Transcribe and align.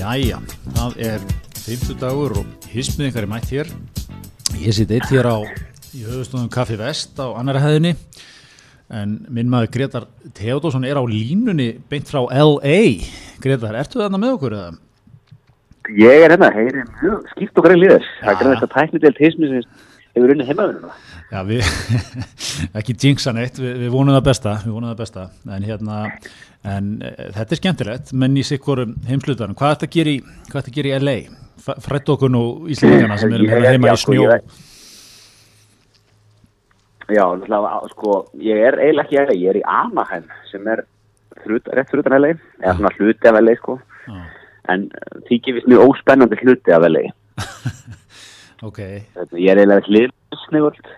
Jæja, 0.00 0.38
það 0.72 0.94
er 1.04 1.24
50 1.60 1.96
dagur 2.00 2.32
og 2.40 2.68
hismið 2.72 3.10
ykkar 3.10 3.26
er 3.26 3.28
mætt 3.28 3.50
hér. 3.52 3.68
Ég 4.56 4.72
sitt 4.72 4.92
eitt 4.96 5.10
hér 5.12 5.26
á 5.28 5.44
í 5.92 6.06
höfustofnum 6.06 6.46
Kaffi 6.48 6.78
Vest 6.80 7.20
á 7.20 7.28
annara 7.36 7.60
hæðinni 7.60 7.92
en 8.96 9.18
minn 9.28 9.50
maður 9.52 9.74
Gretar 9.74 10.06
Theodósson 10.38 10.86
er 10.88 10.96
á 10.96 11.04
línunni 11.04 11.74
beint 11.92 12.08
frá 12.08 12.22
LA. 12.32 13.04
Gretar, 13.44 13.76
ertu 13.76 14.00
þarna 14.00 14.22
með 14.22 14.38
okkur 14.38 14.56
eða? 14.56 14.72
Ég 16.00 16.24
er 16.24 16.32
hérna, 16.32 16.48
heyri 16.56 16.86
mjög 17.02 17.28
skipt 17.34 17.60
og 17.60 17.68
grein 17.68 17.82
líðis. 17.82 18.08
Það 18.22 18.32
er 18.32 18.40
greinast 18.40 18.66
að 18.70 18.74
tæknidelt 18.78 19.20
hismisins 19.20 19.68
hefur 20.20 20.34
unnið 20.34 20.50
heimaðunum. 20.50 20.94
Já, 21.30 21.40
við, 21.46 21.68
ekki 22.78 22.96
jinxa 23.04 23.34
neitt, 23.36 23.58
við, 23.60 23.76
við 23.84 23.92
vonum 23.94 24.16
það 24.16 24.24
besta, 24.30 24.54
við 24.64 24.76
vonum 24.76 24.90
það 24.92 25.02
besta, 25.02 25.26
en 25.56 25.66
hérna, 25.66 25.98
en 26.66 26.88
e, 27.06 27.12
þetta 27.36 27.56
er 27.56 27.60
skemmtilegt, 27.60 28.14
menn 28.22 28.38
í 28.40 28.46
sikkur 28.46 28.82
heimslutanum, 29.08 29.58
hvað 29.58 29.74
er 29.74 29.78
þetta 29.78 29.90
að 29.90 29.98
gera 29.98 30.14
í, 30.14 30.18
hvað 30.48 30.58
er 30.58 30.66
þetta 30.66 30.72
að 30.72 30.80
gera 30.80 30.90
í 30.90 31.04
LA? 31.04 31.16
Frætt 31.60 32.10
okkur 32.14 32.32
nú 32.32 32.42
Íslandingana 32.72 33.20
sem 33.20 33.36
erum 33.36 33.54
heima 33.68 33.92
í 33.92 34.00
snjó. 34.00 34.26
Já, 37.10 37.24
sko, 37.90 38.16
ég 38.38 38.64
er 38.70 38.78
eiginlega 38.78 39.06
ekki 39.06 39.22
LA, 39.22 39.38
ég 39.38 39.54
er 39.54 39.60
í 39.60 39.66
Anaheim 39.66 40.26
sem 40.50 40.66
er 40.70 40.84
hlut, 41.44 41.70
rétt 41.74 41.94
hlutan 41.94 42.18
LA, 42.18 42.34
eða 42.62 42.76
svona 42.78 42.92
hluti 42.98 43.30
af 43.30 43.38
LA, 43.40 43.56
sko, 43.58 43.78
Já. 44.06 44.20
en 44.74 44.90
því 45.28 45.40
gefist 45.46 45.70
mjög 45.70 45.88
óspennandi 45.88 46.42
hluti 46.42 46.74
af 46.74 46.86
LA. 46.90 47.06
ok. 48.66 48.82
Ég 49.38 49.52
er 49.52 49.62
eiginlega 49.62 49.86
hliðsnigvöld. 49.88 50.92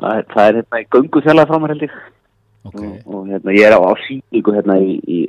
Það, 0.00 0.24
það 0.32 0.46
er 0.46 0.58
hérna 0.60 0.80
í 0.80 0.88
gungu 0.94 1.20
þjálað 1.24 1.50
frá 1.50 1.60
mér 1.60 1.74
held 1.74 1.84
ég 1.84 1.94
okay. 2.64 2.88
og, 2.88 3.14
og 3.14 3.28
hérna 3.30 3.54
ég 3.56 3.68
er 3.68 3.76
á, 3.76 3.80
á 3.80 3.92
síningu 4.06 4.54
hérna 4.56 4.76
í, 4.80 4.96
í, 5.04 5.20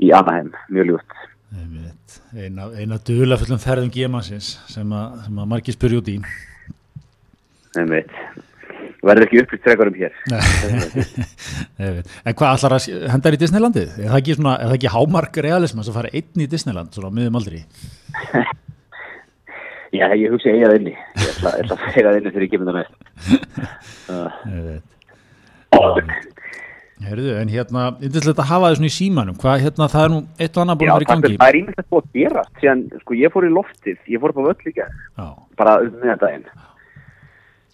í 0.00 0.12
Anaheim, 0.16 0.52
mjög 0.72 0.92
ljútt 0.92 1.16
Eina, 2.36 2.66
eina 2.76 2.98
dula 3.08 3.38
fullum 3.40 3.60
ferðum 3.62 3.92
gemansins 3.92 4.58
sem 4.68 4.90
að, 4.92 5.22
sem 5.24 5.40
að 5.40 5.50
margir 5.52 5.76
spyrja 5.76 6.02
út 6.02 6.12
í 6.12 6.18
Ég 7.78 7.88
veit 7.92 8.12
verður 9.04 9.24
ekki 9.28 9.40
uppbyggt 9.44 9.64
tregarum 9.64 9.96
hér 9.96 10.16
En 12.26 12.36
hvað 12.36 12.48
allar 12.50 12.76
að 12.78 12.88
hendar 13.12 13.36
í 13.36 13.40
Disneylandið? 13.40 13.92
Er 13.96 14.10
það 14.10 14.20
ekki, 14.22 14.38
svona, 14.40 14.56
er 14.58 14.72
það 14.72 14.78
ekki 14.80 14.94
hámark 14.96 15.40
realism 15.44 15.84
að 15.84 15.94
fara 15.94 16.12
einn 16.12 16.44
í 16.44 16.48
Disneyland 16.50 16.96
svona 16.96 17.12
miðum 17.14 17.38
aldrei? 17.40 17.62
Já, 19.94 20.06
ég 20.12 20.28
hugsi 20.32 20.50
eigað 20.52 20.74
inni. 20.78 20.92
Ég 20.92 21.28
ætla, 21.32 21.50
ætla 21.62 21.74
að 21.76 21.84
segja 21.94 22.08
það 22.10 22.18
inni 22.18 22.32
þegar 22.34 22.44
ég 22.44 22.52
kemur 22.52 22.68
það 22.68 22.76
með. 22.78 22.88
Herðu, 27.08 27.30
en 27.38 27.50
hérna, 27.52 27.82
yndislegt 28.02 28.40
að 28.42 28.48
hafa 28.50 28.68
það 28.68 28.76
svona 28.78 28.90
í 28.90 28.96
símanum. 28.96 29.36
Hvað, 29.38 29.60
hérna, 29.64 29.86
það 29.92 30.04
er 30.04 30.10
nú 30.12 30.18
eitt 30.36 30.56
og 30.56 30.62
annað 30.64 30.78
búin 30.80 30.90
að 30.90 30.96
vera 30.98 31.06
í 31.06 31.10
gangi. 31.12 31.30
Já, 31.30 31.38
það 31.38 31.52
er 31.52 31.58
ímest 31.60 31.78
að 31.80 31.88
búið 31.94 32.02
að 32.04 32.16
gera. 32.18 32.42
Síðan, 32.58 32.80
sko, 33.04 33.10
ég 33.16 33.32
fór 33.34 33.46
í 33.46 33.52
loftið, 33.54 33.98
ég 34.12 34.18
fór 34.22 34.34
upp 34.34 34.40
á 34.42 34.46
völl 34.48 34.62
líka, 34.66 34.84
bara 35.60 35.72
um 35.84 35.92
meðan 36.02 36.20
daginn. 36.24 36.46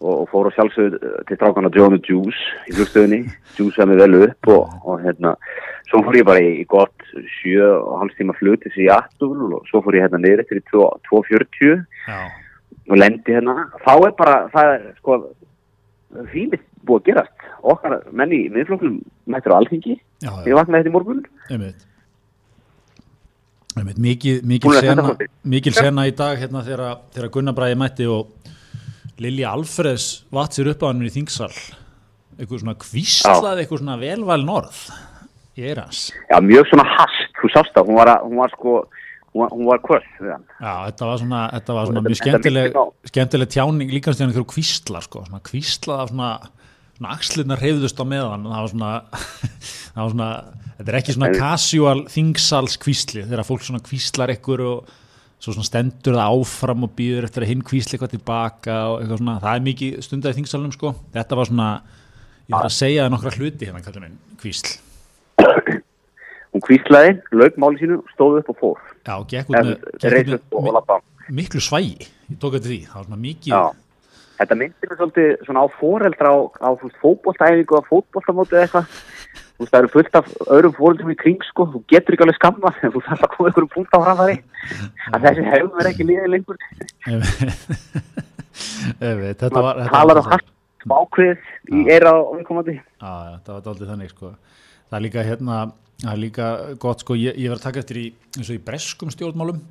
Og, 0.03 0.25
og 0.25 0.27
fór 0.28 0.50
á 0.50 0.56
sjálfsögð 0.56 0.97
til 1.28 1.39
drákana 1.41 1.70
John 1.73 1.95
og 1.97 2.09
Juice 2.09 2.41
í 2.69 2.75
flugstöðunni. 2.75 3.20
Juice 3.56 3.81
hafði 3.81 4.00
vel 4.03 4.19
upp 4.27 4.50
og, 4.53 4.75
og 4.83 5.05
hérna, 5.05 5.37
svo 5.89 6.03
fór 6.05 6.19
ég 6.19 6.27
bara 6.28 6.42
í, 6.42 6.50
í 6.61 6.67
gott 6.69 7.06
sjö 7.39 7.70
og 7.78 8.03
hálfs 8.03 8.19
tíma 8.19 8.37
flut 8.37 8.65
til 8.65 8.75
Seattle 8.75 9.48
og 9.55 9.70
svo 9.70 9.81
fór 9.84 9.98
ég 10.00 10.05
hérna 10.05 10.20
niður 10.20 10.45
eftir 10.45 10.61
í 10.61 10.67
2.40 10.75 11.87
og 12.91 13.00
lendi 13.00 13.39
hérna. 13.39 13.70
Þá 13.87 13.95
er 13.95 14.15
bara, 14.19 14.37
það 14.53 14.75
er 14.75 14.87
sko 14.98 15.19
fínist 16.34 16.69
búið 16.84 17.00
að 17.00 17.09
gerast. 17.09 17.48
Okkar 17.65 17.98
menni 18.12 18.45
í 18.45 18.53
miðflokklum 18.53 19.00
mættur 19.31 19.56
á 19.56 19.59
alþingi, 19.62 19.97
ég 20.26 20.56
vaknaði 20.59 20.84
þetta 20.84 20.91
í 20.91 20.94
morgun. 20.94 21.22
Einmitt, 23.75 23.99
mikið 23.99 24.44
mikil 24.47 24.75
sena, 24.78 25.15
mikil 25.43 25.75
sena 25.75 26.05
í 26.06 26.12
dag 26.15 26.38
hérna 26.38 26.62
þegar 26.66 27.31
Gunnar 27.34 27.56
Bræði 27.56 27.78
mætti 27.81 28.06
og 28.11 28.28
Lilja 29.22 29.54
Alfreds 29.54 30.25
vatt 30.34 30.56
sér 30.56 30.72
upp 30.72 30.82
á 30.82 30.91
hann 30.91 31.04
í 31.06 31.12
þingsal. 31.14 31.52
Eitthvað 32.34 32.64
svona 32.64 32.78
kvíslað, 32.82 33.60
eitthvað 33.62 33.84
svona 33.84 33.98
velvæl 34.00 34.42
norð 34.47 34.80
í 35.58 35.64
eirans 35.69 36.08
Já, 36.30 36.38
mjög 36.42 36.69
svona 36.70 36.86
hast, 36.97 37.26
þú 37.38 37.50
sást 37.54 37.75
það, 37.76 37.91
hún 37.91 37.98
var, 38.00 38.10
hún 38.25 38.41
var 38.41 38.54
sko 38.54 38.75
hún 39.34 39.64
var 39.66 39.80
kvöld 39.82 40.08
Já, 40.22 40.75
þetta 40.88 41.08
var 41.10 41.22
svona, 41.22 41.44
þetta 41.56 41.76
var 41.76 41.88
svona 41.91 42.02
mjög 42.06 42.19
skemmtileg 42.20 42.76
skemmtileg 43.10 43.54
tjáning 43.54 43.94
líkastjáning 43.94 44.34
þegar 44.36 44.50
kvísla 44.54 45.02
sko, 45.04 45.25
svona 45.28 45.42
kvíslað 45.46 46.02
af 46.04 46.12
svona, 46.12 46.32
svona 46.98 47.14
axlirna 47.16 47.58
reyðust 47.58 47.98
á 47.98 48.04
meðan. 48.06 48.46
Það 48.50 48.60
var 48.64 48.75
svona, 48.75 48.92
það 49.94 50.02
var 50.02 50.12
svona 50.14 50.28
þetta 50.75 50.92
er 50.92 51.00
ekki 51.00 51.16
svona 51.16 51.32
casual 51.34 52.04
þingsals 52.14 52.78
kvísli, 52.82 53.25
þegar 53.26 53.48
fólk 53.50 53.66
svona 53.66 53.82
kvíslar 53.84 54.34
ykkur 54.36 54.64
og 54.69 54.94
svo 55.53 55.65
stendur 55.66 56.16
það 56.16 56.38
áfram 56.38 56.87
og 56.87 56.94
býður 56.97 57.28
eftir 57.28 57.44
að 57.44 57.50
hinn 57.53 57.65
kvísli 57.66 57.97
eitthvað 57.97 58.15
tilbaka 58.15 58.78
og 58.88 58.97
eitthvað 59.03 59.21
svona, 59.21 59.37
það 59.44 59.59
er 59.59 59.65
mikið 59.69 60.00
stundar 60.06 60.32
í 60.32 60.38
þingsalunum 60.38 60.75
sko, 60.75 60.94
þetta 61.15 61.38
var 61.41 61.50
svona 61.50 61.71
ég 62.49 62.55
þarf 62.55 62.69
að 62.71 62.77
segja 62.78 63.05
það 63.05 63.15
nokkra 63.15 63.34
hluti 63.38 63.69
hérna 63.69 63.84
kallum 63.84 64.06
einn 64.09 64.19
kvísl. 64.41 64.77
Hún 66.55 66.62
kvíslaði, 66.62 67.16
lög 67.34 67.56
máli 67.59 67.81
sínu 67.82 68.00
stóð 68.15 68.41
upp 68.41 68.53
og 68.55 68.60
fór. 68.60 68.84
Já, 69.05 69.16
gekk 69.28 69.50
út 69.50 69.56
með, 69.59 70.38
með 70.55 70.94
miklu 71.32 71.62
svægi 71.62 72.06
ég 72.28 72.38
tók 72.41 72.56
þetta 72.56 72.71
því, 72.71 72.81
það 72.88 72.99
var 72.99 73.09
svona 73.09 73.22
mikið 73.22 73.55
Já. 73.55 73.62
Þetta 74.34 74.56
myndir 74.59 74.91
mér 74.91 74.99
svolítið 74.99 75.28
svona 75.47 75.62
á 75.62 75.66
foreldra 75.78 76.31
á, 76.34 76.38
á 76.59 76.71
fótbollstæfingu 77.00 77.76
og 77.78 77.87
fótbollstamóti 77.87 78.56
eða 78.56 78.65
eitthvað 78.66 78.88
veist 79.64 79.75
það 79.75 79.82
eru 79.82 79.92
fullt 79.94 80.19
af 80.20 80.30
öðrum 80.47 80.76
fóreldrum 80.78 81.12
í 81.14 81.19
kring 81.19 81.44
sko, 81.48 81.66
þú 81.72 81.82
getur 81.91 82.16
ekki 82.16 82.26
alveg 82.26 82.38
skamma 82.38 82.72
en 82.78 82.94
þú 82.94 83.04
þarf 83.08 83.26
að 83.26 83.34
koma 83.34 83.50
ykkur 83.52 83.66
um 83.66 83.72
punkt 83.75 83.97
á 83.97 83.98
framfæri 84.04 84.36
að 85.10 85.26
þessi 85.26 85.47
hefur 85.50 85.72
verið 85.78 85.92
ekki 85.92 86.08
líðið 86.08 86.32
lengur. 86.34 86.58
Þetta 89.34 89.62
var 89.64 89.80
Talar 89.91 90.20
á 90.22 90.25
hægt 90.30 90.50
ákveð 90.84 91.41
í 91.72 91.86
eira 91.88 92.12
og 92.20 92.42
Já, 92.44 93.12
þetta 93.38 93.54
var 93.54 93.69
aldrei 93.72 93.88
þannig 93.88 94.12
sko. 94.12 94.34
Það 94.91 94.98
er 94.98 95.04
líka 95.06 95.25
hérna, 95.25 95.56
það 96.02 96.12
er 96.12 96.20
líka 96.20 96.50
gott 96.82 97.04
sko, 97.04 97.16
ég, 97.16 97.38
ég 97.41 97.50
var 97.50 97.58
að 97.58 97.66
taka 97.66 97.81
eftir 97.82 98.00
í 98.00 98.06
eins 98.36 98.50
og 98.50 98.58
í 98.58 98.62
breskum 98.62 99.12
stjórnmálum, 99.14 99.62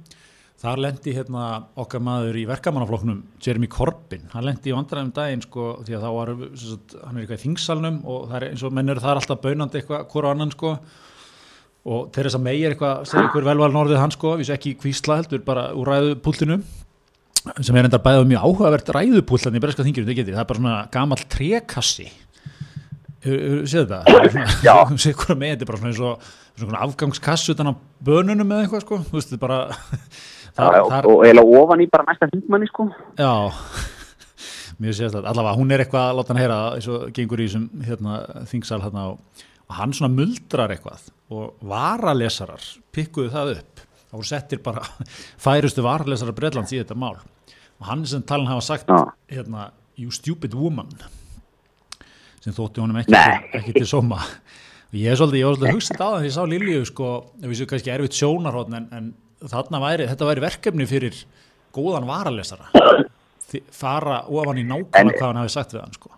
þar 0.64 0.80
lendi 0.80 1.14
hérna 1.16 1.46
okkar 1.84 2.02
maður 2.04 2.38
í 2.40 2.44
verkamannafloknum 2.48 3.18
Jeremy 3.44 3.68
Corbyn, 3.72 4.30
hann 4.32 4.46
lendi 4.48 4.72
í 4.72 4.76
vandræðum 4.76 5.10
daginn 5.16 5.44
sko, 5.44 5.66
því 5.84 5.98
að 5.98 6.06
þá 6.06 6.12
var 6.16 6.32
sagt, 6.62 6.96
hann 7.02 7.18
er 7.18 7.26
eitthvað 7.26 7.40
í 7.42 7.44
þingsalnum 7.44 7.98
og 8.08 8.30
það 8.30 8.38
er 8.38 8.46
eins 8.48 8.64
og 8.64 8.78
mennur 8.78 9.02
það 9.04 9.12
er 9.12 9.22
alltaf 9.22 9.42
bönandi 9.44 9.82
eitthvað 9.82 10.06
hvora 10.14 10.32
annan 10.32 10.54
sko. 10.56 10.72
Og 11.84 12.06
Theresa 12.16 12.40
May 12.40 12.64
er 12.64 12.78
eitthvað, 12.78 13.04
segir 13.12 13.28
ykkur 13.28 13.48
velval 13.50 13.74
norðið 13.76 14.00
hann 14.00 14.16
sko, 14.16 14.38
við 14.40 14.48
séum 14.48 14.56
ekki 14.56 14.78
kvísla 14.80 15.20
heldur 15.20 15.44
bara 15.44 15.66
úr 15.76 15.92
ræðupúltinu 15.92 16.62
sem 17.60 17.76
er 17.76 17.90
enda 17.90 18.00
bæðið 18.00 18.30
mjög 18.30 18.46
áhugavert 18.48 18.92
ræðupúltan 18.96 19.60
í 19.60 19.64
breska 19.66 19.84
þingjum, 19.84 20.08
það 20.08 20.30
er 20.32 20.48
bara 20.48 20.62
svona 20.62 20.78
gamal 20.94 21.20
trekassi 21.28 22.08
séð 23.24 23.92
þetta 23.92 24.00
séð 25.00 25.16
hvað 25.20 25.38
með 25.40 25.54
þetta 25.54 25.64
er 25.64 25.70
bara 25.70 25.80
svona 25.80 25.92
eins 25.92 26.02
og 26.04 26.32
svona 26.60 26.82
afgangskassu 26.86 27.54
utan 27.56 27.72
á 27.72 27.74
bönunum 28.04 28.52
eða 28.52 28.66
eitthvað 28.66 28.84
sko. 28.84 29.00
Þú 29.08 29.18
veist 29.18 29.32
þetta 29.32 29.44
bara 29.44 29.60
þar, 30.58 30.78
já, 30.78 30.84
þar, 30.92 31.10
og 31.12 31.26
eiginlega 31.26 31.62
ofan 31.62 31.84
í 31.84 31.90
bara 31.92 32.08
næsta 32.10 32.30
hindmanni 32.32 32.70
sko. 32.70 32.88
Já. 33.20 33.34
Mjög 34.84 35.00
þetta 35.02 35.22
allavega 35.22 35.58
hún 35.60 35.74
er 35.74 35.84
eitthvað 35.84 36.08
að 36.08 36.18
láta 36.20 36.34
hann 36.34 36.42
heyra 36.42 36.60
eins 36.78 36.90
og 36.92 37.06
gengur 37.16 37.44
í 37.44 37.48
þessum 37.48 37.86
hérna, 37.88 38.16
þingsal 38.50 38.82
hérna 38.84 39.06
og, 39.14 39.44
hann 39.74 39.94
svona 39.96 40.14
muldrar 40.14 40.74
eitthvað 40.74 41.08
og 41.34 41.70
varalesarar 41.70 42.66
pikkuðu 42.94 43.32
það 43.34 43.56
upp. 43.58 43.86
Og 44.14 44.26
settir 44.30 44.60
bara 44.62 44.84
færustu 45.46 45.86
varalesarar 45.86 46.36
Breitlands 46.38 46.74
í 46.76 46.82
þetta 46.82 46.98
mál. 47.00 47.16
Og 47.82 47.88
hann 47.90 48.04
sem 48.10 48.22
talan 48.28 48.52
hafa 48.52 48.66
sagt 48.66 48.92
hérna 49.32 49.72
you 49.98 50.12
stupid 50.12 50.54
woman 50.54 50.90
sem 52.44 52.54
þótti 52.56 52.84
honum 52.84 53.00
ekki, 53.00 53.16
ekki 53.60 53.76
til 53.78 53.88
soma 53.88 54.20
og 54.90 54.98
ég 55.00 55.14
er 55.14 55.20
svolítið, 55.20 55.40
ég 55.40 55.48
var 55.48 55.58
svolítið 55.58 55.70
að 55.70 55.78
hugsa 55.78 55.94
þetta 55.94 56.06
á 56.06 56.12
það 56.12 56.18
því 56.20 56.30
ég 56.30 56.36
sá 56.36 56.44
Lilju 56.54 56.88
sko, 56.90 57.12
ef 57.40 57.46
við 57.46 57.60
séum 57.60 57.70
kannski 57.72 57.94
erfitt 57.94 58.18
sjónarhótt 58.18 58.74
en, 58.74 58.88
en 58.98 59.12
þarna 59.52 59.82
væri, 59.84 60.08
þetta 60.12 60.30
væri 60.30 60.44
verkefni 60.44 60.88
fyrir 60.90 61.20
góðan 61.76 62.08
varalesara. 62.08 62.70
Fara 63.74 64.24
ofan 64.32 64.62
í 64.62 64.66
nákvæmlega 64.66 65.20
hvað 65.20 65.28
hann 65.28 65.42
hafi 65.44 65.54
sagt 65.54 65.76
við 65.76 65.84
hann 65.84 65.98
sko. 65.98 66.10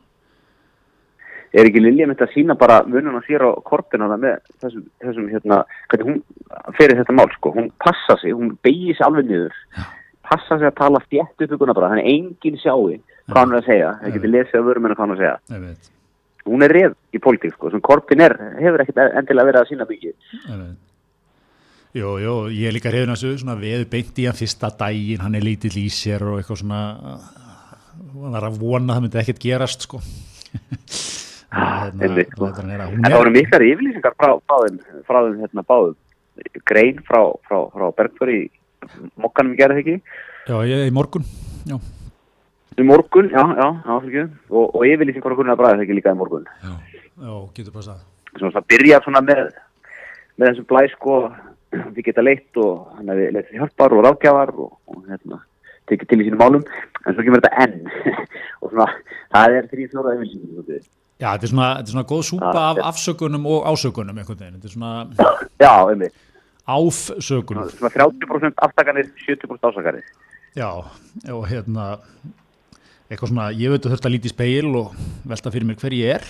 Er 1.56 1.70
ekki 1.70 1.82
Lilja 1.82 2.08
myndi 2.08 2.24
að 2.26 2.34
sína 2.34 2.56
bara 2.60 2.82
vununa 2.84 3.22
sér 3.24 3.46
á 3.48 3.52
korpina 3.64 4.10
það 4.12 4.24
með 4.26 4.50
þessum, 4.64 4.88
þessum 5.04 5.28
hérna, 5.32 5.60
hvernig 5.92 6.10
hún 6.10 6.74
ferir 6.76 7.00
þetta 7.00 7.16
mál 7.16 7.30
sko, 7.38 7.54
hún 7.56 7.70
passa 7.80 8.18
sig, 8.20 8.36
hún 8.36 8.58
beigir 8.66 8.98
sig 8.98 9.06
alveg 9.08 9.30
niður, 9.30 9.56
Já. 9.78 9.86
passa 10.28 10.58
sig 10.60 10.68
að 10.68 10.76
tala 10.82 11.02
stjætt 11.06 11.46
upp 11.46 11.56
ykkurna 11.56 11.76
bara, 11.78 11.94
þannig 11.94 12.10
enginn 12.12 12.60
sjáu 12.60 12.90
hvað 13.30 13.40
hann 13.40 13.54
er 13.56 13.62
að 13.62 13.70
segja, 13.70 13.94
það 14.02 14.18
getur 14.18 14.34
lesið 14.34 14.60
að 14.60 14.68
vörum 14.68 14.90
en 14.90 14.96
hvað 14.96 15.06
hann 15.06 15.16
er 15.16 15.22
að 15.22 15.24
segja. 15.24 16.02
Hún 16.46 16.66
er 16.68 16.76
reyð 16.76 16.98
í 17.16 17.24
pólitík 17.24 17.56
sko, 17.56 17.72
sem 17.72 17.82
Korpin 17.88 18.22
er, 18.22 18.36
hefur 18.60 18.84
ekkert 18.84 19.00
endilega 19.06 19.50
verið 19.50 19.64
að 19.64 19.72
sína 19.72 19.88
byggja 19.90 20.12
Jú, 21.96 22.18
jú, 22.20 22.32
ég 22.52 22.68
er 22.68 22.74
líka 22.76 22.92
reyðun 22.92 23.14
að 23.14 23.22
þessu 23.22 23.40
svona 23.40 23.54
veðu 23.56 23.86
beint 23.88 24.18
í 24.20 24.26
hann 24.28 24.36
fyrsta 24.36 24.68
dægin 24.76 25.22
hann 25.24 25.38
er 25.38 25.46
lítill 25.46 25.78
í 25.80 25.86
sér 25.88 26.26
og 26.28 26.42
eitthvað 26.42 26.58
svona 26.60 26.80
hann 27.16 28.34
var 28.34 28.48
að 28.50 28.58
vona 28.60 28.90
að 28.90 28.98
það 28.98 29.06
myndi 29.06 29.20
ekkert 29.22 29.40
gerast 29.46 29.86
sko. 29.88 30.02
Hérna, 31.56 32.26
sko. 32.34 32.50
en 32.52 33.06
það 33.06 33.16
voru 33.16 33.32
miklar 33.32 33.64
yfirlýsingar 33.64 34.16
frá, 34.20 34.34
frá 34.44 34.58
þeim, 34.66 34.82
frá 35.08 35.22
þeim 35.22 35.40
hérna 35.46 35.64
báðum. 35.72 35.96
Grein 36.68 37.00
frá, 37.08 37.22
frá, 37.48 37.62
frá 37.72 37.88
Bergfjörði 38.02 38.42
mokkanum 39.24 39.56
gerði 39.56 39.86
ekki? 39.86 39.96
Já, 40.50 40.58
ég, 40.68 40.84
í 40.90 40.94
morgun 41.00 41.24
já. 41.64 41.78
í 42.76 42.90
morgun, 42.92 43.32
já, 43.32 43.40
já, 43.56 43.70
já 43.88 44.26
og, 44.52 44.66
og 44.66 44.84
yfirlýsing 44.84 45.24
var 45.24 45.38
að 45.38 45.56
að 45.56 45.64
bræða 45.64 45.88
ekki 45.88 45.96
líka 46.02 46.12
í 46.12 46.20
morgun. 46.20 46.44
Já, 46.60 46.76
já 47.24 47.34
getur 47.56 47.80
passað. 47.80 48.04
Svona 48.36 48.58
það 48.60 48.72
byrjar 48.76 49.08
svona 49.08 49.24
með 49.24 49.46
með 50.36 50.52
þessum 50.52 50.68
blæ 50.68 50.82
við 51.96 52.10
geta 52.10 52.26
leitt 52.26 52.62
og 52.62 52.96
hann 52.98 53.12
hefði 53.14 53.28
leitt 53.36 53.54
hjálpar 53.56 53.96
og 53.96 54.06
ráðgjafar 54.06 54.54
og, 54.56 54.74
og 54.92 55.06
hérna 55.10 55.42
tekið 55.90 56.10
til 56.10 56.22
í 56.22 56.28
sínum 56.28 56.42
málum, 56.42 56.64
en 57.06 57.14
svo 57.16 57.26
kemur 57.26 57.44
þetta 57.44 57.66
enn. 57.66 58.22
Og 58.66 58.72
svona, 58.72 58.88
það 59.36 59.56
er 59.60 59.68
þrý 59.70 59.84
fjóra 59.92 60.14
yfirlýsing 60.16 60.88
Já, 61.16 61.28
þetta 61.30 61.46
er 61.46 61.52
svona, 61.52 61.68
þetta 61.78 61.86
er 61.86 61.94
svona 61.94 62.08
góð 62.10 62.24
súpa 62.28 62.64
af 62.72 62.80
afsökunum 62.90 63.46
og 63.48 63.68
ásökunum 63.70 64.18
einhvern 64.18 64.40
veginn, 64.40 64.56
þetta 64.58 64.72
er 64.72 64.74
svona 64.74 64.94
Já, 65.66 65.74
einmitt. 65.92 66.18
Áfsökunum. 66.66 67.70
Svona 67.76 67.94
30% 67.94 68.66
aftakanir, 68.66 69.12
70% 69.22 69.70
ásakanir 69.70 70.10
Já, 70.58 70.70
og 71.36 71.46
hérna 71.52 71.86
eitthvað 73.06 73.32
svona, 73.32 73.48
ég 73.54 73.72
veit 73.72 73.86
að 73.86 73.94
þurft 73.94 74.10
að 74.10 74.16
líti 74.16 74.32
í 74.32 74.34
speil 74.34 74.72
og 74.80 74.94
velta 75.30 75.54
fyrir 75.54 75.70
mér 75.70 75.80
hver 75.82 75.96
ég 75.96 76.18
er. 76.18 76.30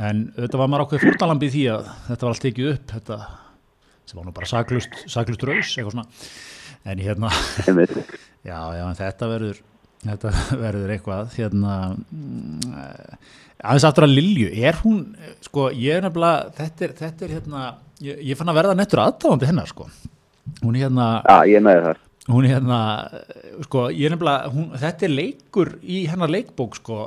En 0.00 0.26
þetta 0.36 0.60
var 0.60 0.70
maður 0.70 0.86
ákveð 0.86 1.06
fórtalambið 1.06 1.54
því 1.54 1.64
að 1.72 1.88
þetta 2.08 2.26
var 2.26 2.34
allt 2.34 2.44
tekið 2.46 2.70
upp 2.74 2.92
þetta 2.94 3.18
sem 4.10 4.20
var 4.20 4.26
nú 4.26 4.34
bara 4.36 4.50
saklust, 4.50 5.02
saklust 5.10 5.44
raus 5.46 5.72
eitthvað 5.72 5.94
svona. 5.96 6.06
En 6.90 7.02
hérna 7.02 7.30
já, 8.50 8.58
já, 8.76 8.84
en 8.86 8.98
þetta 8.98 9.30
verður 9.30 9.62
þetta 10.04 10.34
verður 10.64 10.94
eitthvað 10.96 11.34
hérna 11.38 11.78
aðeins 13.60 13.88
aftur 13.88 14.06
að 14.06 14.14
Lilju, 14.16 14.52
er 14.56 14.78
hún 14.84 15.02
sko, 15.44 15.68
ég 15.76 15.98
er 15.98 16.06
nefnilega 16.06 16.54
þetta 16.58 16.86
er, 16.86 16.94
þetta 17.02 17.26
er 17.26 17.34
hérna, 17.38 17.64
ég, 18.04 18.22
ég 18.32 18.38
fann 18.38 18.52
að 18.52 18.62
verða 18.62 18.78
nettur 18.78 19.04
aðdáðandi 19.04 19.50
hennar 19.50 19.68
sko. 19.70 19.90
Hún 20.62 20.76
er 20.76 20.86
hérna 20.86 21.10
Já, 21.20 21.36
ég 21.52 21.64
meði 21.64 21.84
það 21.88 22.06
hún 22.30 22.46
er 22.46 22.56
hérna, 22.56 22.80
sko, 23.66 23.86
ég 23.94 24.06
er 24.06 24.14
nefnilega 24.14 24.52
hún, 24.54 24.68
þetta 24.80 25.06
er 25.06 25.14
leikur 25.14 25.72
í 25.82 26.02
hennar 26.10 26.32
leikbók 26.32 26.76
sko, 26.78 26.98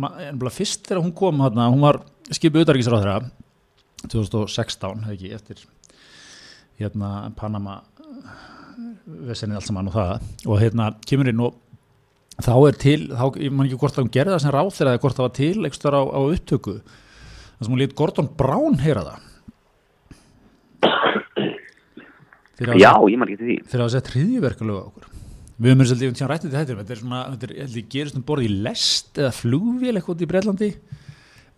nefnilega 0.00 0.54
fyrst 0.54 0.88
þegar 0.88 1.02
hún 1.04 1.14
kom 1.16 1.42
hérna, 1.44 1.68
hún 1.72 1.84
var 1.84 2.00
skipið 2.32 2.64
auðarriksráð 2.64 3.04
þeirra 3.04 3.18
2016, 4.12 5.04
hefði 5.06 5.18
ekki, 5.18 5.34
eftir 5.36 5.62
hérna 6.80 7.10
Panama 7.38 7.80
vesenið 9.28 9.58
allt 9.58 9.68
saman 9.68 9.90
og 9.90 9.96
það. 9.96 10.30
Og 10.48 10.60
hérna 10.62 10.88
kemur 11.08 11.30
inn 11.30 11.42
og 11.44 11.58
þá 12.42 12.54
er 12.56 12.78
til, 12.80 13.00
þá, 13.12 13.26
ég 13.42 13.52
man 13.52 13.68
ekki 13.68 13.80
hvort 13.82 13.98
að 13.98 14.06
hún 14.06 14.14
gerði 14.14 14.34
það 14.34 14.44
sem 14.44 14.54
ráð 14.56 14.72
þegar 14.76 14.92
eða 14.92 15.02
hvort 15.04 15.18
það 15.18 15.26
var 15.26 15.36
til 15.38 15.66
eitthvað 15.68 15.98
á, 15.98 16.02
á 16.02 16.20
upptöku. 16.22 16.76
Þannig 16.82 17.68
að 17.68 17.72
hún 17.72 17.82
lítið 17.82 17.98
Gordon 18.00 18.32
Brown 18.38 18.80
heyra 18.82 19.06
það. 19.10 19.28
Já, 22.78 22.92
ég 23.10 23.18
man 23.18 23.30
ekki 23.30 23.40
til 23.40 23.48
því. 23.48 23.56
þegar 23.66 23.82
það 23.82 23.94
sett 23.96 24.12
hriðjverkulegu 24.12 24.78
á 24.78 24.86
okkur. 24.86 25.08
Við 25.62 25.70
höfum 25.70 25.82
eins 25.84 25.92
og 25.92 26.00
tíðan 26.00 26.30
rættið 26.30 26.54
þetta 26.56 26.76
þetta 26.78 26.94
er 26.94 27.00
svona, 27.00 27.22
þetta 27.32 27.46
er, 27.46 27.54
þetta 27.62 27.92
gerist 27.92 28.18
um 28.18 28.24
borð 28.26 28.46
í 28.46 28.52
lest 28.64 29.18
eða 29.20 29.32
flugvél 29.36 29.94
eitthvað 29.94 30.24
í 30.24 30.28
Breitlandi 30.30 30.70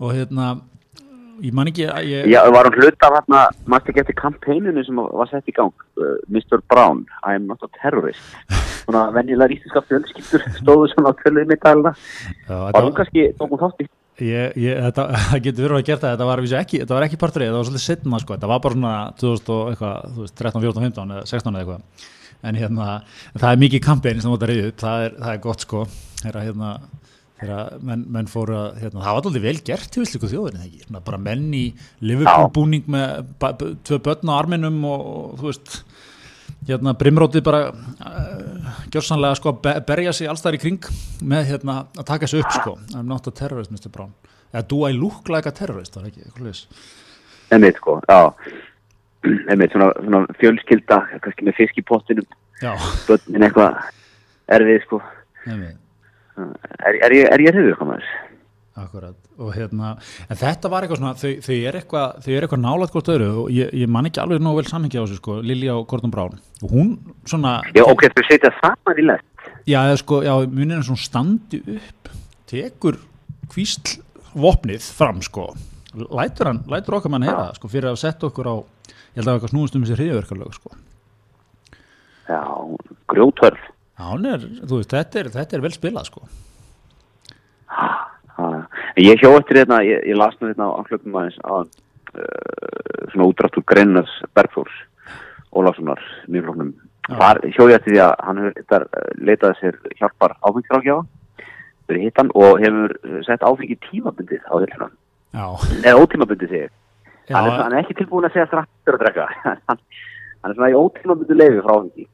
og 0.02 0.10
hérna 0.12 0.48
ég 1.42 1.56
man 1.56 1.70
ekki 1.70 1.88
að 1.90 2.10
ég 2.10 2.30
Já, 2.32 2.40
var 2.54 2.68
hún 2.68 2.78
hlut 2.78 3.06
af 3.06 3.16
hérna, 3.18 3.42
maður 3.66 3.92
ekki 3.92 4.04
eftir 4.04 4.18
kampæninu 4.20 4.84
sem 4.86 5.02
var 5.02 5.30
sett 5.32 5.50
í 5.50 5.56
gang? 5.56 5.74
Uh, 5.98 6.16
Mr. 6.28 6.62
Brown, 6.70 7.04
I 7.24 7.34
am 7.38 7.48
not 7.50 7.62
a 7.64 7.70
terrorist. 7.80 8.22
Svona 8.84 9.08
vennilega 9.14 9.56
íslenska 9.56 9.84
fjölskyldur 9.88 10.48
stóðu 10.60 10.88
svona 10.92 11.14
á 11.14 11.18
tölvið 11.24 11.52
mittæluna 11.52 11.94
og 12.54 12.80
hún 12.80 12.96
kannski 12.96 13.30
tók 13.38 13.54
hún 13.54 13.62
þátt 13.64 13.86
í 13.86 13.90
Ég, 14.22 14.52
ég, 14.62 14.78
þetta, 14.78 15.08
það 15.32 15.40
getur 15.42 15.64
verið 15.66 15.80
að 15.80 15.88
gera 15.88 16.00
það, 16.02 16.12
þetta 16.12 16.26
var 16.28 16.42
ekki, 16.60 16.80
þetta 16.82 16.94
var 16.94 17.06
ekki 17.08 17.18
parturið, 17.18 17.48
þetta 17.48 17.58
var 17.58 17.68
svolítið 17.68 17.84
setna 17.84 18.20
sko, 18.22 18.36
þetta 18.36 18.50
var 18.52 18.60
bara 18.62 18.76
svona 18.76 18.92
2013, 19.18 20.60
14, 20.62 20.84
15 20.84 21.14
eða 21.16 21.24
16 21.30 21.50
eða 21.50 21.62
eitthvað, 21.64 22.04
en 22.44 22.60
hérna, 22.60 22.90
það 23.32 23.48
er 23.50 23.62
mikið 23.64 23.82
kampæni 23.88 24.22
sem 24.22 24.36
þetta 24.36 24.50
reyði 24.52 24.68
upp, 24.68 24.78
það 24.84 25.06
er, 25.08 25.16
það 25.18 25.32
er 25.32 25.42
gott 25.48 25.66
sko, 25.66 25.82
hérna, 26.22 26.70
þegar 27.44 27.78
menn, 27.84 28.04
menn 28.16 28.28
fóru 28.30 28.56
að, 28.56 28.80
hérna, 28.82 29.02
það 29.02 29.16
var 29.16 29.20
alltaf 29.20 29.44
vel 29.44 29.56
gert 29.66 29.98
það 30.58 30.66
ekki, 30.68 30.82
svona 30.86 31.02
bara 31.06 31.20
menn 31.20 31.46
í 31.56 31.64
liverpoolbúning 32.04 32.88
með 32.94 33.30
tvö 33.86 34.00
börn 34.08 34.32
á 34.32 34.34
arminum 34.38 34.80
og, 34.88 35.06
og 35.12 35.38
þú 35.40 35.48
veist, 35.50 35.78
hérna 36.68 36.94
Brimrótið 37.00 37.44
bara 37.44 37.62
uh, 37.70 38.68
gjörsanlega 38.92 39.38
sko 39.38 39.54
að 39.54 39.80
berja 39.88 40.14
sig 40.16 40.30
allstæðar 40.30 40.58
í 40.58 40.62
kring 40.64 40.90
með 41.24 41.50
hérna 41.52 41.78
að 41.92 42.06
taka 42.10 42.28
þessu 42.28 42.44
upp 42.44 42.54
sko. 42.56 42.76
I'm 42.94 43.08
not 43.10 43.28
a 43.28 43.34
terrorist 43.34 43.74
Mr. 43.74 43.92
Brown. 43.92 44.14
Eða 44.54 44.66
do 44.70 44.84
I 44.88 44.94
look 44.96 45.28
like 45.32 45.50
a 45.50 45.54
terrorist, 45.54 45.96
það 45.96 46.06
er 46.06 46.12
ekki? 46.12 46.28
Eitthvað 46.28 46.52
Emmið 47.54 47.76
sko, 47.80 47.98
já. 48.08 48.20
Emmið, 49.52 49.74
svona, 49.74 49.92
svona 50.00 50.38
fjölskylda 50.40 51.00
kannski 51.20 51.46
með 51.46 51.60
fisk 51.60 51.80
í 51.80 51.86
pottinum. 51.86 52.36
Börnin 53.08 53.48
eitthvað 53.48 53.80
erfið 54.54 54.84
sko. 54.86 55.00
Emmið 55.44 55.80
Er, 56.34 56.96
er 57.06 57.14
ég, 57.14 57.26
er 57.30 57.42
ég 57.44 57.54
eitthvað 57.54 57.90
með 57.90 58.00
þessu? 58.02 58.22
Akkurat, 58.74 59.14
og 59.38 59.52
hérna, 59.54 59.92
en 60.26 60.38
þetta 60.40 60.70
var 60.72 60.82
eitthvað 60.82 60.98
svona, 60.98 61.12
þau, 61.14 61.28
þau 61.46 61.54
er 61.54 61.76
eitthvað, 61.78 62.16
þau 62.24 62.30
er 62.34 62.44
eitthvað 62.46 62.62
nálat 62.64 62.90
hvort 62.90 63.10
öðru 63.12 63.28
og 63.44 63.52
ég, 63.54 63.68
ég 63.70 63.90
man 63.94 64.08
ekki 64.08 64.18
alveg 64.18 64.40
nógu 64.42 64.58
vel 64.58 64.66
samhengi 64.66 64.98
á 64.98 65.04
þessu 65.04 65.18
sko, 65.20 65.36
Lilja 65.46 65.76
og 65.78 65.84
Gordon 65.92 66.10
Brown 66.10 66.40
og 66.58 66.72
hún 66.72 66.88
svona... 67.30 67.52
Já, 67.76 67.84
ok, 67.86 68.02
þú 68.16 68.24
setja 68.26 68.50
saman 68.56 68.98
í 68.98 69.04
lett. 69.06 69.46
Já, 69.70 69.78
sko, 70.00 70.18
já, 70.26 70.32
munir 70.50 70.80
er 70.80 70.88
svona 70.88 71.04
standi 71.04 71.60
upp, 71.76 72.10
tekur 72.50 72.98
kvísl 73.54 74.00
vopnið 74.34 74.90
fram 74.98 75.22
sko, 75.22 75.46
lætur 75.94 76.50
hann, 76.50 76.64
lætur 76.74 76.98
okkar 76.98 77.14
mann 77.14 77.28
heyra 77.28 77.52
sko, 77.54 77.70
fyrir 77.70 77.92
að 77.92 78.00
setja 78.02 78.32
okkur 78.32 78.50
á, 78.50 78.56
ég 78.90 79.20
held 79.20 79.28
að 79.28 79.36
eitthvað 79.36 79.54
snúist 79.54 79.78
um 79.78 79.86
þessi 79.86 80.00
hriðverkarlög 80.00 80.58
sko. 80.58 80.74
Já, 82.26 82.42
grjótörf. 83.14 83.70
Er, 83.94 84.48
þú 84.66 84.80
veist, 84.80 84.90
þetta 84.90 85.20
er, 85.20 85.28
þetta 85.34 85.56
er 85.56 85.62
vel 85.62 85.74
spilað 85.74 86.08
sko. 86.10 86.24
Hæ? 87.70 87.86
Ég 88.98 89.20
hjó 89.22 89.30
eftir 89.38 89.60
hérna, 89.60 89.78
ég, 89.86 90.02
ég 90.06 90.18
las 90.18 90.34
nú 90.40 90.48
hérna 90.50 90.66
á 90.74 90.82
klöpum 90.86 91.14
aðeins 91.18 91.38
að 91.46 91.68
uh, 92.18 93.04
svona 93.12 93.28
útrættur 93.28 93.62
Greinars 93.70 94.10
Bergfórs 94.34 94.74
Óláfssonar 95.54 96.02
nýrfloknum 96.26 96.72
þar 97.06 97.40
hjó 97.54 97.68
ég 97.68 97.76
eftir 97.78 97.94
því 97.94 98.00
að 98.02 98.14
hann 98.26 98.40
hefur 98.42 98.86
leitað 99.20 99.58
sér 99.60 99.78
hjálpar 100.00 100.34
hittan 102.00 102.30
og 102.34 102.62
hefur 102.62 102.94
sett 103.26 103.44
áfengi 103.44 103.76
tímabundið 103.90 104.42
á 104.50 104.54
hilluna. 104.56 104.90
Eða 105.84 106.00
ótímabundið 106.00 106.54
segir 106.54 106.72
hann 107.30 107.46
er, 107.50 107.58
hann 107.60 107.74
er 107.74 107.82
ekki 107.82 107.98
tilbúin 108.00 108.26
að 108.26 108.34
segja 108.34 108.48
strattur 108.50 108.98
að 108.98 109.04
drekka. 109.04 109.28
Hann, 109.68 109.78
hann 110.42 110.52
er 110.52 110.56
svona 110.58 110.72
í 110.72 110.78
ótímabundið 110.78 111.38
leiði 111.40 111.62
frá 111.64 111.74
áfengi 111.76 112.08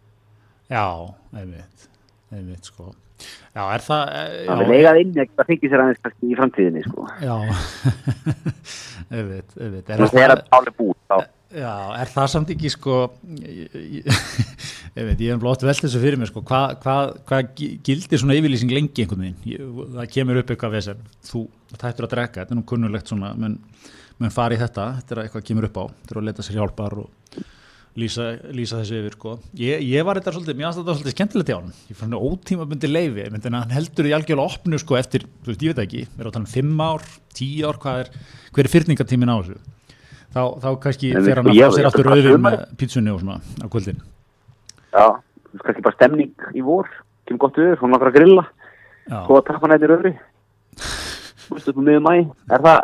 Já, 0.71 0.87
einmitt 1.35 1.89
einmitt 2.31 2.69
sko 2.71 2.93
Já, 3.51 3.65
er 3.67 3.83
það... 3.85 4.13
Það 4.47 4.63
er 4.63 4.71
legað 4.71 5.01
inn 5.03 5.19
að 5.21 5.43
fengja 5.49 5.71
sér 5.71 5.83
aðeins 5.83 6.01
kannski 6.05 6.31
í 6.31 6.39
framtíðinni, 6.39 6.83
sko. 6.87 7.07
Já, 7.21 7.35
ég 9.19 9.29
veit. 9.29 9.57
Er 9.59 10.03
það 10.07 10.23
er 10.23 10.35
að 10.37 10.43
táli 10.47 10.75
búið, 10.79 10.97
þá. 11.11 11.17
Já, 11.51 11.73
er 11.99 12.11
það 12.13 12.29
samt 12.31 12.53
ekki, 12.55 12.71
sko, 12.71 12.97
ég, 13.43 13.73
ég, 13.99 14.21
hef 14.95 15.41
blótt 15.43 15.65
velt 15.67 15.83
þessu 15.83 16.03
fyrir 16.03 16.21
mig, 16.21 16.31
sko, 16.31 16.45
hvað 16.47 16.77
hva, 16.85 16.95
hva 17.27 17.41
gildir 17.51 18.23
svona 18.23 18.37
yfirlýsing 18.39 18.71
lengi 18.71 19.03
einhvern 19.03 19.25
veginn? 19.27 19.89
Það 19.97 20.13
kemur 20.15 20.39
upp 20.39 20.53
eitthvað 20.55 20.77
við 20.77 20.85
sem 20.87 21.01
þú 21.27 21.43
tættur 21.75 22.07
að 22.07 22.15
drekka, 22.15 22.45
þetta 22.45 22.55
er 22.55 22.61
nú 22.61 22.67
kunnulegt 22.71 23.11
svona, 23.11 23.33
menn, 23.35 23.59
menn 24.23 24.35
fari 24.35 24.61
í 24.61 24.63
þetta, 24.63 24.87
þetta 25.01 25.17
er 25.17 25.23
eitthvað 25.25 25.49
kemur 25.51 25.67
upp 25.67 25.83
á, 25.83 25.85
þetta 25.91 26.15
er 26.15 26.23
að 26.23 26.29
leta 26.31 26.47
sér 26.47 26.61
hjálpar 26.61 26.97
og 27.03 27.43
lýsa, 27.99 28.27
lýsa 28.55 28.81
þessu 28.81 29.01
yfir 29.01 29.17
sko. 29.17 29.33
ég, 29.59 29.83
ég 29.83 30.07
var 30.07 30.21
þetta 30.21 30.35
svolítið, 30.37 30.59
mér 30.59 30.69
aðstæða 30.69 30.85
þetta 30.85 30.97
svolítið 30.99 31.17
skemmtilegt 31.17 31.51
hjá 31.51 31.57
hann 31.57 31.73
ég 31.91 31.99
fann 31.99 32.15
það 32.15 32.29
ótímabundi 32.29 32.91
leifi 32.91 33.27
en 33.27 33.57
hann 33.59 33.75
heldur 33.75 34.09
í 34.11 34.15
algjörlega 34.15 34.47
opnu 34.47 34.81
sko, 34.81 34.99
eftir, 35.01 35.27
þú 35.43 35.53
veist, 35.53 35.65
ég 35.67 35.75
veit 35.75 35.83
ekki, 35.87 36.05
við 36.07 36.23
erum 36.23 36.31
að 36.31 36.37
tala 36.39 36.47
um 36.47 36.55
5 36.55 36.87
ár 36.87 37.09
10 37.41 37.67
ár, 37.67 37.81
hvað 37.83 38.03
er, 38.05 38.13
hver 38.55 38.69
er 38.69 38.73
fyrningatímin 38.77 39.35
á 39.35 39.37
þessu? 39.41 39.59
Þá, 40.31 40.43
þá 40.63 40.71
kannski 40.85 41.13
fer 41.17 41.41
hann 41.41 41.51
að 41.51 41.59
fá 41.59 41.77
sér 41.77 41.91
aftur 41.91 42.07
rauðin 42.07 42.45
með 42.47 42.59
pítsunni 42.79 43.11
og 43.11 43.19
svona 43.25 43.41
á 43.43 43.67
kvöldin. 43.67 44.03
Já, 44.95 45.07
kannski 45.65 45.83
bara 45.83 45.97
stemning 45.97 46.45
í 46.55 46.63
vor. 46.63 46.87
Kemur 47.27 47.49
gott 47.49 47.59
öður, 47.59 47.81
hún 47.83 47.97
langar 47.97 48.13
að 48.13 48.21
grilla. 48.21 48.45
Og 49.25 49.41
að 49.41 49.49
tappa 49.49 49.71
nættir 49.73 49.97
öðru 49.97 50.13
þú 51.51 51.59
veist, 51.59 51.71
upp 51.71 51.81
á 51.81 51.83
miður 51.83 52.05
mæ 52.05 52.15
er 52.55 52.65
það 52.65 52.81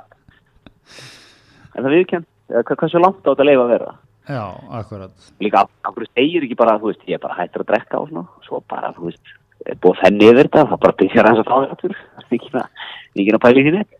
er 1.76 1.84
það 1.84 1.94
viðkjönd? 1.94 2.28
Hvað 2.66 2.90
svo 2.90 3.02
langt 3.02 3.22
á 3.22 3.30
þetta 3.30 3.46
leif 3.46 3.62
að 3.62 3.72
vera? 3.74 3.92
Já, 4.26 4.42
akkurat. 4.80 5.26
Líka, 5.42 5.66
okkur 5.86 6.06
segir 6.10 6.42
ekki 6.42 6.58
bara, 6.58 6.78
þú 6.82 6.90
veist, 6.90 7.04
ég 7.06 7.18
er 7.18 7.22
bara 7.22 7.38
hættur 7.38 7.62
að 7.62 7.68
drekka 7.70 8.00
og 8.00 8.08
svona, 8.10 8.26
svo 8.46 8.58
bara, 8.66 8.90
þú 8.96 9.10
veist, 9.10 9.34
er 9.66 9.78
búið 9.82 10.00
þenni 10.02 10.26
yfir 10.30 10.40
þetta, 10.48 10.64
það 10.70 10.82
bara 10.82 10.96
byrjar 11.00 11.28
hans 11.28 11.42
að 11.42 11.48
fá 11.48 11.56
þér 11.56 11.74
aftur, 11.74 11.94
það 12.16 12.24
er 12.26 13.22
ekki 13.22 13.34
að 13.36 13.44
pæli 13.44 13.64
þínu. 13.66 13.82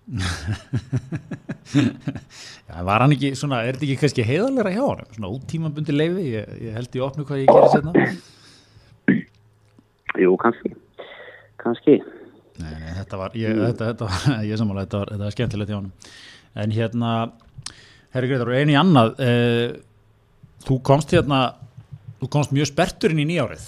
Já, 2.67 2.83
var 2.87 3.05
hann 3.05 3.15
ekki, 3.15 3.31
svona, 3.39 3.63
er 3.63 3.77
þetta 3.77 3.87
ekki 3.87 4.01
kannski 4.03 4.27
heiðalega 4.27 4.75
hjá 4.75 4.83
hann, 4.83 5.07
svona 5.15 5.31
ótímabundi 5.31 5.95
leiði, 5.95 6.27
ég, 6.35 6.53
ég 6.67 6.77
held 6.81 6.99
í 6.99 7.05
opnu 7.07 7.27
hvað 7.29 7.43
ég 7.45 7.51
gerir 7.51 7.71
sérna? 7.75 7.93
Jú, 10.27 10.37
kannski, 10.43 10.75
kannski. 11.63 11.99
Nei, 12.63 12.77
nei, 12.83 12.93
þetta 12.99 13.21
var, 13.21 13.35
ég, 13.39 13.59
þetta, 13.63 13.93
þetta 13.93 14.11
var, 14.11 14.31
ég 14.51 14.59
samanlega, 14.59 14.89
þetta 14.89 15.03
var, 15.03 15.15
þetta 15.15 15.29
var 15.29 15.37
skemmtilegt 15.39 15.71
hjá 15.71 15.79
hann, 15.79 15.91
en 16.63 16.75
hérna, 16.75 17.11
herri 18.17 18.31
Gretar, 18.33 18.51
og 18.51 18.59
eini 18.59 18.79
annað, 18.81 19.15
eh, 19.23 19.67
þú 20.65 20.79
komst 20.83 21.13
hérna 21.13 21.41
þú 22.21 22.31
komst 22.33 22.55
mjög 22.57 22.71
sperturinn 22.73 23.21
í 23.21 23.29
nýjárið. 23.29 23.67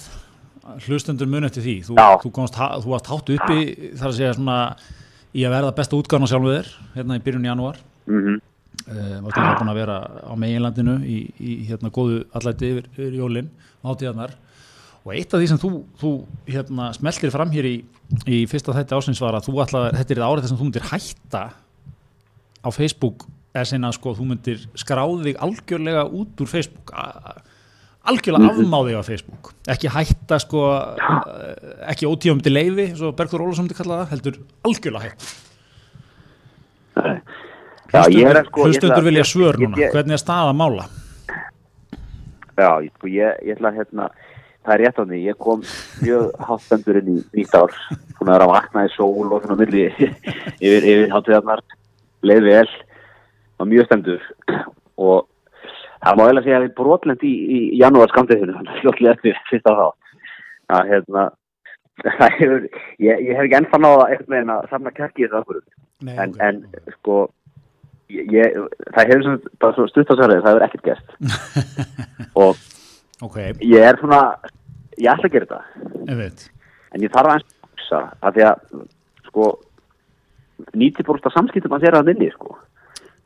Hlustendur 0.85 1.29
mun 1.29 1.47
eftir 1.47 1.63
því. 1.65 1.75
Þú, 1.87 1.95
þú, 2.23 2.31
komst, 2.33 2.57
þú 2.57 2.93
varst 2.93 3.09
hátt 3.09 3.29
uppi 3.35 3.59
þar 3.97 4.09
að 4.09 4.17
segja 4.17 4.33
svona 4.37 4.57
í 5.35 5.45
að 5.45 5.55
verða 5.55 5.75
besta 5.77 5.97
útgáðan 5.97 6.29
sjálf 6.29 6.47
við 6.47 6.55
þér 6.57 6.69
hérna 6.95 7.17
í 7.17 7.23
byrjun 7.25 7.47
januar 7.49 7.79
mm 8.09 8.19
-hmm. 8.19 8.37
uh, 8.89 9.17
varst 9.25 9.37
ekki 9.37 9.59
búin 9.61 9.71
að 9.73 9.79
vera 9.79 9.97
á 10.25 10.33
meginlandinu 10.35 10.95
í, 11.05 11.17
í 11.37 11.51
hérna 11.69 11.93
góðu 11.93 12.23
allæti 12.33 12.71
yfir, 12.73 12.85
yfir 12.97 13.13
jólinn 13.13 13.49
átíðanar 13.83 14.33
og 15.05 15.13
eitt 15.13 15.33
af 15.33 15.39
því 15.39 15.47
sem 15.47 15.57
þú, 15.57 15.71
þú 16.01 16.11
hérna, 16.47 16.93
smeltir 16.93 17.31
fram 17.31 17.51
hér 17.51 17.65
í, 17.65 17.75
í 18.25 18.45
fyrsta 18.49 18.73
þætti 18.73 18.95
ásins 18.95 19.21
var 19.21 19.37
að 19.37 19.47
þú 19.47 19.61
ætlaði, 19.63 19.97
þetta 19.97 20.13
er 20.13 20.25
árið 20.25 20.43
þess 20.43 20.53
að 20.53 20.59
þú 20.59 20.63
myndir 20.63 20.89
hætta 20.91 21.43
á 22.65 22.69
Facebook 22.71 23.27
eða 23.59 23.69
sinna 23.73 23.91
sko 23.95 24.15
þú 24.17 24.31
myndir 24.31 24.65
skráði 24.79 25.29
þig 25.29 25.43
algjörlega 25.45 26.05
út 26.07 26.43
úr 26.43 26.49
Facebook. 26.49 26.95
Algjörlega 28.09 28.47
mhm. 28.47 28.63
afmáði 28.63 28.95
á 28.97 29.03
Facebook. 29.05 29.53
Ekki 29.69 29.91
hætta 29.93 30.39
sko 30.41 30.63
ekki 31.91 32.09
ótífamdi 32.09 32.53
leiði, 32.53 32.89
svo 32.97 33.11
Bergþór 33.13 33.45
Ólarsson 33.45 33.69
kallaða, 33.75 34.09
heldur 34.15 34.41
algjörlega 34.65 35.09
hætt 35.09 35.29
hlustundur 37.89 38.97
sko, 38.97 39.05
vilja 39.05 39.23
svör 39.23 39.57
núna. 39.57 39.77
ég, 39.77 39.91
hvernig 39.93 40.13
er 40.13 40.21
staða 40.21 40.53
mála? 40.53 40.87
Já, 42.59 42.81
sko, 42.97 43.07
ég, 43.07 43.39
ég 43.45 43.55
ætla 43.55 43.71
að 43.71 43.79
hérna, 43.79 44.09
það 44.65 44.73
er 44.73 44.83
rétt 44.83 44.99
á 44.99 45.03
því, 45.03 45.21
ég 45.23 45.39
kom 45.39 45.63
mjög 46.03 46.45
hátstendur 46.49 46.99
inn 46.99 47.11
í 47.15 47.17
nýtt 47.39 47.55
ár 47.55 47.73
svona 48.17 48.37
að 48.37 48.51
vakna 48.51 48.85
í 48.85 48.93
sól 48.93 49.31
og 49.31 49.43
svona 49.43 49.59
milli 49.61 49.87
yfir, 50.65 50.83
yfir 50.83 51.13
hátuðarnar 51.13 51.63
leið 52.27 52.49
vel, 52.49 52.67
var 53.59 53.69
mjög 53.69 53.89
stendur 53.89 54.23
og 54.99 55.27
það 55.99 56.19
má 56.19 56.23
að 56.25 56.43
segja 56.43 56.59
að 56.59 56.65
við 56.67 56.75
brotlend 56.79 57.25
í, 57.27 57.33
í 57.33 57.59
janúar 57.79 58.11
skamdeginu 58.13 58.55
hljóttlega 58.81 59.15
eftir 59.17 59.41
fyrsta 59.49 59.75
þá 59.75 59.87
að 60.79 60.91
hérna 60.93 61.25
hefur, 62.39 62.67
ég, 63.03 63.25
ég 63.27 63.35
hef 63.35 63.45
ekki 63.45 63.57
ennþá 63.59 63.81
náða 63.81 64.07
eitthvað 64.13 64.33
með 64.35 64.53
að 64.53 64.69
samna 64.71 64.93
kærkið 64.95 65.33
það 65.33 65.41
okkur. 65.41 65.59
En, 66.07 66.35
en 66.45 66.61
sko 66.95 67.17
ég, 68.09 68.55
það 68.95 69.11
hefur 69.11 69.25
svona, 69.25 69.53
bara 69.59 69.75
svona 69.77 69.91
stutt 69.91 70.13
á 70.13 70.15
særið 70.15 70.45
það 70.45 70.53
hefur 70.53 70.67
ekkert 70.67 70.87
gæst 70.87 71.09
og 72.43 72.61
okay. 73.27 73.51
ég 73.65 73.83
er 73.83 73.99
svona 73.99 74.21
ég 74.95 75.11
ætla 75.11 75.27
að 75.27 75.35
gera 75.35 75.49
þetta. 75.49 76.53
En 76.95 77.03
ég 77.03 77.11
þarf 77.13 77.33
að 77.33 77.41
eins 77.41 77.91
að 77.97 78.07
að 78.23 78.37
því 78.37 78.47
að 78.47 78.63
sko 79.29 79.49
90% 80.75 81.27
af 81.29 81.35
samskiptum 81.35 81.75
að 81.75 81.85
þeirra 81.85 82.01
að 82.03 82.11
minni 82.11 82.31
sko 82.33 82.55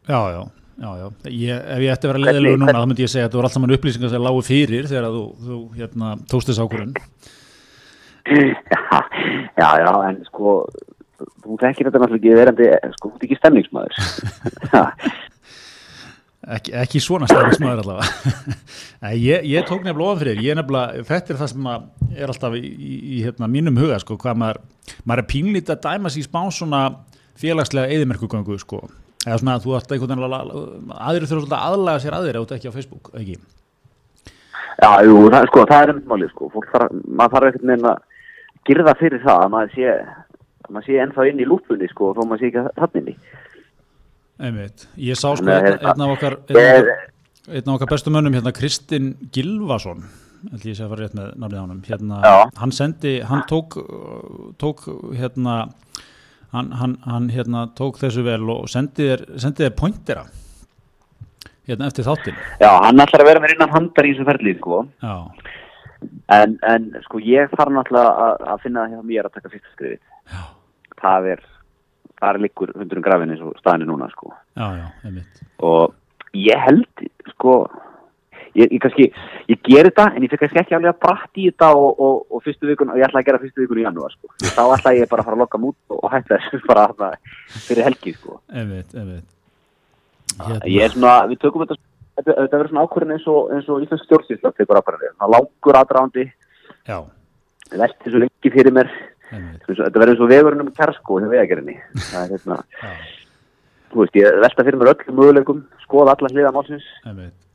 já 0.09 0.19
já 0.35 0.43
Já, 0.73 0.89
já, 0.97 1.05
ég, 1.29 1.53
ef 1.53 1.81
ég 1.83 1.91
ætti 1.93 2.07
að 2.07 2.11
vera 2.11 2.21
leðilegu 2.23 2.57
núna 2.57 2.73
þá 2.73 2.87
myndi 2.89 3.03
ég 3.05 3.11
segja 3.11 3.27
að 3.27 3.33
það 3.33 3.37
voru 3.37 3.47
alltaf 3.47 3.61
mann 3.61 3.73
upplýsingar 3.75 4.09
sem 4.09 4.23
lágu 4.25 4.39
fyrir 4.43 4.87
þegar 4.89 5.05
þú, 5.13 5.21
þú 5.45 5.57
hérna, 5.77 6.13
tóst 6.31 6.49
þess 6.49 6.61
ákvörðun. 6.63 6.95
Já, 9.59 9.69
já, 9.83 9.91
en 10.07 10.17
sko 10.25 10.53
þú 11.43 11.57
tekir 11.61 11.87
þetta 11.87 11.99
náttúrulega 12.01 12.23
ekki 12.23 12.39
verandi 12.39 12.69
sko, 12.95 13.11
þú 13.11 13.19
ert 13.19 13.25
ekki 13.27 13.37
stemningsmaður. 13.39 13.93
Ekki, 16.53 16.73
ekki 16.75 16.99
svona 16.99 17.27
stemningsmaður 17.29 17.83
allavega. 17.85 18.55
Ég, 19.27 19.45
ég 19.47 19.67
tók 19.69 19.85
nefnilega 19.85 20.09
ofan 20.09 20.21
fyrir 20.23 20.41
ég 20.43 20.55
er 20.55 20.59
nefnilega, 20.59 21.05
þetta 21.07 21.31
er 21.31 21.39
það 21.39 21.51
sem 21.53 21.69
er 21.69 22.33
alltaf 22.33 22.57
í, 22.57 22.63
í, 22.63 22.97
í 23.15 23.21
hérna, 23.23 23.47
mínum 23.51 23.79
huga 23.79 24.01
sko, 24.03 24.17
hvað 24.19 24.41
maður, 24.41 24.59
maður 25.07 25.23
er 25.23 25.29
pínlítið 25.29 25.77
að 25.77 25.85
dæma 25.85 26.11
sér 26.11 26.27
spá 26.27 26.41
svona 26.51 26.81
félagslega 27.39 27.95
eðimerkugöngu 27.95 28.59
sko 28.59 28.81
eða 29.23 29.39
svona 29.39 29.57
að 29.57 29.65
þú 29.65 29.75
ætti 29.77 29.95
einhvern 29.97 30.23
veginn 30.23 30.95
aðrir 30.97 31.29
þurfa 31.29 31.59
aðlaga 31.69 32.01
sér 32.03 32.17
aðrir 32.17 32.39
át 32.41 32.55
ekki 32.57 32.71
á 32.71 32.75
Facebook, 32.75 33.11
ekki? 33.19 33.37
Já, 34.81 34.89
jú, 35.05 35.15
það, 35.31 35.47
sko, 35.51 35.63
það 35.69 35.83
er 35.83 35.93
einmitt 35.93 36.09
málið 36.09 36.33
sko, 36.33 36.49
þarf, 36.71 36.97
maður 37.05 37.35
þarf 37.35 37.49
ekkert 37.49 37.67
meina 37.69 37.93
að 37.93 38.01
girða 38.67 38.95
fyrir 38.99 39.23
það 39.23 39.45
að 39.45 39.53
maður 39.53 39.73
sé, 39.75 39.95
maður 40.69 40.87
sé 40.87 40.99
ennþá 41.03 41.27
inn 41.29 41.43
í 41.43 41.47
lúpunni 41.47 41.89
sko 41.91 42.09
og 42.09 42.17
þó 42.17 42.23
maður 42.25 42.41
sé 42.41 42.49
ekki 42.51 42.65
það 42.81 42.99
inn 43.01 43.11
í 43.13 43.15
Einmitt, 44.43 44.87
ég 44.97 45.19
sá 45.19 45.27
sko 45.37 45.45
einn, 45.45 45.67
hérna, 45.69 45.93
einn 45.93 46.03
af 46.03 46.13
okkar 46.15 46.37
einn, 46.49 47.63
af 47.63 47.73
okkar 47.75 47.91
bestu 47.93 48.11
mönnum 48.11 48.35
hérna 48.35 48.55
Kristinn 48.55 49.13
Gilvason 49.35 50.03
held 50.49 50.65
ég 50.67 50.75
sé 50.75 50.83
að 50.83 50.95
fara 50.95 51.05
rétt 51.05 51.15
með 51.15 51.29
námið 51.39 51.59
á 51.59 51.63
hann 51.63 51.83
hérna, 51.87 52.21
hann 52.59 52.73
sendi, 52.75 53.13
hann 53.29 53.45
tók 53.47 53.77
tók 54.59 54.87
hérna 55.15 55.61
hann, 56.53 56.71
hann, 56.79 56.95
hann 57.07 57.27
hérna, 57.33 57.67
tók 57.77 57.99
þessu 58.01 58.23
vel 58.25 58.43
og 58.53 58.69
sendið 58.71 59.25
þér 59.41 59.75
pointera 59.77 60.25
hérna 61.67 61.89
eftir 61.89 62.07
þáttin 62.07 62.37
Já, 62.61 62.71
hann 62.85 63.03
ætlar 63.03 63.23
að 63.23 63.31
vera 63.31 63.43
með 63.43 63.55
innan 63.57 63.73
handar 63.73 64.07
í 64.07 64.13
þessu 64.13 64.27
ferlið 64.27 64.59
sko. 64.59 64.83
En, 66.33 66.57
en 66.67 66.89
sko 67.05 67.21
ég 67.23 67.51
þarf 67.53 67.71
náttúrulega 67.71 68.27
að, 68.27 68.45
að 68.53 68.63
finna 68.65 68.85
það 68.85 68.95
hjá 68.95 69.09
mér 69.11 69.29
að 69.29 69.35
taka 69.37 69.53
fyrsta 69.53 69.75
skrifið 69.75 70.01
það 71.03 71.29
er 71.33 71.43
það 72.23 72.29
er 72.29 72.41
líkur 72.45 72.71
hundurinn 72.77 73.05
grafin 73.05 73.33
eins 73.33 73.43
og 73.43 73.57
staðinni 73.59 73.89
núna 73.89 74.07
sko. 74.13 74.31
Já, 74.55 74.67
já, 74.79 75.15
og 75.67 75.95
ég 76.37 76.61
held 76.67 77.07
sko 77.33 77.55
ég, 78.59 78.71
ég 78.71 78.81
kannski, 78.83 79.07
ég 79.51 79.61
ger 79.67 79.89
þetta 79.89 80.07
en 80.11 80.25
ég 80.25 80.31
fyrir 80.31 80.43
kannski 80.43 80.61
ekki 80.63 80.77
alveg 80.77 80.93
að 80.93 80.99
brætt 81.05 81.39
í 81.41 81.47
þetta 81.49 81.69
og, 81.77 82.01
og, 82.07 82.19
og 82.29 82.43
fyrstu 82.45 82.69
vikun, 82.69 82.91
og 82.93 82.99
ég 82.99 83.07
ætla 83.07 83.23
að 83.23 83.29
gera 83.29 83.41
fyrstu 83.43 83.63
vikun 83.63 83.81
í 83.81 83.85
janúar 83.85 84.13
sko, 84.15 84.33
þá 84.43 84.63
ætla 84.65 84.95
ég 84.97 85.09
bara 85.11 85.23
að 85.23 85.29
fara 85.29 85.37
að 85.39 85.45
lokka 85.45 85.61
mút 85.63 85.95
og 85.97 86.05
hætta 86.13 86.37
þessu 86.37 86.61
bara 86.71 86.85
að, 86.91 87.17
fyrir 87.67 87.87
helgi 87.89 88.15
sko. 88.17 88.37
Einmitt, 88.53 88.93
einmitt. 88.93 89.29
Hérna. 90.33 90.61
ég 90.65 90.85
er 90.87 90.93
svona, 90.93 91.17
við 91.29 91.41
tökum 91.43 91.65
þetta 91.65 91.79
þetta, 92.17 92.45
verður 92.55 92.71
svona 92.71 92.85
ákvörðin 92.87 93.15
eins 93.17 93.25
og, 93.29 93.51
og 93.53 93.83
íslensk 93.83 94.07
stjórnsýsla 94.07 94.53
tekur 94.57 94.79
ákvörðin, 94.81 95.17
svona 95.17 95.33
langur 95.35 95.79
aðrándi 95.79 96.29
það 96.87 97.11
velti 97.73 98.11
svo 98.11 98.21
lengi 98.21 98.53
fyrir 98.53 98.73
mér. 98.75 98.89
Þetta 99.33 99.97
verður 99.97 100.11
eins 100.13 100.21
og 100.21 100.29
vegurinn 100.29 100.61
um 100.61 100.71
hjá 100.73 101.29
vegagerinni 101.31 101.77
það 101.97 102.19
er 102.23 102.33
hérna 102.35 102.57
þú 103.93 104.03
veist, 104.03 104.17
ég 104.17 104.41
velta 104.43 104.65
fyrir 104.65 104.79
mér 104.81 104.91
öllum 104.93 105.17
möguleikum 105.19 105.63
skoða 105.85 106.13
alla 106.15 106.29
hliða 106.33 106.53
málsins 106.53 106.85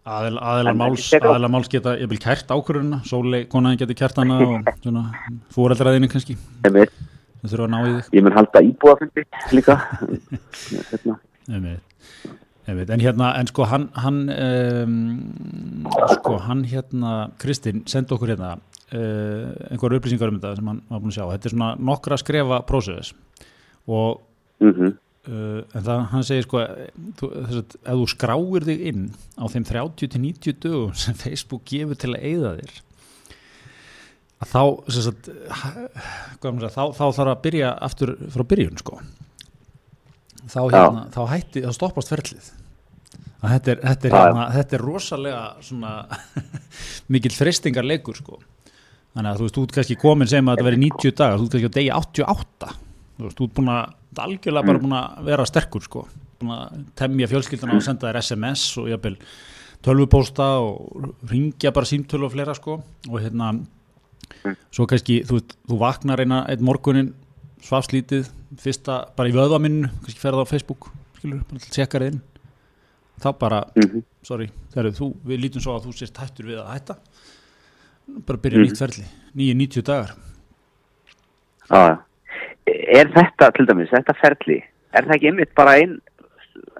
Aðil, 0.08 0.38
aðilar 0.40 0.76
máls, 0.78 1.06
aðilar 1.18 1.52
máls 1.52 1.68
geta, 1.72 1.92
ég 2.00 2.08
vil 2.08 2.18
kært 2.22 2.48
ákvörðuna, 2.48 3.02
sóli 3.08 3.42
konaðin 3.50 3.82
geti 3.82 3.96
kært 3.98 4.20
hana 4.22 4.38
og 4.44 4.70
svona 4.80 5.02
fóreldraðinu 5.52 6.08
kannski. 6.08 6.38
Það 6.64 7.52
þurfa 7.52 7.66
að 7.66 7.74
ná 7.74 7.78
í 7.80 7.90
þig. 7.90 8.08
Ég 8.16 8.24
mun 8.24 8.36
halda 8.38 8.62
íbúafundi 8.64 9.24
líka. 9.52 9.76
hérna. 11.50 11.76
En 12.68 13.00
hérna, 13.00 13.28
en 13.40 13.48
sko 13.48 13.64
hann, 13.68 13.88
hann, 13.96 14.22
um, 14.32 14.96
sko 16.14 16.38
hann 16.44 16.64
hérna, 16.68 17.12
Kristinn, 17.40 17.84
senda 17.88 18.16
okkur 18.16 18.34
hérna 18.34 18.56
uh, 18.92 19.52
einhverju 19.70 20.00
upplýsingar 20.00 20.32
um 20.32 20.40
þetta 20.40 20.56
sem 20.58 20.72
hann 20.72 20.82
var 20.88 21.02
búin 21.04 21.12
að 21.12 21.18
sjá. 21.18 21.26
Þetta 21.34 21.48
er 21.48 21.54
svona 21.54 21.70
nokkra 21.90 22.18
skrefa 22.20 22.62
prósess 22.68 23.14
og 23.88 24.20
mm 24.60 24.72
-hmm. 24.72 24.96
Uh, 25.28 25.60
en 25.76 25.82
það, 25.84 25.98
hann 26.08 26.22
segir 26.24 26.44
sko 26.46 26.60
þú, 27.18 27.26
þess 27.28 27.56
að 27.58 27.74
ef 27.76 27.96
þú 27.98 28.04
skráir 28.14 28.64
þig 28.64 28.84
inn 28.88 29.02
á 29.36 29.44
þeim 29.52 29.66
30-90 29.68 30.54
dögum 30.62 30.94
sem 30.96 31.18
Facebook 31.20 31.66
gefur 31.68 31.98
til 32.00 32.14
að 32.14 32.24
eigða 32.30 32.52
þér 32.62 32.72
að 34.38 34.54
þá 34.54 34.62
að, 34.62 34.70
þá, 36.72 36.84
þá 36.94 37.06
þarf 37.18 37.32
að 37.34 37.42
byrja 37.44 37.74
aftur 37.88 38.14
frá 38.32 38.42
byrjun 38.54 38.80
sko. 38.80 38.94
Þá, 40.48 40.60
hérna, 40.72 41.02
þá 41.12 41.20
hætti, 41.34 41.64
þá 41.66 41.72
stoppast 41.76 42.12
ferlið. 42.14 42.48
Þetta 43.38 43.74
er, 43.74 43.78
þetta 43.84 44.08
er, 44.08 44.14
hérna, 44.16 44.44
þetta 44.54 44.76
er 44.78 44.84
rosalega 44.88 45.42
svona 45.62 45.92
mikil 47.12 47.34
fristingar 47.36 47.86
leikur 47.86 48.16
sko. 48.18 48.40
Þannig 49.12 49.30
að 49.32 49.40
þú 49.40 49.48
veist, 49.48 49.58
ert 49.66 49.78
kannski 49.82 50.00
komin 50.00 50.30
sem 50.30 50.48
að 50.48 50.56
þetta 50.56 50.68
veri 50.70 50.84
90 50.86 51.18
dagar, 51.18 51.40
þú 51.40 51.48
ert 51.48 51.58
kannski 51.58 51.68
á 51.68 51.76
degi 51.82 51.96
88 51.98 52.76
þú 53.18 53.26
veist, 53.26 53.38
þú 53.38 53.48
ert 53.48 53.54
búin 53.58 53.70
að 53.74 54.22
algjörlega 54.24 54.66
bara 54.66 54.78
mm. 54.78 54.84
búin 54.86 54.96
að 54.98 55.28
vera 55.28 55.46
sterkur 55.48 55.84
sko, 55.84 56.04
búin 56.40 56.54
að 56.54 56.82
temja 56.98 57.30
fjölskylduna 57.30 57.78
og 57.78 57.84
senda 57.86 58.08
þér 58.08 58.20
SMS 58.22 58.64
og 58.80 58.90
jafnvel 58.92 59.16
tölvupósta 59.84 60.46
og 60.62 61.08
ringja 61.30 61.72
bara 61.74 61.88
símtölu 61.88 62.26
og 62.26 62.34
fleira 62.34 62.54
sko 62.58 62.78
og 62.80 63.18
hérna 63.22 63.52
mm. 63.54 64.56
svo 64.74 64.86
kannski 64.90 65.20
þú, 65.28 65.42
þú 65.68 65.80
vaknar 65.82 66.22
eina 66.22 66.44
einn 66.50 66.64
morgunin 66.66 67.12
svafslítið, 67.66 68.28
fyrsta 68.62 69.00
bara 69.18 69.30
í 69.30 69.34
vöðvaminnu, 69.34 69.90
kannski 70.04 70.22
ferða 70.22 70.46
á 70.46 70.50
Facebook 70.50 70.90
skilur, 71.18 71.42
bara 71.48 71.62
til 71.62 71.72
að 71.72 71.74
tjekka 71.74 71.98
það 71.98 72.12
inn 72.12 72.20
þá 73.18 73.32
bara, 73.38 73.64
-hmm. 73.74 74.02
sorry, 74.22 74.50
þegar 74.70 74.92
þú 74.94 75.08
við 75.26 75.40
lítum 75.42 75.62
svo 75.62 75.74
að 75.74 75.88
þú 75.88 75.96
sést 75.98 76.16
hættur 76.16 76.46
við 76.46 76.60
að 76.62 76.72
hætta 76.72 76.96
bara 78.26 78.38
byrja 78.38 78.58
-hmm. 78.58 78.68
nýtt 78.70 78.78
ferli 78.78 79.04
9-90 79.34 79.82
dagar 79.82 80.14
aða 81.68 82.07
er 83.00 83.10
þetta 83.14 83.50
til 83.56 83.66
dæmis, 83.68 83.92
þetta 83.92 84.16
ferli 84.20 84.58
er 84.92 85.06
það 85.06 85.16
ekki 85.16 85.30
einmitt 85.32 85.54
bara 85.58 85.76
ein, 85.80 85.96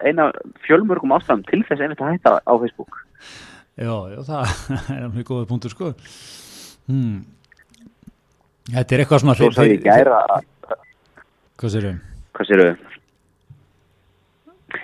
eina 0.04 0.30
fjölmörgum 0.66 1.16
ástæðum 1.16 1.46
til 1.48 1.62
þess 1.68 1.84
einmitt 1.84 2.02
að 2.02 2.14
hætta 2.16 2.36
á 2.42 2.52
Facebook 2.62 3.00
Já, 3.78 3.94
já 4.10 4.20
það 4.26 4.54
er 4.98 5.08
mjög 5.14 5.30
góða 5.32 5.48
punktur 5.52 5.74
sko 5.74 5.92
hmm. 6.90 7.24
Þetta 8.68 8.94
er 8.94 9.02
eitthvað 9.04 9.24
svona 9.24 9.38
Svo 9.38 9.50
það 9.56 9.72
ég 9.72 9.86
gæra 9.86 10.22
Hvað 11.58 11.74
sér 11.74 11.88
þau? 11.88 11.96
Hvað 12.36 12.50
sér 12.50 12.64
þau? 12.64 12.88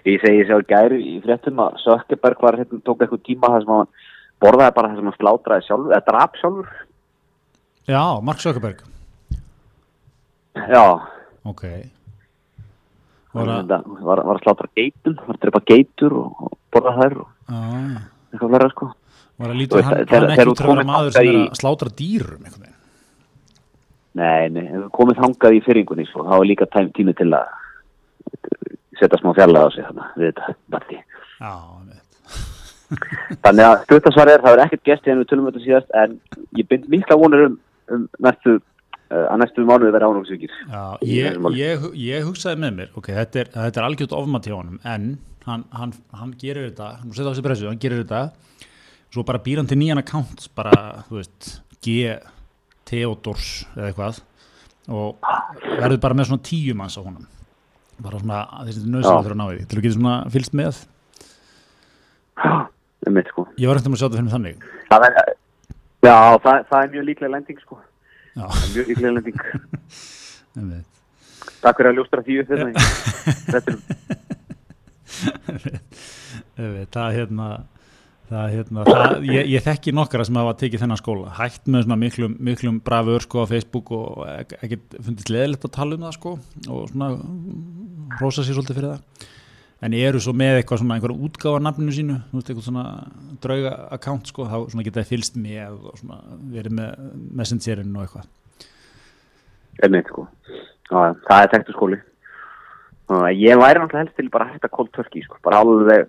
Ég 0.05 0.23
segi 0.23 0.41
ég 0.41 0.49
sjá 0.49 0.57
gæri 0.69 0.99
í 1.01 1.19
fréttum 1.25 1.61
að 1.65 1.77
Sökkeberg 1.83 2.41
var 2.45 2.57
hérna, 2.61 2.81
tók 2.85 3.05
eitthvað 3.05 3.23
tíma 3.27 3.51
þar 3.53 3.65
sem 3.65 3.73
hann 3.75 3.93
borðaði 4.43 4.75
bara 4.77 4.91
það 4.91 4.99
sem 4.99 5.09
hann 5.11 5.17
slátraði 5.19 5.67
sjálfur, 5.69 5.93
eða 5.93 6.07
drap 6.09 6.39
sjálfur. 6.41 6.73
Já, 7.89 8.03
Mark 8.25 8.43
Sökkerberg. 8.43 8.81
Já. 10.55 10.85
Ok. 11.45 11.65
Var 13.35 13.51
að, 13.51 13.73
var, 14.07 14.21
var 14.23 14.37
að 14.39 14.45
slátra 14.45 14.69
geitum, 14.79 15.17
var 15.27 15.35
að 15.35 15.41
drepa 15.43 15.61
geitur 15.67 16.15
og, 16.21 16.45
og 16.47 16.59
borða 16.75 16.93
þær 17.01 17.17
og 17.25 17.33
ah. 17.51 18.05
eitthvað 18.31 18.53
fleira 18.53 18.69
sko. 18.71 18.91
Var 19.43 19.51
að 19.51 19.59
lítur 19.59 19.83
hann, 19.83 20.05
hann 20.13 20.29
ekki 20.31 20.47
út 20.53 20.63
að 20.63 20.71
vera 20.71 20.87
maður 20.87 21.17
sem 21.17 21.31
er 21.33 21.41
að 21.41 21.59
slátra 21.59 21.91
dýrum 21.99 22.47
eitthvað? 22.47 22.71
Nei, 24.15 24.47
nei, 24.55 24.63
ef 24.69 24.77
við 24.79 24.91
komum 24.95 25.19
þangað 25.19 25.57
í 25.57 25.61
fyrringunni 25.65 26.07
svo, 26.07 26.23
þá 26.29 26.37
er 26.37 26.47
líka 26.47 26.69
tæm, 26.71 26.93
tími 26.95 27.17
til 27.19 27.33
að 27.35 27.49
setja 29.01 29.19
smá 29.19 29.33
fjallega 29.35 29.67
á 29.67 29.75
sig 29.75 29.87
þannig 29.89 30.21
við 30.21 30.29
þetta 30.29 30.55
bætti. 30.71 30.99
Já, 31.41 31.51
ég 31.51 31.89
veit. 31.89 32.05
Þannig 33.45 33.67
að 33.67 33.75
stuttasvar 33.89 34.31
er, 34.31 34.45
það 34.45 34.55
er 34.55 34.63
ekkert 34.69 34.85
gest 34.87 35.09
í 35.09 35.11
hennu 35.11 35.27
tölum 35.27 35.49
þetta 35.49 35.65
síðast, 35.65 35.91
en 35.99 36.15
ég 36.55 36.69
bind 36.71 36.87
mikla 36.93 37.19
vonur 37.19 37.49
um, 37.49 37.59
um 37.91 38.07
næstu 38.23 38.61
að 39.23 39.39
næstu 39.43 39.67
mánuði 39.69 39.95
verða 39.95 40.11
ánóksvíkir 40.13 40.57
ég, 41.09 41.39
ég, 41.59 41.87
ég 42.01 42.27
hugsaði 42.27 42.63
með 42.65 42.77
mér 42.81 42.99
ok, 42.99 43.13
þetta 43.21 43.43
er, 43.45 43.53
þetta 43.57 43.81
er 43.81 43.89
algjört 43.89 44.17
ofmat 44.17 44.49
hjá 44.49 44.57
honum 44.57 44.81
en 44.83 45.09
hann, 45.47 45.67
hann, 45.77 45.95
hann 46.17 46.35
gerir 46.41 46.71
þetta 46.71 46.91
hann 47.01 47.13
setja 47.13 47.29
á 47.29 47.33
þessi 47.33 47.47
pressu, 47.47 47.69
hann 47.71 47.83
gerir 47.83 48.05
þetta 48.05 48.25
svo 49.15 49.25
bara 49.27 49.43
býr 49.43 49.61
hann 49.63 49.71
til 49.71 49.79
nýjan 49.79 50.01
account 50.01 50.49
bara, 50.59 51.05
þú 51.09 51.21
veist, 51.21 51.51
G 51.85 52.17
Theodors 52.89 53.51
eða 53.77 53.91
eitthvað 53.91 54.23
og 54.93 55.23
verður 55.79 56.01
bara 56.03 56.19
með 56.19 56.29
svona 56.31 56.45
tíu 56.45 56.75
manns 56.77 56.99
á 56.99 57.03
honum. 57.05 57.25
Bara 58.05 58.19
svona, 58.21 58.41
þessi 58.67 58.83
nöðslega 58.91 59.23
þurfa 59.23 59.37
að 59.37 59.39
ná 59.39 59.47
því. 59.47 59.63
Til 59.71 59.79
að 59.79 59.87
geta 59.87 59.97
svona 59.97 60.17
fylst 60.35 60.59
með? 60.61 60.83
Sko. 63.31 63.47
Ég 63.61 63.71
var 63.71 63.79
eftir 63.79 63.93
að 63.93 64.01
sjá 64.01 64.07
þetta 64.09 64.19
fyrir 64.19 64.35
þannig. 64.35 64.69
Það 64.91 65.07
er, 65.07 65.35
Já, 66.05 66.17
það, 66.45 66.65
það 66.69 66.79
er 66.81 66.91
mjög 66.93 67.05
líklega 67.09 67.33
lending 67.33 67.61
sko 67.63 67.79
mjög 68.35 68.87
ykkurlega 68.95 69.15
lending. 69.19 69.39
Takk 71.65 71.77
fyrir 71.79 71.91
að 71.91 71.97
ljóstra 71.99 72.25
því 72.25 72.35
upp 72.41 72.49
þetta 73.55 73.73
Það 76.95 77.09
hérna 77.19 77.47
það 78.29 78.55
hérna 78.55 78.85
það, 78.89 79.15
ég, 79.29 79.49
ég 79.53 79.65
þekki 79.65 79.93
nokkara 79.95 80.25
sem 80.27 80.39
hafa 80.41 80.55
tekið 80.63 80.83
þennan 80.85 81.01
skóla. 81.01 81.33
Hægt 81.37 81.69
með 81.71 81.85
svona 81.85 81.99
miklum, 82.01 82.37
miklum 82.49 82.81
brafur 82.85 83.25
sko 83.25 83.45
á 83.45 83.47
Facebook 83.51 83.93
og 83.95 84.25
ekkert 84.25 84.97
fundist 84.97 85.33
leðilegt 85.33 85.67
að 85.69 85.75
tala 85.77 85.99
um 85.99 86.07
það 86.07 86.17
sko 86.17 86.33
og 86.73 86.89
svona 86.91 87.11
rosa 88.23 88.45
sér 88.45 88.57
svolítið 88.57 88.81
fyrir 88.81 88.95
það 88.95 89.29
en 89.85 89.97
eru 89.99 90.23
svo 90.23 90.33
með 90.37 90.61
eitthvað 90.61 90.81
svona 90.81 90.97
einhverja 90.97 91.27
útgáða 91.29 91.61
nafninu 91.67 91.95
sínu, 91.95 92.17
þú 92.31 92.39
veist, 92.39 92.51
eitthvað 92.51 92.69
svona 92.71 92.87
drauga 93.45 93.75
account 93.97 94.33
sko, 94.33 94.49
þá 94.49 94.57
svona 94.73 94.87
geta 94.87 95.03
það 95.03 95.13
fylst 95.13 95.39
með 95.41 95.77
og 95.77 96.01
svona 96.01 96.21
verið 96.55 96.79
með 96.81 97.05
messengerinn 97.41 97.95
og 97.99 98.07
eitthvað? 98.07 98.33
Ennveit 99.85 100.11
sko, 100.13 100.29
Já, 100.85 100.99
það 101.27 101.39
er 101.41 101.53
tektu 101.53 101.75
skóli 101.75 102.01
ég 103.37 103.59
væri 103.61 103.81
náttúrulega 103.81 104.05
helst 104.05 104.17
til 104.17 104.31
bara 104.33 104.47
að 104.49 104.55
hætta 104.57 104.71
cold 104.73 104.91
turkey 104.95 105.23
sko, 105.23 105.37
bara 105.45 105.61
alveg 105.61 106.09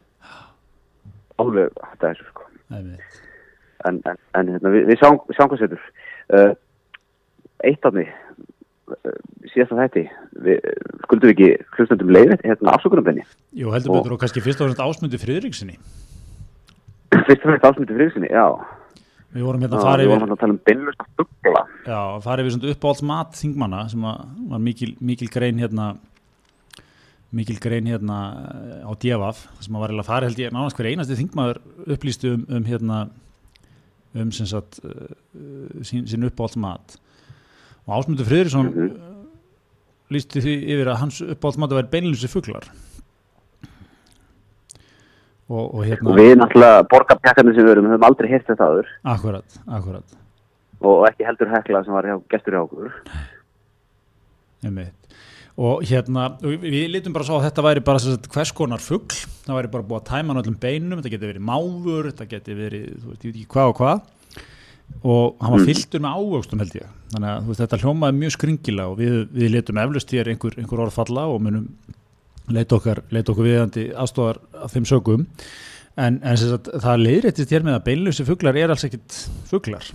alveg 1.37 1.73
hætta 1.83 2.11
þessu 2.13 2.27
sko. 2.29 2.45
En, 2.71 2.93
en, 3.85 3.99
en 4.07 4.51
hérna, 4.53 4.71
við, 4.71 4.85
við 4.87 5.01
sjáum 5.01 5.19
hvað 5.19 5.59
setur. 5.59 5.81
Uh, 6.31 6.53
eitt 7.67 7.85
af 7.85 7.93
mig 7.93 8.11
uh, 8.93 9.17
síðast 9.51 9.73
af 9.73 9.81
þetta 9.83 10.05
skuldum 11.05 11.29
við 11.29 11.33
ekki 11.33 11.49
hlustandum 11.77 12.13
leiðið 12.15 12.45
hérna 12.45 12.73
afsökunarbenni 12.77 13.25
Jú, 13.55 13.73
heldur 13.73 13.97
betur 13.97 14.15
og, 14.15 14.17
og 14.17 14.23
kannski 14.23 14.43
fyrst 14.45 14.63
og 14.63 14.69
fremst 14.69 14.83
ásmundi 14.85 15.21
friðriksinni 15.21 15.77
Fyrst 17.27 17.43
og 17.43 17.47
fremst 17.49 17.69
ásmundi 17.69 17.93
friðriksinni, 17.93 18.31
já. 18.33 18.47
Við 19.35 19.45
vorum 19.47 19.65
hérna 19.65 19.79
að 19.79 19.87
fara 19.89 20.03
yfir 20.03 20.09
Við 20.09 20.15
vorum 20.15 20.25
hérna 20.25 20.37
að 20.37 20.43
tala 20.43 20.55
um 20.55 20.63
beinlust 20.69 21.05
að 21.05 21.13
byggla 21.21 21.63
Já, 21.85 21.99
að 21.99 22.25
fara 22.25 22.43
yfir 22.43 22.55
svona 22.55 22.75
uppáhalds 22.75 23.05
mat 23.11 23.39
þingmanna 23.39 23.85
sem 23.91 24.05
var 24.05 24.61
mikil, 24.63 24.91
mikil 25.03 25.31
grein 25.33 25.61
hérna 25.61 25.93
mikil 27.35 27.57
grein 27.59 27.89
hérna 27.89 28.19
á 28.85 28.91
Djefaf 29.01 29.45
sem 29.63 29.75
var 29.75 29.91
að 29.91 30.07
fara 30.07 30.29
held 30.29 30.39
ég 30.39 30.53
nánast 30.55 30.77
hver 30.77 30.91
einasti 30.91 31.17
þingmaður 31.19 31.59
upplýstu 31.95 32.35
um, 32.37 32.45
um 32.47 32.67
hérna 32.67 32.99
um 34.15 34.31
sem 34.31 34.47
sagt 34.47 34.79
uh, 34.85 35.09
sín, 35.83 36.05
sín 36.07 36.27
uppáhalds 36.29 36.55
mat 36.61 36.95
og 37.85 37.93
Ásmundur 37.99 38.27
Friðriksson 38.27 38.67
mm 38.69 38.73
-hmm. 38.73 38.97
lísti 40.09 40.41
því 40.41 40.55
yfir 40.73 40.91
að 40.91 40.99
hans 41.03 41.21
uppáhalds 41.21 41.57
mat 41.57 41.71
var 41.71 41.89
beinlusi 41.91 42.27
fugglar 42.27 42.65
og, 45.49 45.75
og, 45.75 45.85
hérna, 45.85 46.09
og 46.09 46.17
við 46.17 46.35
náttúrulega 46.41 46.83
borgarpjakkarnir 46.89 47.55
sem 47.55 47.65
við 47.65 47.71
erum, 47.75 47.85
við 47.85 47.95
höfum 47.95 48.07
aldrei 48.07 48.29
hirt 48.31 48.47
þetta 48.49 48.69
aður 48.69 48.87
Akkurat, 49.03 49.57
akkurat. 49.67 50.15
Og 50.81 51.07
ekki 51.07 51.25
heldur 51.25 51.49
hekla 51.53 51.83
sem 51.85 51.93
var 51.93 52.07
hjá, 52.09 52.15
gestur 52.29 52.53
hjá 52.53 52.61
okkur. 52.65 52.91
Og 55.55 55.83
hérna 55.87 56.25
við 56.41 56.89
lítum 56.91 57.13
bara 57.15 57.23
svo 57.23 57.37
að 57.37 57.45
þetta 57.47 57.63
væri 57.63 57.83
bara 57.85 58.01
sagt, 58.03 58.27
hvers 58.33 58.51
konar 58.51 58.81
fuggl, 58.83 59.15
það 59.45 59.59
væri 59.59 59.71
bara 59.71 59.87
búið 59.87 60.01
að 60.01 60.09
tæma 60.09 60.35
náttúrulega 60.35 60.65
beinum, 60.65 60.99
þetta 60.99 61.13
geti 61.13 61.29
verið 61.29 61.45
máfur 61.47 62.09
þetta 62.09 62.25
geti 62.33 62.57
verið, 62.57 62.89
þú 62.99 63.13
veit 63.13 63.25
ekki 63.29 63.45
hvað 63.53 63.71
og 63.71 63.79
hvað 63.79 64.01
og 65.05 65.35
hann 65.41 65.53
var 65.53 65.61
mm. 65.61 65.67
fylltur 65.69 66.01
með 66.01 66.17
ávöxtum 66.19 66.63
held 66.63 66.79
ég, 66.79 66.95
þannig 67.13 67.31
að 67.31 67.49
veist, 67.49 67.61
þetta 67.61 67.79
hljómaði 67.83 68.17
mjög 68.21 68.33
skringila 68.35 68.87
og 68.91 68.97
við, 69.01 69.19
við 69.35 69.53
lítum 69.53 69.81
eflust 69.83 70.15
hér 70.15 70.31
einhver, 70.31 70.57
einhver 70.61 70.83
orðfalla 70.85 71.27
og 71.29 71.43
munum 71.45 71.67
leita 72.53 72.77
okkar, 72.77 73.01
leit 73.13 73.29
okkur 73.29 73.47
viðandi 73.47 73.85
aðstofar 73.97 74.41
af 74.65 74.73
þeim 74.73 74.87
sögum 74.89 75.27
en, 75.95 76.19
en 76.21 76.39
sagt, 76.39 76.71
það 76.83 77.05
leiðrættist 77.05 77.53
hér 77.53 77.65
með 77.65 77.79
að 77.79 77.85
beinlösi 77.87 78.25
fugglar 78.27 78.57
er 78.59 78.73
alls 78.73 78.85
ekkit 78.87 79.19
fugglar 79.49 79.91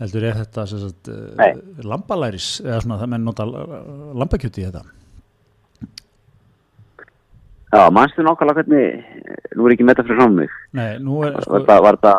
heldur 0.00 0.28
er 0.28 0.38
þetta 0.42 0.66
sagt, 0.70 1.10
uh, 1.10 1.58
lambalæris 1.84 2.60
eða 2.64 2.82
svona 2.84 3.00
það 3.00 3.12
menn 3.14 3.26
nota 3.26 3.48
lambakjöti 3.48 4.62
í 4.62 4.68
þetta? 4.68 4.84
Já, 7.72 7.82
mannstu 7.92 8.24
nákvæmlega 8.24 8.62
hvernig 8.62 9.56
nú 9.56 9.66
er 9.66 9.74
ekki 9.74 9.84
með 9.84 9.96
þetta 9.96 10.08
fyrir 10.08 10.22
námið 10.22 10.56
Nei, 10.76 10.90
nú 11.02 11.22
er 11.26 11.38
sko, 11.44 11.60
var 11.66 11.98
þetta 11.98 12.14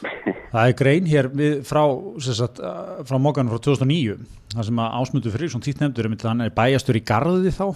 Það 0.00 0.62
er 0.64 0.76
grein 0.78 1.08
hér 1.08 1.28
frá, 1.66 1.82
sagt, 2.24 2.60
frá 3.06 3.18
mókanum 3.20 3.52
frá 3.52 3.62
2009 3.70 4.16
það 4.54 4.66
sem 4.66 4.80
að 4.82 4.96
ásmundu 4.98 5.32
fyrir 5.34 5.52
svona 5.52 5.66
títt 5.66 5.82
nefndur 5.82 6.08
hann 6.26 6.44
er 6.44 6.54
bæjastur 6.54 6.98
í 6.98 7.04
garði 7.06 7.52
þá 7.54 7.66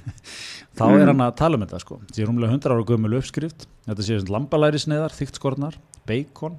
þá 0.76 0.84
mm. 0.86 0.98
er 1.00 1.10
hann 1.10 1.24
að 1.24 1.34
tala 1.40 1.58
um 1.58 1.64
þetta 1.64 1.80
sko. 1.82 1.98
það 2.04 2.18
sé 2.18 2.28
rúmlega 2.28 2.54
100 2.54 2.74
ára 2.74 2.86
gömul 2.90 3.16
uppskrift 3.18 3.66
þetta 3.88 4.06
sé 4.06 4.18
lambalærisneðar, 4.30 5.14
þyktskornar 5.16 5.78
beikon 6.06 6.58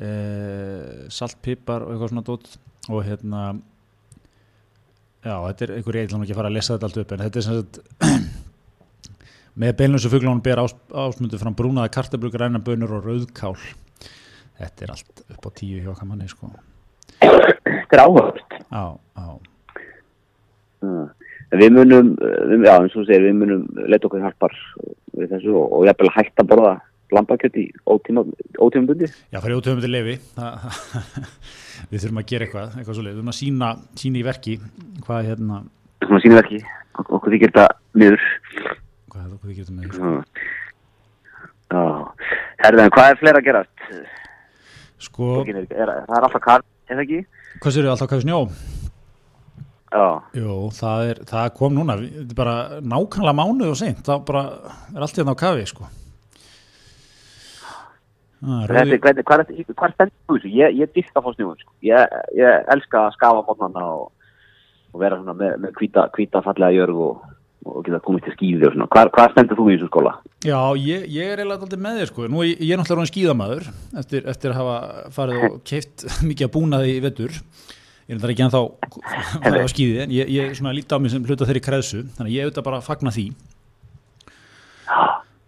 eh, 0.00 1.06
saltpipar 1.12 1.84
og 1.84 1.94
eitthvað 1.94 2.14
svona 2.14 2.26
dótt 2.26 2.56
og 2.90 3.04
hérna 3.06 3.42
já, 5.20 5.34
þetta 5.34 5.66
er 5.66 5.74
einhver 5.76 6.00
ég 6.00 6.08
ætlum 6.08 6.24
ekki 6.24 6.34
að 6.34 6.40
fara 6.40 6.50
að 6.50 6.56
lesa 6.58 6.76
þetta 6.76 6.90
allt 6.90 7.02
upp 7.04 7.14
en 7.14 7.24
þetta 7.26 7.40
er 7.40 7.46
sem 7.46 7.60
sagt 7.60 7.80
með 9.60 9.76
beinlösu 9.78 10.10
fugglánum 10.10 10.42
ber 10.42 10.64
ás, 10.64 10.74
ásmundu 10.90 11.38
fram 11.38 11.54
brúnaða 11.58 11.92
kartabrug, 11.92 12.34
ræna 12.34 12.62
bönur 12.64 12.98
og 12.98 13.06
rauðkál 13.06 13.54
þetta 14.60 14.86
er 14.86 14.92
allt 14.94 15.24
upp 15.26 15.48
á 15.48 15.50
tíu 15.56 15.80
hjá 15.82 15.94
kamanni 15.98 16.28
sko. 16.30 16.50
Þetta 17.20 17.96
er 17.96 18.04
áhört. 18.04 18.44
Já, 18.70 18.84
já 19.16 19.28
Við 21.50 21.72
munum, 21.74 22.12
já 22.62 22.76
eins 22.76 22.94
og 22.94 23.08
segir, 23.08 23.24
við 23.26 23.34
munum 23.40 23.64
leta 23.90 24.06
okkur 24.06 24.22
hjálpar 24.22 24.54
við 25.18 25.32
þessu 25.32 25.56
og, 25.58 25.72
og 25.74 25.88
jæfnvel 25.88 26.12
hægt 26.14 26.38
að 26.38 26.48
borða 26.52 26.74
lambakjött 27.10 27.56
í 27.58 27.64
ótímum 27.90 28.86
bundi 28.86 29.08
Já, 29.10 29.40
fyrir 29.40 29.56
ótímum 29.58 29.80
bundi 29.80 29.90
lefi 29.90 30.14
við 31.90 32.04
þurfum 32.04 32.20
að 32.22 32.28
gera 32.30 32.46
eitthvað, 32.46 32.76
eitthvað 32.78 33.00
við 33.00 33.10
þurfum 33.10 33.32
að 33.32 33.38
sína, 33.40 33.72
sína 33.98 34.20
í 34.20 34.24
verki 34.28 34.56
hvað 35.02 35.18
er 35.18 35.28
hérna 35.32 35.58
Við 35.64 36.06
þurfum 36.06 36.20
að 36.20 36.24
sína 36.24 36.36
í 36.36 36.38
verki, 36.38 36.62
okkur 37.02 37.34
þykir 37.34 37.52
þetta 37.52 37.66
miður. 38.00 38.28
Hvað 39.10 39.26
er 39.26 39.34
okkur 39.34 39.50
þykir 39.50 39.66
þetta 39.66 39.76
miður? 39.80 40.24
Já, 41.70 41.82
herðan, 42.62 42.94
hvað 42.94 43.10
er 43.10 43.20
fleira 43.20 43.42
að 43.42 43.48
gerast? 43.50 43.86
Sko 45.00 45.40
er, 45.48 45.62
er, 45.64 45.94
Það 46.06 46.16
er 46.18 46.26
alltaf 46.26 46.44
kall, 46.44 46.66
er 46.90 46.98
það 46.98 47.04
ekki? 47.06 47.20
Hvað 47.60 47.74
séu 47.74 47.84
þið 47.84 47.92
alltaf 47.94 48.10
kall 48.12 48.22
snjó? 48.24 48.40
Já. 49.90 50.04
Jú, 50.38 50.56
það, 50.76 51.08
er, 51.10 51.20
það 51.26 51.48
kom 51.56 51.74
núna, 51.74 51.96
þetta 51.98 52.34
er 52.34 52.36
bara 52.38 52.56
nákvæmlega 52.92 53.38
mánuð 53.40 53.72
og 53.72 53.80
seint, 53.80 54.04
það 54.06 54.20
bara 54.28 54.42
er 54.94 55.06
allt 55.06 55.18
hérna 55.18 55.34
á 55.34 55.40
kafi, 55.40 55.64
sko. 55.66 55.88
Ah, 58.40 58.62
Þetta, 58.70 59.00
hvað, 59.02 59.18
hvað, 59.28 59.50
hvað 59.74 59.96
stendur 59.96 60.14
þú 60.30 60.36
þessu? 60.38 60.52
Ég, 60.56 60.78
ég 60.78 60.92
dýrst 60.94 61.18
að 61.18 61.26
fá 61.26 61.34
snjóðum, 61.34 61.58
sko. 61.60 61.74
Ég, 61.84 62.14
ég 62.38 62.70
elska 62.72 63.02
að 63.02 63.16
skafa 63.18 63.42
mótnarna 63.48 63.82
og, 63.98 64.06
og 64.94 65.02
vera 65.02 65.18
svona 65.18 65.34
með, 65.36 65.66
hvita 65.80 66.44
fallega 66.46 66.76
jörg 66.78 67.02
og, 67.08 67.26
og 67.66 67.82
geta 67.84 68.00
komið 68.04 68.26
til 68.26 68.36
skýði 68.36 68.68
og 68.68 68.76
svona. 68.76 68.88
Hvað, 68.94 69.10
hvað 69.16 69.34
stendur 69.34 69.58
þú 69.60 69.66
í 69.68 69.74
þessu 69.74 69.90
skóla? 69.90 70.14
Já, 70.46 70.60
ég, 70.80 71.04
ég 71.12 71.32
er 71.32 71.42
eiginlega 71.42 71.66
alltaf 71.66 71.82
með 71.84 72.00
þér, 72.00 72.12
sko. 72.12 72.28
Nú, 72.32 72.44
ég 72.48 72.70
er 72.70 72.80
náttúrulega 72.80 73.12
skýðamæður 73.12 73.68
eftir, 74.00 74.24
eftir 74.32 74.54
að 74.54 74.60
hafa 74.62 75.12
farið 75.16 75.44
og 75.50 75.60
keift 75.70 76.06
mikið 76.24 76.48
að 76.48 76.54
búnaði 76.56 76.96
í 76.96 77.04
vettur 77.04 77.36
ég 78.10 78.18
er 78.18 78.32
ekki 78.32 78.42
ennþá 78.42 78.60
á 79.62 79.68
skýði 79.70 80.02
en 80.04 80.14
ég, 80.14 80.30
ég 80.34 80.62
líti 80.74 80.96
á 80.96 80.98
mig 80.98 81.12
sem 81.12 81.22
hluta 81.22 81.46
þeirri 81.46 81.62
kreðsu 81.62 82.02
þannig 82.16 82.34
ég 82.34 82.48
auðvitað 82.48 82.66
bara 82.66 82.80
að 82.80 82.88
fagna 82.88 83.12
því 83.14 83.26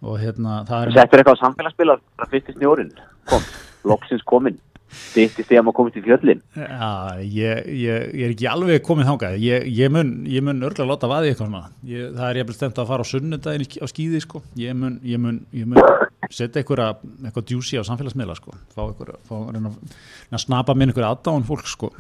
og 0.02 0.18
hérna 0.22 0.60
það 0.68 0.84
er 0.84 0.92
Settur 0.98 1.22
eitthvað 1.22 1.38
á 1.38 1.42
samfélagsspil 1.42 1.88
að 1.90 2.04
það 2.20 2.34
fyrst 2.34 2.52
í 2.52 2.54
snjórin 2.58 2.92
kom, 3.30 3.48
loksins 3.90 4.22
kominn 4.30 4.60
stýttist 4.92 5.48
þegar 5.48 5.64
maður 5.66 5.76
komist 5.78 5.98
í 5.98 6.02
fjöllin. 6.04 6.40
Já, 6.56 6.88
ég, 7.24 7.66
ég, 7.82 8.06
ég 8.12 8.24
er 8.26 8.34
ekki 8.34 8.48
alveg 8.50 8.84
komið 8.86 9.10
þángað, 9.10 9.36
ég, 9.42 9.66
ég 9.72 9.92
mun, 9.92 10.12
mun 10.48 10.66
örgulega 10.68 10.88
láta 10.92 11.10
vaði 11.10 11.32
eitthvað 11.32 11.50
svona, 11.50 11.62
ég, 11.88 12.08
það 12.16 12.28
er 12.28 12.40
ég 12.40 12.48
vel 12.48 12.56
stemt 12.56 12.80
að 12.82 12.90
fara 12.92 13.06
á 13.06 13.10
sunnudagin 13.12 13.66
á 13.68 13.86
skýði 13.90 14.22
sko, 14.24 14.42
ég 14.60 14.76
mun, 14.78 14.98
mun, 15.26 15.38
mun 15.72 16.32
setja 16.32 16.62
eitthvað 16.62 16.84
eitthvað 17.26 17.48
djúsi 17.50 17.80
á 17.80 17.88
samfélagsmiðla 17.88 18.38
sko, 18.38 18.56
fá 18.74 18.82
eitthvað, 18.86 19.14
fá 19.28 19.36
reyna 19.52 19.72
að 19.72 20.44
snapa 20.44 20.76
minn 20.76 20.92
eitthvað 20.92 21.10
aðdáðan 21.12 21.48
fólk 21.48 21.70
sko. 21.70 21.92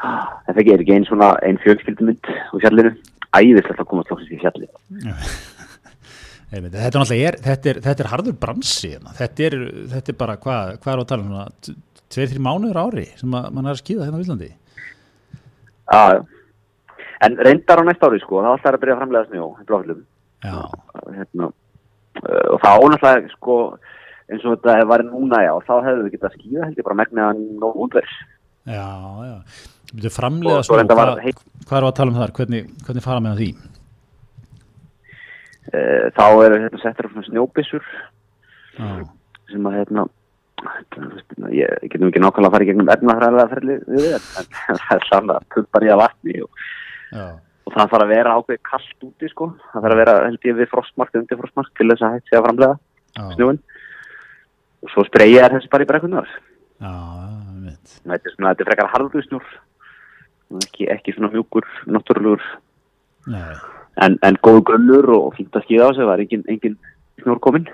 Þetta 0.00 0.56
er 0.56 0.80
ekki 0.80 0.94
einn 0.96 1.08
svona 1.08 1.34
einn 1.44 1.60
fjölskyldumund 1.60 2.28
úr 2.56 2.62
fjallinu, 2.62 2.92
æðislega 3.36 3.82
að 3.84 3.90
komast 3.90 4.12
loksins 4.12 4.36
í 4.36 4.40
fjalli 4.40 4.70
Já 6.50 6.58
Þetta 6.66 6.98
er 7.14 7.36
þetta 7.44 7.70
er, 7.70 7.78
þetta 7.84 8.02
er 8.02 8.10
harður 8.10 8.36
bransi, 8.42 8.88
hérna. 8.96 9.12
þetta 9.14 9.44
er, 9.46 9.56
þetta 9.92 10.10
er 10.10 10.16
bara, 10.18 10.34
hvað 10.42 10.72
hva 10.82 10.92
er 10.92 11.02
á 11.02 11.04
um, 11.14 11.36
tveir, 12.10 12.32
þrjum 12.32 12.46
mánuður 12.48 12.80
ári 12.82 13.06
sem 13.20 13.36
að, 13.38 13.46
mann 13.54 13.68
er 13.68 13.76
að 13.76 13.82
skýða 13.84 14.08
hérna 14.08 14.18
á 14.18 14.24
Íslandi? 14.24 14.50
Já, 15.90 16.02
en 17.26 17.38
reyndar 17.46 17.82
á 17.82 17.84
næst 17.86 18.02
ári 18.02 18.20
sko, 18.24 18.42
það 18.42 18.58
ætlar 18.58 18.78
að 18.78 18.82
byrja 18.82 18.96
að 18.96 19.02
framlega 19.04 19.30
snjó 19.30 19.46
í 19.46 19.68
blóðflum. 19.70 20.02
Já. 20.42 20.58
Hérna, 21.20 21.50
og 22.24 22.60
það 22.64 22.84
ónáttúrulega 22.84 23.34
sko, 23.36 23.58
eins 24.30 24.46
og 24.46 24.56
þetta 24.58 24.90
var 24.90 25.06
núna 25.06 25.44
já, 25.46 25.52
þá 25.70 25.74
hefðu 25.86 26.06
við 26.06 26.14
getað 26.16 26.38
skýða 26.38 26.66
held 26.66 26.82
ég 26.82 26.88
bara 26.90 27.00
megnaðan 27.04 27.66
og 27.68 27.82
útvers. 27.86 28.16
Já, 28.66 28.86
já, 29.30 29.36
þú 29.94 30.16
framlega 30.18 30.66
snjó, 30.66 31.34
hvað 31.70 31.78
er 31.78 31.86
á 31.86 31.90
tala 31.94 32.10
um 32.10 32.18
þar, 32.18 32.34
hvernig, 32.40 32.72
hvernig 32.86 33.06
fara 33.06 33.22
með 33.22 33.44
því? 33.44 33.52
Eh, 35.68 36.08
þá 36.16 36.24
er 36.40 36.54
þetta 36.56 36.78
settur 36.80 37.10
á 37.12 37.20
snjóbissur 37.26 37.84
ah. 38.80 39.02
sem 39.52 39.66
að 39.68 39.74
hérna 39.76 40.06
ég 41.52 41.90
getum 41.92 42.08
ekki 42.08 42.22
nákvæmlega 42.22 42.48
að 42.48 42.54
fara 42.54 42.64
í 42.64 42.68
gegnum 42.70 42.92
efnafræðilega 42.94 43.50
ferli 43.52 43.76
við 43.84 44.14
en 44.16 44.48
það 44.80 44.94
er 44.96 45.04
saman 45.10 45.34
að 45.34 45.44
pumpar 45.52 45.84
í 45.84 45.90
að 45.92 46.00
vatni 46.00 46.36
og, 46.46 46.62
og 47.12 47.74
það 47.74 47.92
þarf 47.92 47.96
að 48.00 48.12
vera 48.14 48.32
ákveð 48.38 48.60
kallt 48.70 49.06
úti 49.06 49.30
sko, 49.32 49.50
það 49.68 49.84
þarf 49.84 49.94
að 49.94 50.00
vera 50.00 50.14
held 50.24 50.48
ég 50.48 50.56
við 50.62 50.70
frostmark, 50.72 51.18
undir 51.20 51.40
frostmark 51.42 51.74
til 51.76 51.88
þess 51.92 52.06
að 52.08 52.14
hætti 52.16 52.38
að 52.38 52.46
framlega 52.46 53.26
snjóin 53.36 53.60
og 54.80 54.94
svo 54.94 55.04
spreyja 55.10 55.42
er 55.44 55.58
þessi 55.58 55.72
bara 55.74 55.84
í 55.84 55.90
brekkunar 55.90 56.30
þetta 56.80 58.16
er 58.16 58.32
svona, 58.32 58.54
þetta 58.54 58.64
er 58.64 58.70
frekar 58.70 58.88
harðu 58.94 59.22
snjór. 59.26 59.52
Ekki, 60.64 60.88
ekki 60.96 61.14
svona 61.14 61.30
mjúkur, 61.34 61.68
náttúrulegur 61.84 62.48
Nei 63.28 63.52
en, 63.96 64.18
en 64.22 64.38
góð 64.46 64.62
gunnur 64.70 65.10
og 65.16 65.34
fínt 65.38 65.56
að 65.56 65.66
skýða 65.66 65.88
á 65.88 65.90
sig, 65.90 66.02
það 66.02 66.10
var 66.12 66.24
engin, 66.24 66.46
engin 66.48 66.78
snjór 67.22 67.42
komin 67.42 67.68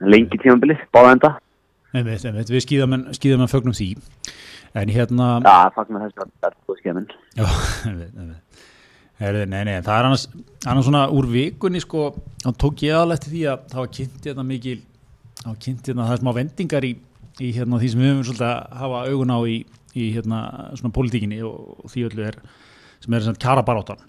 lengi 0.00 0.38
tímanbili, 0.38 0.76
báða 0.92 1.12
enda. 1.16 1.30
Einmitt, 1.96 2.24
einmitt, 2.28 2.50
Við 2.52 2.66
skýðum 3.16 3.46
að 3.46 3.52
fögnum 3.54 3.76
því. 3.76 3.94
En 4.76 4.90
hérna 4.92 5.28
Já, 5.40 5.70
fagnum 5.72 6.02
þess 6.04 6.18
að 6.20 6.32
það 6.42 6.50
er 6.50 6.56
góð 6.68 6.80
skýðamenn 6.82 7.06
Já, 7.38 7.46
einmitt, 7.88 8.18
einmitt. 8.20 8.42
Nei, 9.16 9.46
nei, 9.48 9.62
nei, 9.64 9.76
það 9.80 9.94
er 9.94 10.06
annars, 10.10 10.26
annars 10.68 10.84
svona 10.84 11.06
úr 11.16 11.28
vikunni 11.32 11.80
sko, 11.80 12.10
þá 12.42 12.50
tók 12.60 12.82
ég 12.84 12.98
aðlægt 12.98 13.30
því 13.30 13.46
að 13.48 13.62
það 13.70 13.80
var 13.80 13.92
kynnt 13.96 14.28
hérna 14.28 14.44
mikil 14.44 14.76
það 15.38 15.46
var 15.48 15.56
kynnt 15.64 15.88
hérna, 15.88 16.08
það 16.08 16.16
er 16.16 16.20
smá 16.20 16.30
vendingar 16.36 16.84
í, 16.84 16.90
í 17.40 17.52
hérna 17.56 17.80
því 17.80 17.88
sem 17.92 18.02
við 18.02 18.12
höfum 18.12 18.26
svolítið 18.28 18.50
að 18.50 18.76
hafa 18.82 19.00
augun 19.08 19.32
á 19.32 19.38
í, 19.48 19.56
í 19.96 20.10
hérna 20.18 20.42
svona 20.76 20.96
politíkinni 20.98 21.40
og, 21.48 21.56
og 21.80 21.94
því 21.94 22.04
öllu 22.10 22.26
er 22.28 22.38
sem 23.00 23.16
er 23.16 23.24
svona 23.24 23.42
kjara 23.46 23.64
baróttan 23.64 24.04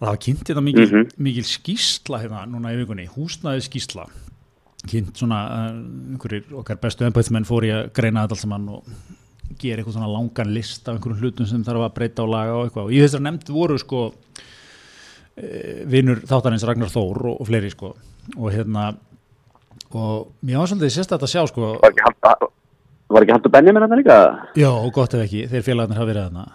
það 0.00 0.08
var 0.10 0.22
kynnt 0.26 0.42
þetta 0.42 0.54
hérna 0.54 0.64
mikil, 0.68 0.86
mm 0.86 0.94
-hmm. 0.94 1.18
mikil 1.28 1.44
skísla 1.48 2.22
hérna 2.22 2.46
núna 2.50 2.72
í 2.74 2.80
vikunni, 2.80 3.08
húsnaði 3.16 3.64
skísla 3.64 4.06
kynnt 4.86 5.18
svona 5.18 5.40
uh, 5.50 5.78
einhverjir 6.12 6.56
okkar 6.60 6.80
bestu 6.82 7.06
ennbæðsmenn 7.06 7.46
fór 7.48 7.66
í 7.66 7.72
að 7.74 7.88
greina 7.96 8.24
þetta 8.24 8.36
alls 8.36 8.44
saman 8.44 8.68
og 8.76 8.90
gera 9.60 9.80
eitthvað 9.80 9.96
svona 9.96 10.10
langan 10.10 10.52
list 10.54 10.88
af 10.88 10.96
einhverjum 10.96 11.22
hlutum 11.22 11.48
sem 11.48 11.64
þarf 11.64 11.86
að 11.86 11.94
breyta 11.96 12.24
og 12.24 12.32
laga 12.32 12.54
og 12.58 12.66
eitthvað. 12.66 12.88
Og 12.88 12.92
í 12.92 13.00
þessar 13.02 13.24
nefnd 13.24 13.52
voru 13.54 13.78
sko 13.80 14.02
uh, 14.10 14.44
e, 15.36 15.62
vinnur 15.90 16.22
þáttanins 16.28 16.66
Ragnar 16.66 16.92
Þór 16.92 17.22
og, 17.30 17.40
og 17.40 17.48
fleiri 17.48 17.72
sko. 17.72 17.94
Og 18.36 18.50
hérna 18.52 18.92
og 19.96 20.32
mér 20.42 20.60
var 20.60 20.70
svolítið 20.70 20.94
sérst 20.96 21.14
að 21.14 21.28
sjá 21.30 21.44
sko 21.46 21.76
Var 21.78 21.92
ekki 21.92 22.04
halda, 22.04 22.48
var 23.14 23.24
ekki 23.24 23.34
halda 23.36 23.52
Benjamin 23.54 23.84
hérna 23.84 23.98
líka? 24.00 24.16
Já, 24.58 24.70
gott 24.92 25.14
ef 25.14 25.22
ekki, 25.22 25.44
þeir 25.50 25.62
félagarnir 25.62 26.00
hafa 26.00 26.10
verið 26.10 26.26
hérna 26.26 26.46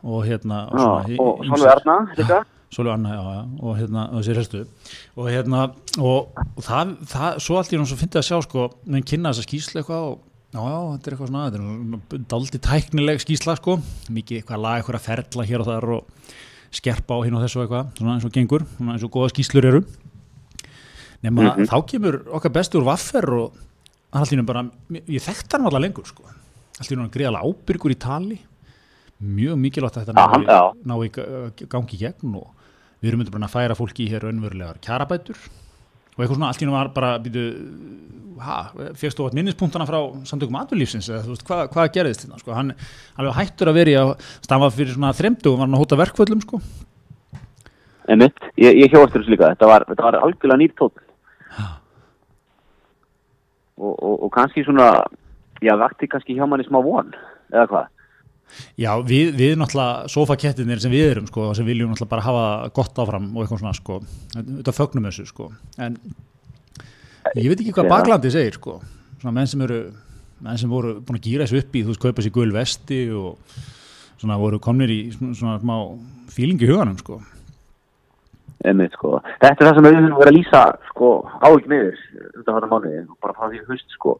og 0.00 0.22
hérna 0.24 0.60
og, 0.70 1.10
Já, 1.10 1.18
og 1.20 1.42
Sólvi 1.44 1.68
Erna 1.68 1.96
líka 2.16 2.38
Sólu 2.70 2.92
Anna, 2.92 3.14
já, 3.16 3.22
já, 3.34 3.42
og 3.66 3.78
hérna, 3.80 4.02
þessi 4.14 4.34
restu 4.36 4.58
og 5.18 5.26
hérna, 5.26 5.62
og, 5.98 6.28
og 6.54 6.62
það, 6.62 6.92
það, 7.10 7.38
svo 7.42 7.56
allt 7.58 7.72
í 7.72 7.78
náttúrulega 7.80 7.98
finnst 7.98 8.12
það 8.14 8.20
að 8.20 8.26
sjá, 8.28 8.36
sko, 8.44 8.66
menn 8.86 9.06
kynna 9.10 9.32
þessa 9.32 9.46
skýsla 9.46 9.80
eitthvað 9.80 10.04
og, 10.06 10.20
já, 10.54 10.60
já, 10.60 10.76
þetta 10.92 11.10
er 11.10 11.16
eitthvað 11.16 11.32
svona, 11.32 11.46
þetta 11.50 12.20
er 12.20 12.28
daldi 12.30 12.60
tæknileg 12.68 13.24
skýsla, 13.24 13.56
sko, 13.58 13.74
mikið 14.14 14.38
eitthvað 14.38 14.62
lag, 14.62 14.76
eitthvað 14.78 14.98
að 15.00 15.08
ferla 15.08 15.46
hér 15.48 15.64
og 15.64 15.68
þar 15.70 15.86
og 15.96 16.28
skerpa 16.78 17.18
á 17.18 17.24
hinn 17.26 17.38
og 17.40 17.42
þessu 17.42 17.64
eitthvað, 17.64 17.88
svona 17.98 18.14
eins 18.14 18.28
og 18.28 18.36
gengur, 18.38 18.66
svona 18.76 18.94
eins 18.94 19.08
og 19.08 19.12
goða 19.18 19.32
skýslur 19.34 19.68
eru. 19.72 19.82
Nefna, 21.24 21.42
mm 21.42 21.50
-hmm. 21.50 21.66
þá 21.74 21.76
kemur 21.90 22.20
okkar 22.38 22.54
bestur 22.54 22.86
vaffer 22.86 23.26
og 23.34 23.58
allt 24.14 24.30
í 24.30 24.38
náttúrulega 24.38 24.46
bara, 24.46 24.64
ég 25.10 25.26
þekkt 25.26 25.58
hann 25.58 25.66
allar 25.66 25.82
lengur, 25.82 26.06
sko, 26.06 26.22
allt 26.22 26.86
í 26.86 26.94
náttúrulega 26.94 27.16
greiðalega 27.18 27.50
ábyrgur 27.50 27.90
í 27.90 27.98
tali, 27.98 28.38
mjög 29.18 29.58
mikilvægt 29.58 29.96
að 29.96 30.06
þetta 30.06 30.72
ná 30.86 30.94
í 31.02 31.10
gangi 31.66 31.98
gegn 31.98 32.38
og 32.38 32.59
við 33.00 33.12
erum 33.12 33.24
bara 33.30 33.48
að 33.48 33.54
færa 33.54 33.78
fólki 33.78 34.06
í 34.06 34.10
hér 34.12 34.28
önverulegar 34.30 34.80
kjarabætur 34.84 35.38
og 35.40 36.20
eitthvað 36.20 36.36
svona 36.36 36.50
allt 36.50 36.60
í 36.60 36.66
náttúrulega 36.68 36.80
var 36.80 36.92
bara 36.96 37.10
býtu, 37.24 37.44
ha, 38.44 38.56
fegstu 38.98 39.24
átt 39.24 39.36
minnispunktana 39.38 39.86
frá 39.88 39.98
samtökum 40.28 40.58
aðvöldlífsins 40.60 41.08
eða 41.08 41.24
þú 41.24 41.34
veist 41.34 41.46
hvað, 41.48 41.62
hvað 41.72 41.92
gerðist 41.96 42.26
þetta 42.26 42.40
sko, 42.42 42.54
hann 42.56 42.74
alveg 43.16 43.38
hættur 43.38 43.70
að 43.70 43.78
veri 43.80 43.96
að 44.00 44.12
stafa 44.44 44.70
fyrir 44.74 44.96
svona 44.96 45.14
þremdu 45.16 45.52
og 45.52 45.60
var 45.60 45.66
hann 45.68 45.78
að 45.78 45.84
hóta 45.84 46.00
verkvöldum 46.00 46.42
sko. 46.44 46.60
Emitt, 48.10 48.42
ég, 48.58 48.74
ég 48.82 48.92
hjóast 48.92 49.14
þessu 49.14 49.32
líka, 49.32 49.52
þetta 49.54 49.70
var, 49.70 49.86
þetta 49.88 50.06
var 50.08 50.18
algjörlega 50.20 50.60
nýtt 50.60 50.76
tótt 50.80 50.98
og, 53.80 53.94
og, 53.94 54.14
og 54.26 54.30
kannski 54.34 54.64
svona 54.66 54.90
já, 55.64 55.72
vakti 55.78 56.08
kannski 56.10 56.36
hjá 56.36 56.44
manni 56.48 56.66
smá 56.68 56.80
von 56.84 57.14
eða 57.52 57.66
hvað 57.70 57.88
Já, 58.80 58.90
við, 59.06 59.32
við 59.38 59.56
náttúrulega 59.60 60.10
sofakettinir 60.12 60.82
sem 60.82 60.92
við 60.92 61.06
erum 61.14 61.28
sko, 61.30 61.50
sem 61.56 61.66
viljum 61.68 61.92
náttúrulega 61.92 62.12
bara 62.14 62.26
hafa 62.26 62.44
gott 62.76 63.00
áfram 63.02 63.30
og 63.34 63.44
eitthvað 63.44 63.62
svona 63.62 63.74
sko, 63.76 63.98
þetta 64.34 64.76
fögnum 64.76 65.08
þessu 65.08 65.26
sko, 65.30 65.50
en 65.80 65.98
ég 67.38 67.50
veit 67.50 67.60
ekki 67.60 67.74
hvað 67.76 67.90
baklandi 67.92 68.32
segir 68.34 68.58
sko, 68.58 68.78
svona 69.20 69.34
menn 69.36 69.50
sem 69.50 69.66
eru, 69.66 69.82
menn 70.44 70.60
sem 70.60 70.72
voru 70.72 70.96
búin 71.00 71.20
að 71.20 71.28
gýra 71.28 71.48
þessu 71.48 71.62
upp 71.64 71.76
í, 71.76 71.84
þú 71.84 71.94
veist, 71.94 72.04
kaupa 72.04 72.24
sér 72.24 72.34
gull 72.36 72.54
vesti 72.54 73.02
og 73.16 73.60
svona 74.20 74.40
voru 74.40 74.60
komnir 74.62 74.92
í 74.92 75.02
svona 75.16 75.58
smá 75.62 75.76
fílingi 76.30 76.68
huganum 76.68 76.98
sko. 77.00 77.20
Einmitt, 78.60 78.92
sko. 78.92 79.16
Þetta 79.40 79.64
er 79.64 79.68
það 79.70 79.76
sem 79.78 79.86
við 79.86 79.94
höfum 79.96 80.18
verið 80.18 80.30
að 80.30 80.36
lýsa 80.36 80.60
sko 80.90 81.10
ávík 81.40 81.68
meður 81.70 82.00
þetta 82.34 82.52
var 82.52 82.66
það 82.66 82.72
mánuði, 82.74 83.04
bara 83.24 83.36
frá 83.36 83.46
því 83.48 83.60
höst 83.70 83.94
sko 83.96 84.18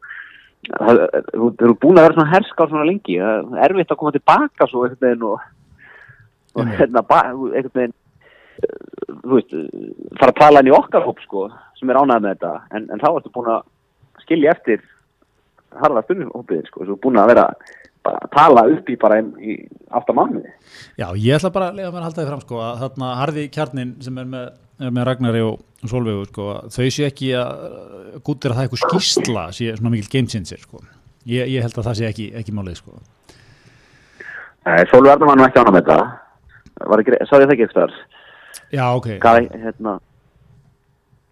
þú 0.68 1.48
eru 1.56 1.74
búin 1.80 1.98
að 1.98 2.06
vera 2.06 2.16
svona 2.18 2.34
herska 2.34 2.66
á 2.66 2.70
svona 2.70 2.86
lengi, 2.88 3.16
það 3.16 3.56
er 3.56 3.64
erfitt 3.70 3.94
að 3.94 4.00
koma 4.02 4.12
tilbaka 4.16 4.68
svo 4.68 4.84
einhvern 4.84 5.06
veginn 5.06 5.26
og, 5.30 5.48
og 6.54 6.72
hérna, 6.76 7.04
einhvern 7.08 7.74
veginn 7.78 7.96
þú 9.20 9.36
veist, 9.36 9.58
fara 10.20 10.32
að 10.34 10.40
tala 10.40 10.62
inn 10.62 10.70
í 10.70 10.76
okkar 10.76 11.06
hóp 11.06 11.20
sko, 11.24 11.48
sem 11.78 11.90
er 11.90 12.00
ánægð 12.00 12.24
með 12.24 12.34
þetta. 12.34 12.54
En, 12.76 12.88
en 12.92 13.02
þá 13.02 13.08
ertu 13.10 13.32
búin 13.34 13.52
að 13.54 13.62
skilja 14.24 14.54
eftir 14.54 14.82
harða 15.80 16.02
stundum 16.04 16.32
hópið 16.34 16.66
sko, 16.68 16.84
þú 16.84 16.96
er 16.96 17.02
búin 17.04 17.20
að 17.20 17.30
vera 17.32 17.46
að 18.08 18.26
tala 18.32 18.64
upp 18.72 18.88
í 18.88 18.96
bara 19.00 19.20
í 19.20 19.56
aftamannu 19.92 20.40
Já, 20.96 21.10
ég 21.20 21.36
ætla 21.36 21.52
bara 21.52 21.68
að 21.70 21.80
lega 21.80 21.92
mér 21.92 22.00
að 22.00 22.06
halda 22.08 22.22
þið 22.22 22.30
fram 22.30 22.44
sko, 22.46 22.60
að 22.64 22.82
þarna 22.84 23.10
harði 23.20 23.44
kjarnin 23.54 23.92
sem 24.04 24.20
er 24.22 24.30
með 24.30 24.46
með 24.80 25.04
Ragnari 25.08 25.42
og 25.44 25.60
Solveigu 25.88 26.26
sko, 26.28 26.48
þau 26.72 26.88
sé 26.92 27.06
ekki 27.08 27.30
að 27.36 27.50
gútir 28.24 28.52
að 28.52 28.56
það 28.56 28.62
er 28.62 28.68
eitthvað 28.68 28.84
skýrsla 28.86 29.44
sé 29.56 29.70
svona 29.76 29.92
mikil 29.94 30.12
game 30.12 30.30
changer 30.32 30.60
sko. 30.60 30.80
ég, 31.28 31.48
ég 31.52 31.64
held 31.64 31.76
að 31.76 31.88
það 31.88 31.98
sé 31.98 32.08
ekki, 32.08 32.26
ekki 32.40 32.54
málið 32.56 32.80
sko. 32.80 33.00
Solveig 34.90 35.12
Arnar 35.14 35.30
var 35.30 35.38
nú 35.40 35.46
ekki 35.46 35.60
ána 35.60 35.74
með 35.74 35.86
þetta 35.88 37.26
sá 37.28 37.36
ég 37.36 37.48
það 37.48 37.54
ekki 37.56 37.68
eftir 37.68 37.94
Já, 38.70 38.84
ok 38.94 39.08
Gæ, 39.20 39.32
hérna, 39.64 39.98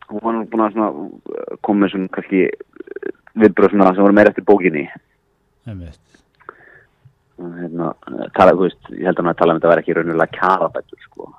hún 0.09 0.23
var 0.25 0.35
nú 0.37 0.45
búin 0.51 0.65
að 0.65 0.89
koma 1.63 1.85
með 1.85 1.95
svona 1.95 2.13
kannski 2.17 2.45
viðbröð 3.39 3.77
sem 3.77 4.03
voru 4.03 4.17
meira 4.17 4.33
eftir 4.33 4.47
bókinni 4.49 4.87
Einmitt. 5.69 6.01
hérna, 7.39 7.93
tala, 8.35 8.57
veist, 8.57 8.81
ég 8.91 9.07
held 9.07 9.21
að 9.21 9.25
hann 9.25 9.33
að 9.35 9.41
tala 9.43 9.55
um 9.55 9.61
þetta 9.61 9.69
að 9.69 9.75
vera 9.75 9.85
ekki 9.85 9.99
raunulega 9.99 10.39
kjarabættur 10.39 11.05
sko 11.05 11.31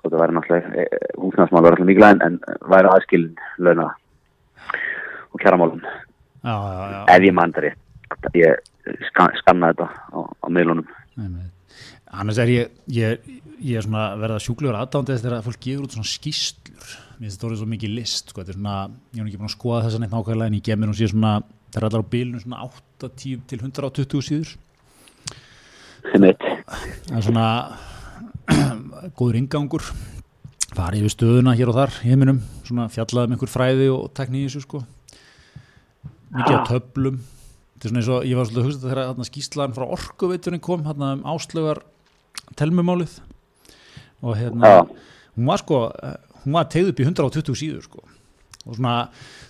og 0.00 0.08
það 0.08 0.22
væri 0.22 0.36
náttúrulega 0.36 0.84
eh, 0.84 1.10
húsnæðsmál 1.20 1.64
var 1.64 1.76
alltaf 1.76 1.90
mikilvæg 1.90 2.24
en 2.26 2.40
væri 2.72 2.92
aðskilin 2.94 3.44
launa 3.58 3.90
og 5.30 5.42
kjæramálun 5.42 5.84
ef 6.44 7.28
ég 7.28 7.36
mann 7.36 7.54
það 7.56 7.70
ég 8.40 8.72
skanna 9.10 9.72
þetta 9.72 9.86
á, 9.86 10.18
á 10.24 10.46
meilunum 10.48 10.88
annars 12.10 12.40
er 12.42 12.50
ég 12.50 12.74
ég, 12.90 13.30
ég 13.60 13.78
er 13.78 13.86
svona 13.86 14.10
verða 14.18 14.40
sjúklegur 14.42 14.80
aðdándið 14.80 15.22
þegar 15.22 15.46
fólk 15.46 15.62
gefur 15.62 15.86
út 15.86 15.96
svona 15.98 16.10
skýstlur 16.10 16.98
Mér 17.20 17.28
finnst 17.28 17.36
þetta 17.36 17.48
orðið 17.50 17.58
svo 17.60 17.66
mikið 17.68 17.90
list, 17.92 18.30
sko, 18.32 18.40
er 18.40 18.56
svona, 18.56 18.74
ég 19.12 19.20
hef 19.20 19.26
ekki 19.28 19.38
búin 19.42 19.50
að 19.50 19.52
skoða 19.52 19.80
þessa 19.84 19.98
neitt 20.00 20.12
nákvæmlega 20.14 20.48
en 20.48 20.54
ég 20.56 20.62
gemur 20.64 20.88
hún 20.88 20.96
síðan 20.96 21.10
svona, 21.12 21.32
það 21.68 21.76
er 21.76 21.86
allar 21.90 22.00
á 22.00 22.12
bílunum 22.14 22.40
svona 22.40 22.60
80 22.64 23.42
til 23.50 23.58
120 23.60 24.22
síður. 24.24 24.52
Það 26.06 26.24
er 27.18 27.26
svona 27.26 27.44
góður 29.18 29.40
ingangur, 29.40 29.84
farið 30.76 31.06
við 31.06 31.14
stöðuna 31.16 31.56
hér 31.58 31.72
og 31.72 31.78
þar 31.80 31.98
heiminum, 32.04 32.40
svona 32.68 32.88
fjallaðum 32.92 33.36
einhver 33.36 33.50
fræði 33.50 33.90
og 33.94 34.08
tekní 34.16 34.44
í 34.44 34.48
þessu, 34.48 34.64
sko. 34.66 34.82
Mikið 36.30 36.56
af 36.56 36.68
töflum, 36.68 37.20
þetta 37.74 37.88
er 37.88 37.92
svona 37.92 38.02
eins 38.02 38.10
og, 38.14 38.26
ég 38.28 38.38
var 38.38 38.48
svolítið 38.48 38.62
að 38.62 38.68
hugsa 38.68 38.80
þetta 38.84 38.94
þegar 38.94 39.30
skýrslaðan 39.30 39.76
frá 39.76 39.86
orkuveitunni 39.98 40.62
kom, 40.62 40.86
hérna 40.86 41.12
um 41.16 41.24
áslögar 41.32 41.82
telmumálið 42.58 43.18
og 44.20 44.36
hérna, 44.38 44.72
hún 45.34 45.48
var 45.48 45.62
sko 45.62 45.84
hún 46.44 46.56
var 46.56 46.68
tegð 46.72 46.92
upp 46.92 47.02
í 47.02 47.06
120 47.08 47.58
síður 47.58 47.84
sko. 47.84 48.02
og 48.68 48.76
svona, 48.76 48.94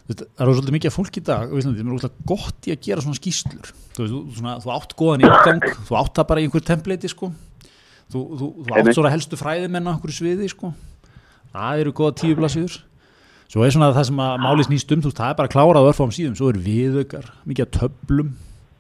það 0.07 0.25
eru 0.39 0.53
svolítið 0.55 0.77
mikið 0.77 0.95
fólk 0.95 1.17
í 1.19 1.23
dag, 1.27 1.51
það 1.51 1.71
er 1.83 1.93
úrslag 1.97 2.19
gott 2.31 2.69
í 2.69 2.75
að 2.75 2.85
gera 2.87 3.05
svona 3.05 3.19
skýslur 3.19 3.73
þú, 3.97 4.05
veist, 4.05 4.37
svona, 4.39 4.57
þú 4.63 4.73
átt 4.77 4.95
góðan 4.99 5.25
í 5.25 5.31
uppgang, 5.31 5.65
þú 5.89 5.97
átt 5.99 6.13
það 6.19 6.29
bara 6.31 6.43
í 6.43 6.47
einhver 6.47 6.67
templati 6.67 7.11
sko. 7.11 7.33
Þú, 8.13 8.23
þú, 8.41 8.51
þú 8.67 8.77
átt 8.77 8.93
svona 8.97 9.15
helstu 9.15 9.39
fræðimenn 9.41 9.89
á 9.89 9.93
einhverju 9.95 10.19
sviði 10.19 10.51
sko. 10.53 10.73
það 11.55 11.83
eru 11.85 11.97
góða 11.97 12.17
tíu 12.21 12.39
blaðsíður. 12.39 12.79
Svo 13.51 13.65
er 13.67 13.73
svona 13.75 13.91
það 13.97 14.07
sem 14.11 14.21
að 14.23 14.37
máli 14.45 14.67
snýst 14.67 14.93
um, 14.95 15.01
þú 15.03 15.11
veist, 15.11 15.19
það 15.19 15.33
er 15.33 15.39
bara 15.41 15.51
klárað 15.51 15.89
örfám 15.91 16.15
síðum, 16.15 16.37
svo 16.39 16.53
eru 16.53 16.63
viðökar 16.63 17.33
mikið 17.51 17.67
af 17.67 17.73
töblum 17.81 18.31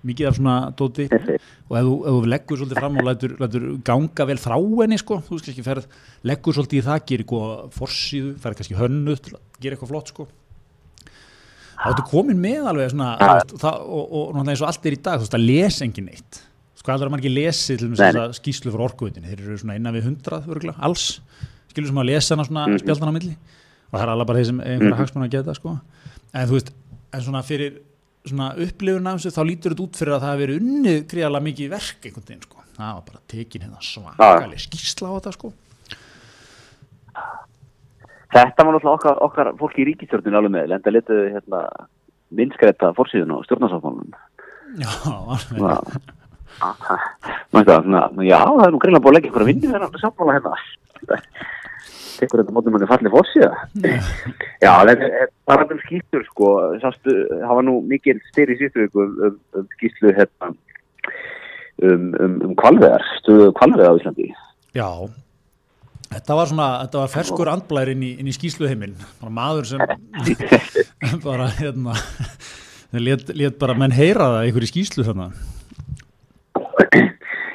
mikið 0.07 0.29
af 0.31 0.37
svona 0.38 0.57
dóti 0.79 1.07
og 1.11 1.75
ef 1.77 1.87
þú, 1.87 1.95
ef 2.09 2.14
þú 2.14 2.29
leggur 2.33 2.61
svolítið 2.61 2.79
fram 2.81 2.99
og 3.01 3.07
lætur, 3.09 3.35
lætur 3.43 3.64
ganga 3.85 4.27
vel 4.31 4.37
frá 4.40 4.57
henni 4.57 4.99
sko, 5.01 5.19
þú 5.27 5.37
veist 5.37 5.49
kannski 5.49 5.64
ferð, 5.66 5.88
leggur 6.31 6.57
svolítið 6.57 6.81
í 6.81 6.85
það, 6.87 7.01
gerir 7.11 7.25
eitthvað 7.27 7.75
forsíðu, 7.77 8.35
ferð 8.40 8.61
kannski 8.61 8.79
hönnu 8.79 9.16
gera 9.21 9.77
eitthvað 9.77 9.93
flott 9.93 10.12
sko. 10.14 10.29
Þá 11.81 11.88
ertu 11.90 12.07
komin 12.11 12.40
með 12.40 12.71
alveg 12.71 12.93
svona 12.93 13.11
það, 13.51 13.77
og, 13.85 14.01
og, 14.01 14.07
og 14.07 14.33
náttúrulega 14.37 14.55
eins 14.55 14.64
og 14.64 14.71
allt 14.71 14.88
er 14.88 14.97
í 14.97 15.03
dag 15.05 15.21
þú 15.21 15.27
veist 15.27 15.37
að 15.37 15.47
lesa 15.49 15.85
engin 15.87 16.09
neitt 16.11 16.40
sko 16.81 16.95
allar 16.95 17.09
er 17.09 17.12
maður 17.12 17.27
ekki 17.27 17.35
lesið 17.37 17.83
til 17.83 17.90
þess 17.93 18.21
að 18.23 18.37
skýslu 18.38 18.73
fyrir 18.73 18.87
orkuvitin 18.87 19.29
þeir 19.29 19.43
eru 19.45 19.59
svona 19.61 19.77
innan 19.77 19.97
við 19.97 20.07
hundrað 20.09 20.49
örgulega, 20.49 20.81
alls. 20.87 21.21
Skilur 21.71 21.93
sem 21.93 22.01
að 22.03 22.09
lesa 22.09 22.35
hana 22.35 22.47
svona 22.49 22.66
mhm. 22.66 22.81
spjaldan 22.83 23.12
á 23.12 23.14
milli? 23.14 23.37
Og 23.90 23.97
það 23.99 24.05
er 24.07 24.12
allar 24.14 24.29
bara 24.31 24.40
þeir 24.40 24.49
sem 24.49 24.61
einhverja 24.64 24.90
mhm. 24.95 24.99
hagsmann 25.03 25.27
að 25.27 25.35
geta 25.37 25.57
sko. 25.59 25.77
En 26.31 26.49
þú 26.49 26.57
veist, 26.57 26.73
en 27.11 27.25
svona 27.27 27.43
fyrir 27.47 27.81
svona 28.27 28.51
upplifun 28.61 29.09
af 29.11 29.19
þessu 29.19 29.33
þá 29.35 29.43
lítur 29.49 29.75
þetta 29.75 29.85
út 29.87 30.01
fyrir 30.01 30.14
að 30.14 30.25
það 30.25 30.33
hefur 30.33 30.43
verið 30.45 30.61
unnið 30.61 30.99
gríðalega 31.11 31.47
mikið 31.47 31.73
verk 31.73 32.09
einhvern 32.09 32.27
veginn 32.29 32.45
sko, 32.45 32.64
það 32.77 32.90
var 32.97 33.05
bara 33.07 33.23
tekin 33.33 33.64
hérna 33.64 33.85
svakalig 33.87 34.64
skýrsla 34.66 35.09
á 35.09 35.12
þetta 35.16 35.33
sko. 35.37 35.53
Þetta 38.31 38.66
var 38.66 38.77
náttúrulega 38.77 38.97
okkar, 38.99 39.16
okkar 39.27 39.53
fólki 39.59 39.83
í 39.83 39.88
ríkistjórninu 39.88 40.38
alveg 40.38 40.55
með, 40.55 40.77
enda 40.77 40.93
letuðu 40.95 41.25
hérna 41.33 41.62
minnskreita 42.38 42.93
fórsíðun 42.95 43.35
og 43.35 43.47
stjórnarsáfánum 43.49 44.12
Já, 44.79 44.93
alveg 45.09 46.12
Já, 48.26 48.40
það 48.44 48.66
er 48.66 48.74
nú 48.74 48.82
greiðlega 48.82 49.04
búin 49.04 49.14
að 49.14 49.16
leggja 49.18 49.30
ykkur 49.30 49.44
að 49.44 49.50
vinni 49.50 49.70
þennan 49.70 50.00
sáfála 50.02 50.36
hérna. 50.36 50.54
Tekur 52.20 52.42
þetta 52.42 52.52
mótum 52.52 52.74
hann 52.76 52.84
er 52.84 52.90
fallið 52.90 53.14
fórsíða 53.14 53.50
já, 54.60 54.72
það 54.84 55.54
var 55.54 55.62
um 55.64 55.80
skýstur 55.86 56.26
sko, 56.26 56.50
sástu, 56.82 57.14
það 57.30 57.54
var 57.56 57.64
nú 57.64 57.78
mikil 57.88 58.18
styr 58.28 58.52
í 58.52 58.58
sístu 58.60 58.84
viku 58.84 59.06
um, 59.06 59.14
um, 59.24 59.38
um 59.56 59.68
skýslu 59.78 60.12
hérna 60.18 60.50
um, 60.50 62.10
um, 62.20 62.36
um 62.50 62.54
kvalveðar, 62.60 63.04
stuðu 63.22 63.50
kvalveða 63.56 63.94
á 63.94 63.98
Íslandi. 64.00 64.28
Já, 64.76 64.88
þetta 66.10 66.38
var 66.38 66.50
svona, 66.50 66.68
þetta 66.84 67.02
var 67.02 67.14
ferskur 67.14 67.52
andblæri 67.54 67.96
inn 67.96 68.04
í, 68.04 68.12
í 68.20 68.36
skýsluheiminn, 68.36 68.98
bara 69.22 69.32
maður 69.40 69.70
sem 69.72 69.86
bara 71.28 71.48
hérna 71.56 71.96
let, 73.06 73.32
let 73.32 73.56
bara 73.62 73.78
menn 73.78 73.96
heyra 73.96 74.28
það 74.36 74.50
ykkur 74.50 74.68
í 74.68 74.70
skýslu 74.74 75.08
svona 75.08 75.30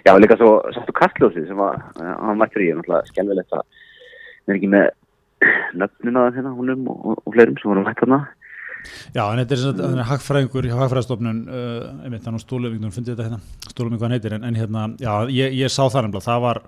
Já, 0.06 0.14
líka 0.22 0.38
svo 0.38 0.60
sástu 0.76 0.94
Kastljósi 0.96 1.46
sem 1.48 1.58
var, 1.58 1.82
hann 1.98 2.40
mættur 2.40 2.62
í, 2.62 2.72
náttúrulega 2.78 3.10
skjálfilegt 3.10 3.56
að 3.58 3.64
við 3.66 4.52
erum 4.52 4.58
ekki 4.60 4.72
með 4.74 4.90
nöfnuna 5.82 6.26
hérna 6.36 6.56
húnum 6.56 6.90
og, 6.94 7.16
og 7.18 7.34
fleirum 7.34 7.58
sem 7.60 7.72
voru 7.72 7.86
hægt 7.88 8.04
þarna. 8.04 8.20
Já, 9.16 9.24
en 9.26 9.40
þetta 9.42 9.56
er 9.56 9.62
svona 9.64 10.06
hagfræðingur 10.12 10.68
hjá 10.70 10.76
hagfræðastofnun 10.78 11.40
uh, 11.50 11.88
einmitt, 12.06 12.22
þannig 12.26 12.42
að 12.42 12.46
Stólöfingnum 12.46 12.94
fundi 12.94 13.14
þetta 13.14 13.26
hérna, 13.26 13.40
Stólöfing 13.72 13.98
hvað 13.98 14.08
hann 14.08 14.18
heitir, 14.20 14.36
en, 14.38 14.46
en 14.46 14.60
hérna 14.60 14.84
já, 15.02 15.14
ég, 15.34 15.56
ég 15.58 15.74
sá 15.74 15.82
það 15.84 16.06
nefnilega, 16.06 16.26
það 16.28 16.44
var 16.46 16.62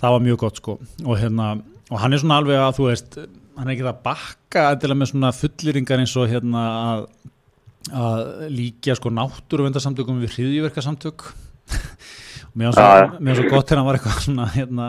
það 0.00 0.16
var 0.16 0.24
mjög 0.26 0.40
gott 0.42 0.58
sko. 0.60 0.76
Og 1.06 1.20
hérna, 1.20 1.52
og 1.90 2.02
hann 2.02 2.16
er 2.16 2.22
svona 2.22 2.40
alveg 2.42 2.58
að 2.58 2.74
þú 2.80 2.88
veist 2.88 3.20
hann 3.20 3.68
er 3.68 3.74
ekki 3.74 3.84
það 3.84 3.92
að 3.92 4.02
bakka 4.08 4.64
endilega 4.72 5.00
með 5.00 5.12
svona 5.12 5.30
fullýringar 5.36 6.02
eins 6.02 6.16
og 6.18 6.30
hérna 6.30 6.64
að, 6.80 7.04
að 8.00 8.24
líka 8.56 8.96
sko 8.98 9.12
náttúruvendarsamtökum 9.14 10.20
við 10.24 10.36
hriðjverkarsamtök 10.38 11.28
og 11.28 11.49
mér 12.54 12.72
finnst 12.74 13.42
svo 13.42 13.50
gott 13.50 13.72
hérna 13.72 13.84
var 13.86 13.98
eitthvað 13.98 14.24
svona 14.26 14.48
hérna 14.54 14.88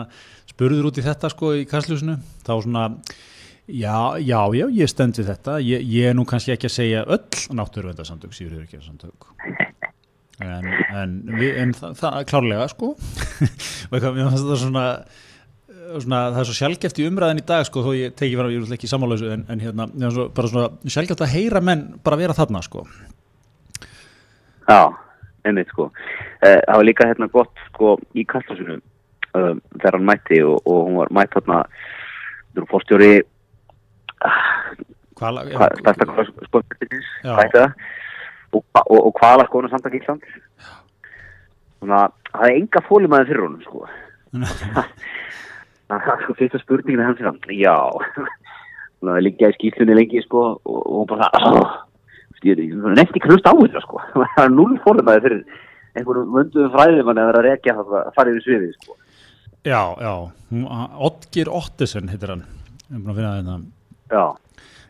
spurður 0.50 0.90
út 0.90 0.98
í 1.00 1.06
þetta 1.06 1.30
sko 1.32 1.52
í 1.58 1.66
kastljósinu. 1.70 2.18
Þá 2.46 2.52
svona 2.66 2.86
já, 3.66 3.96
já, 4.18 4.40
já, 4.58 4.66
ég 4.82 4.90
stend 4.90 5.20
við 5.20 5.32
þetta. 5.32 5.58
Ég, 5.64 5.86
ég 5.94 6.10
er 6.10 6.18
nú 6.18 6.26
kannski 6.28 6.54
ekki 6.56 6.70
að 6.70 6.76
segja 6.76 7.04
öll 7.06 7.56
náttúruvendarsamtök, 7.58 8.34
síður 8.36 8.64
ekki 8.66 8.82
að 8.82 8.88
samtök 8.90 9.32
en, 10.42 10.70
en, 10.96 11.12
við, 11.36 11.58
en 11.60 11.74
það, 11.76 11.92
það 12.00 12.16
er 12.18 12.30
klárlega 12.30 12.70
sko. 12.72 12.94
Mér 13.92 14.06
finnst 14.06 14.40
þetta 14.40 14.64
svona 14.64 14.86
Svona, 15.92 16.18
það 16.32 16.38
er 16.40 16.46
svo 16.48 16.54
sjálfgeft 16.56 16.98
í 17.02 17.04
umræðin 17.04 17.40
í 17.42 17.44
dag 17.44 17.66
sko, 17.68 17.82
þó 17.84 17.90
ég 17.92 18.14
teki 18.16 18.36
vera, 18.38 18.48
ég 18.48 18.62
vil 18.64 18.76
ekki 18.78 18.88
samála 18.88 19.18
þessu 19.18 19.32
en, 19.34 19.42
en 19.52 19.60
hérna, 19.60 19.84
svo, 20.14 20.24
bara 20.32 20.48
svona 20.48 20.92
sjálfgeft 20.94 21.24
að 21.26 21.32
heyra 21.34 21.60
menn 21.60 21.82
bara 22.06 22.16
vera 22.16 22.36
þarna 22.38 22.62
sko. 22.64 22.86
Já, 24.70 24.78
einmitt 25.48 25.70
sko. 25.72 25.90
Eh, 26.42 26.60
það 26.66 26.78
var 26.78 26.88
líka 26.88 27.08
hérna 27.10 27.28
gott 27.32 27.64
sko 27.70 27.96
í 28.14 28.24
kastljósunum 28.28 28.82
um, 29.38 29.60
þegar 29.78 29.98
hann 29.98 30.08
mætti 30.08 30.42
og, 30.46 30.60
og 30.66 30.86
hún 30.88 31.00
var 31.00 31.12
mætt 31.18 31.36
hérna 31.38 31.62
þú 32.52 32.62
eru 32.62 32.70
fórstjóri 32.70 33.12
stærsta 35.18 36.06
skoðbyrðinins 36.48 37.10
og, 38.52 38.62
og, 38.62 38.98
og 38.98 39.12
hvala 39.20 39.46
skoðuna 39.48 39.72
samt 39.72 39.88
að 39.88 39.96
Gísland 39.96 40.26
þannig 41.82 41.98
að 41.98 42.12
það 42.32 42.46
er 42.48 42.58
enga 42.60 42.84
fólumæði 42.88 43.28
fyrir 43.30 43.46
honum 43.46 43.66
sko. 43.66 43.86
Það 45.92 46.06
er 46.08 46.22
sko 46.22 46.34
fyrsta 46.38 46.58
spurningin 46.62 47.02
hans 47.04 47.18
er 47.20 47.28
hann 47.28 47.40
já. 47.52 47.76
Það 49.02 49.16
er 49.16 49.24
líka 49.26 49.50
í 49.50 49.56
skýslunni 49.58 49.96
lengi 49.98 50.22
sko 50.24 50.44
og 50.56 50.84
hún 50.86 51.08
bara 51.10 51.28
það 51.34 51.58
nefndi 52.42 53.20
ekki 53.20 53.28
hlust 53.30 53.46
á 53.48 53.54
þetta 53.54 53.84
sko 53.84 54.02
það 54.34 54.42
er 54.44 54.56
núl 54.56 54.72
fólumæði 54.84 55.24
fyrir 55.26 55.44
einhvern 55.92 56.34
vönduðum 56.34 56.74
fræðum 56.74 57.12
að 57.12 57.22
vera 57.22 57.40
að 57.42 57.48
rekja 57.48 57.76
það 57.78 57.96
að 58.00 58.12
fara 58.16 58.34
yfir 58.34 58.46
sviðið 58.48 58.76
sko 58.80 58.98
Já, 59.62 59.94
já, 60.02 60.14
Otgir 60.98 61.46
Ottesen 61.54 62.08
heitir 62.10 62.32
hann, 62.32 62.40
um 62.90 63.04
að 63.12 63.18
finna 63.20 63.34
þetta. 63.36 63.58
Já. 64.10 64.24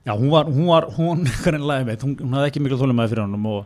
Já, 0.02 0.16
hún 0.18 0.30
var, 0.30 0.46
hún 0.50 0.66
var, 0.66 0.88
hún, 0.96 1.26
kannilega 1.44 1.86
veit, 1.86 2.02
hún, 2.02 2.16
hún 2.18 2.32
hafði 2.34 2.48
ekki 2.50 2.62
miklu 2.64 2.78
þólumæði 2.80 3.12
fyrir 3.12 3.22
hann 3.22 3.36
og 3.46 3.60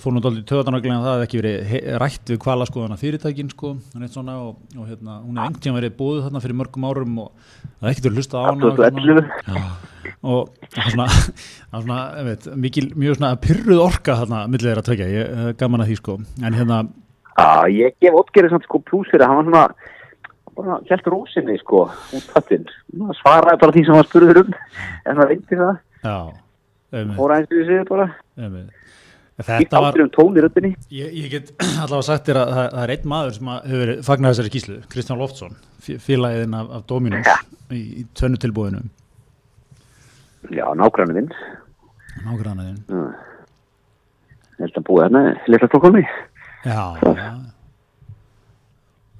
fór 0.00 0.14
nú 0.14 0.22
doldið 0.24 0.46
töðanarglega 0.48 0.96
að 0.96 1.04
það 1.04 1.12
hefði 1.14 1.26
ekki 1.26 1.40
verið 1.40 1.98
rætt 2.00 2.30
við 2.32 2.38
kvala 2.42 2.66
skoðana 2.68 2.96
fyrirtækin 2.98 3.50
sko, 3.52 3.74
hann 3.92 4.06
eitt 4.06 4.16
svona 4.16 4.38
og, 4.40 4.56
og 4.72 4.88
hérna, 4.88 5.18
hún 5.20 5.36
einhvern 5.36 5.60
tíma 5.62 5.78
verið 5.78 5.96
búið 5.98 6.22
þarna 6.24 6.42
fyrir 6.42 6.58
mörgum 6.62 6.86
árum 6.88 7.20
og 7.26 7.28
það 7.76 7.90
ekkert 7.90 8.08
verið 8.08 8.18
hlustað 8.18 8.40
á 8.40 8.44
hana. 8.48 8.60
2011. 8.64 9.28
Og 10.24 10.48
það 10.64 10.80
var 10.80 10.90
svona, 10.96 11.08
það 11.68 11.76
var 11.76 11.84
svona, 11.84 12.00
ég 12.16 12.28
veit, 12.30 12.48
mikil, 12.64 12.86
mjög 13.04 13.18
svona 13.20 13.32
pyrruð 13.44 13.84
orka 13.84 14.18
þarna 14.22 14.44
millið 14.48 14.70
þeirra 14.70 14.86
tvekja, 14.88 15.10
ég 15.12 15.58
gaman 15.60 15.84
að 15.84 15.92
því 15.92 15.98
sko, 16.00 16.16
en 16.40 16.56
hérna. 16.56 16.80
Já, 17.36 17.48
ég 17.68 18.00
gef 18.00 18.16
bara 20.56 20.78
helt 20.90 21.10
rósinni 21.12 21.58
sko 21.60 21.84
út 21.88 22.30
fattinn, 22.34 22.64
svaraði 23.20 23.60
bara 23.62 23.76
því 23.76 23.84
sem 23.86 23.98
hann 23.98 24.08
spurður 24.08 24.40
um 24.44 24.54
en 24.54 25.20
það 25.20 25.30
vindi 25.34 25.60
það. 25.60 25.76
Já, 26.04 26.16
fóra 27.18 27.38
eins 27.38 27.50
og 27.50 27.58
því 27.58 27.68
séu 27.68 27.86
bara. 27.90 28.08
Þetta 29.34 29.80
var 29.82 29.96
um 29.98 30.66
ég, 30.94 31.08
ég 31.10 31.30
get 31.32 31.48
allavega 31.82 32.02
sagt 32.06 32.28
þér 32.28 32.38
að 32.38 32.50
það, 32.54 32.66
það 32.70 32.82
er 32.84 32.92
einn 32.94 33.08
maður 33.10 33.32
sem 33.34 33.48
hefur 33.52 33.90
fagnað 34.06 34.34
þessari 34.34 34.50
skíslu 34.52 34.76
Kristján 34.92 35.18
Loftsson, 35.18 35.56
félagiðinn 35.82 36.54
af, 36.54 36.68
af 36.76 36.84
Dominós 36.90 37.26
ja. 37.26 37.34
í, 37.74 37.80
í 37.98 38.04
tvennu 38.14 38.38
tilbúinu 38.44 38.84
Já, 40.54 40.68
nágranniðinn 40.78 41.32
Nágranniðinn 42.22 42.78
Ég 44.54 44.62
held 44.62 44.78
að 44.78 44.86
búið 44.86 45.02
hérna 45.08 45.24
lilla 45.50 45.70
stokkolmi 45.72 46.04
Já, 46.04 46.84
já. 47.02 47.26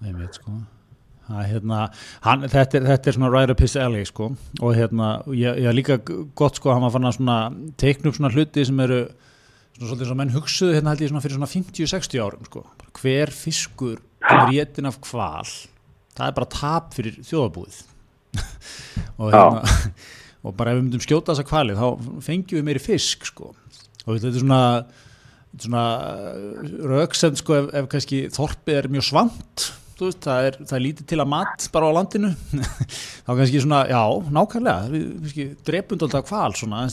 Ég 0.04 0.14
veit 0.14 0.38
sko 0.38 0.54
Hérna, 1.24 1.86
hann, 2.26 2.42
þetta, 2.52 2.78
er, 2.78 2.86
þetta 2.90 3.08
er 3.08 3.16
svona 3.16 3.30
right 3.32 3.52
up 3.52 3.62
his 3.64 3.76
alley 3.80 4.04
sko. 4.04 4.30
Og 4.60 4.74
hérna 4.76 5.14
ég, 5.32 5.60
ég 5.64 5.76
líka 5.76 5.96
gott 6.36 6.58
sko 6.60 6.68
að 6.68 6.76
hann 6.76 6.84
var 6.84 6.92
fann 6.96 7.08
að 7.08 7.16
svona 7.16 7.36
teikna 7.80 8.10
upp 8.10 8.18
svona 8.18 8.32
hluti 8.34 8.64
sem 8.68 8.82
eru 8.84 8.98
svona 9.74 9.88
svolítið 9.88 10.10
sem 10.10 10.20
menn 10.20 10.34
hugsuðu 10.34 10.74
hérna 10.76 10.92
held 10.92 11.04
ég 11.04 11.12
svona 11.12 11.22
fyrir 11.24 11.38
svona 11.38 11.50
50-60 11.50 12.24
árum 12.26 12.50
sko. 12.50 12.64
Hver 13.00 13.32
fiskur 13.34 14.02
er 14.24 14.44
réttin 14.50 14.90
af 14.90 15.00
kval 15.04 15.48
það 16.14 16.26
er 16.28 16.36
bara 16.36 16.50
tap 16.52 16.92
fyrir 16.94 17.16
þjóðabúið 17.26 17.78
og, 19.20 19.32
hérna, 19.32 19.62
og 20.44 20.54
bara 20.58 20.74
ef 20.74 20.78
við 20.78 20.84
myndum 20.84 21.02
skjóta 21.02 21.32
þessa 21.32 21.46
kvali 21.48 21.78
þá 21.78 21.86
fengjum 22.26 22.60
við 22.60 22.68
meiri 22.68 22.82
fisk 22.82 23.24
sko. 23.30 23.54
Og 24.04 24.18
þetta 24.18 24.30
er 24.30 24.42
svona, 24.42 24.60
svona 25.56 25.86
rauksend 26.92 27.40
sko 27.40 27.56
ef, 27.62 27.72
ef 27.80 27.88
kannski 27.90 28.26
þorpið 28.34 28.82
er 28.82 28.90
mjög 28.92 29.08
svant 29.08 29.66
veist, 30.00 30.20
það, 30.24 30.46
er, 30.48 30.56
það 30.62 30.76
er 30.76 30.82
lítið 30.84 31.08
til 31.10 31.18
að 31.22 31.28
mat 31.30 31.66
bara 31.74 31.90
á 31.90 31.96
landinu. 31.96 32.30
Þá 33.24 33.30
kannski 33.30 33.60
svona, 33.62 33.82
já, 33.90 34.00
nákvæmlega 34.36 34.92
við, 34.92 35.04
við 35.28 35.52
drepum 35.66 36.00
alltaf 36.04 36.26
kval 36.28 36.56
svona, 36.58 36.84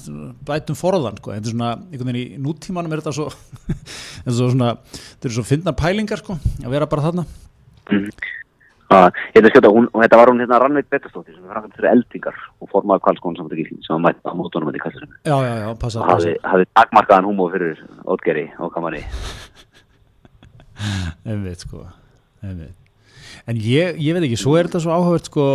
bætum 0.48 0.78
forðan, 0.80 1.18
sko, 1.22 1.34
þetta 1.36 1.50
er 1.50 1.56
svona 1.56 1.72
einhvern 1.80 2.12
veginn 2.12 2.22
í 2.22 2.44
nútímanum 2.46 2.94
er 2.94 3.02
þetta 3.02 3.16
svo 3.18 3.30
þetta 3.72 4.36
er 4.36 4.38
svona, 4.38 4.76
þetta 5.00 5.32
er 5.32 5.36
svo 5.38 5.48
finna 5.48 5.76
pælingar 5.78 6.22
sko, 6.22 6.38
að 6.62 6.76
vera 6.76 6.90
bara 6.92 7.08
þarna. 7.08 7.26
Mm. 7.92 8.12
Uh, 8.92 9.08
skjóta, 9.48 9.70
hún, 9.72 9.86
og 9.96 10.02
þetta 10.04 10.18
var 10.20 10.30
hún 10.34 10.44
hérna 10.44 10.58
Rannveit 10.60 10.90
Bettastóttir 10.92 11.38
sem 11.38 11.48
var 11.48 11.64
fyrir 11.78 11.94
eldingar 11.94 12.36
og 12.60 12.68
formaði 12.74 13.06
kvalskónu 13.06 13.46
Gíslinn 13.56 13.80
sem 13.86 13.96
var 13.96 14.02
mætt 14.04 14.20
á 14.28 14.36
mótunum 14.36 14.68
með 14.68 14.76
því 14.76 14.82
kassarum 14.84 15.14
Já, 15.24 15.36
já, 15.48 15.54
já, 15.62 15.70
passa 15.80 16.02
og 16.04 16.12
hafði, 16.12 16.68
takmarkaðan 16.76 17.30
húmóð 17.30 17.56
fyrir 17.56 17.80
ótgeri 18.04 18.46
og 18.60 18.76
kamari. 18.76 19.06
Einmitt, 21.30 21.64
sko 21.64 21.88
Einmitt 22.44 22.81
En 23.50 23.58
ég, 23.58 23.98
ég 24.02 24.16
veit 24.16 24.26
ekki, 24.28 24.40
svo 24.40 24.56
er 24.58 24.70
þetta 24.70 24.84
svo 24.84 24.96
áhugavert 24.96 25.30
sko 25.32 25.48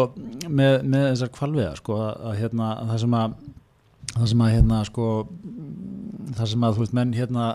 með, 0.48 0.82
með 0.84 1.06
þessar 1.10 1.32
kvalviða 1.36 1.76
sko 1.80 2.00
að, 2.00 2.12
að 2.30 2.40
hérna 2.42 2.72
að 2.74 2.92
það 2.92 3.02
sem 3.04 3.16
að 3.20 3.36
það 4.16 4.26
sem 4.32 4.44
að 4.46 4.52
hérna 4.56 4.82
sko 4.90 5.06
það 6.36 6.52
sem 6.52 6.66
að 6.66 6.76
þú 6.76 6.84
veist 6.84 6.98
menn 6.98 7.16
hérna 7.16 7.46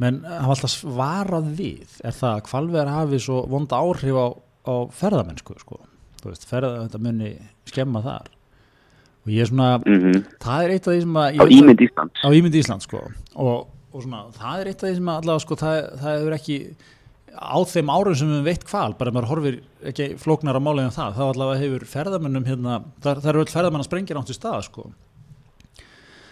menn 0.00 0.22
hafa 0.24 0.54
alltaf 0.56 0.74
svarað 0.74 1.52
við 1.58 2.00
er 2.04 2.16
það 2.16 2.34
að 2.34 2.44
kvalviðar 2.48 2.92
hafi 2.94 3.20
svo 3.20 3.44
vonda 3.50 3.80
áhrif 3.80 4.16
á, 4.16 4.26
á 4.70 4.74
ferðamennsku 4.96 5.58
sko 5.60 5.80
þú 6.20 6.32
veist, 6.32 6.46
ferða 6.48 6.84
þetta 6.84 7.00
munni 7.04 7.32
skemma 7.68 8.02
þar. 8.04 8.30
Og 9.24 9.32
ég 9.34 9.44
er 9.44 9.50
svona 9.50 9.70
mm 9.78 9.98
-hmm. 10.00 10.22
það 10.40 10.64
er 10.64 10.70
eitt 10.74 10.86
af 10.86 10.94
því 10.94 11.00
sem 11.00 11.16
að 11.22 11.40
á 11.40 11.44
Ímynd 11.56 11.80
Íslands. 11.86 12.20
Á 12.24 12.28
Ímynd 12.32 12.54
Íslands 12.54 12.84
sko. 12.88 13.00
Og, 13.34 13.68
og 13.92 14.02
svona 14.02 14.24
það 14.32 14.60
er 14.60 14.66
eitt 14.66 14.82
af 14.82 14.88
því 14.88 14.94
sem 14.94 15.08
að 15.08 15.20
allavega 15.20 15.44
sko 15.44 15.54
það, 15.54 15.76
það 16.00 16.18
hefur 16.18 16.36
ekki 16.38 16.56
á 17.36 17.58
þeim 17.68 17.90
árum 17.92 18.16
sem 18.18 18.30
við 18.30 18.46
veit 18.48 18.66
hval, 18.68 18.92
bara 18.98 19.12
maður 19.14 19.30
horfir 19.30 19.56
ekki 19.90 20.10
flóknar 20.20 20.58
á 20.58 20.62
málegin 20.62 20.94
það, 20.94 21.16
þá 21.16 21.22
allavega 21.26 21.62
hefur 21.62 21.86
ferðamennum 21.88 22.46
hérna, 22.48 22.76
það, 23.04 23.24
eru 23.32 23.42
öll 23.44 23.52
ferðamenn 23.52 23.84
að 23.84 23.88
sprengja 23.88 24.16
nátt 24.18 24.32
í 24.32 24.36
stað 24.36 24.62
sko. 24.66 24.86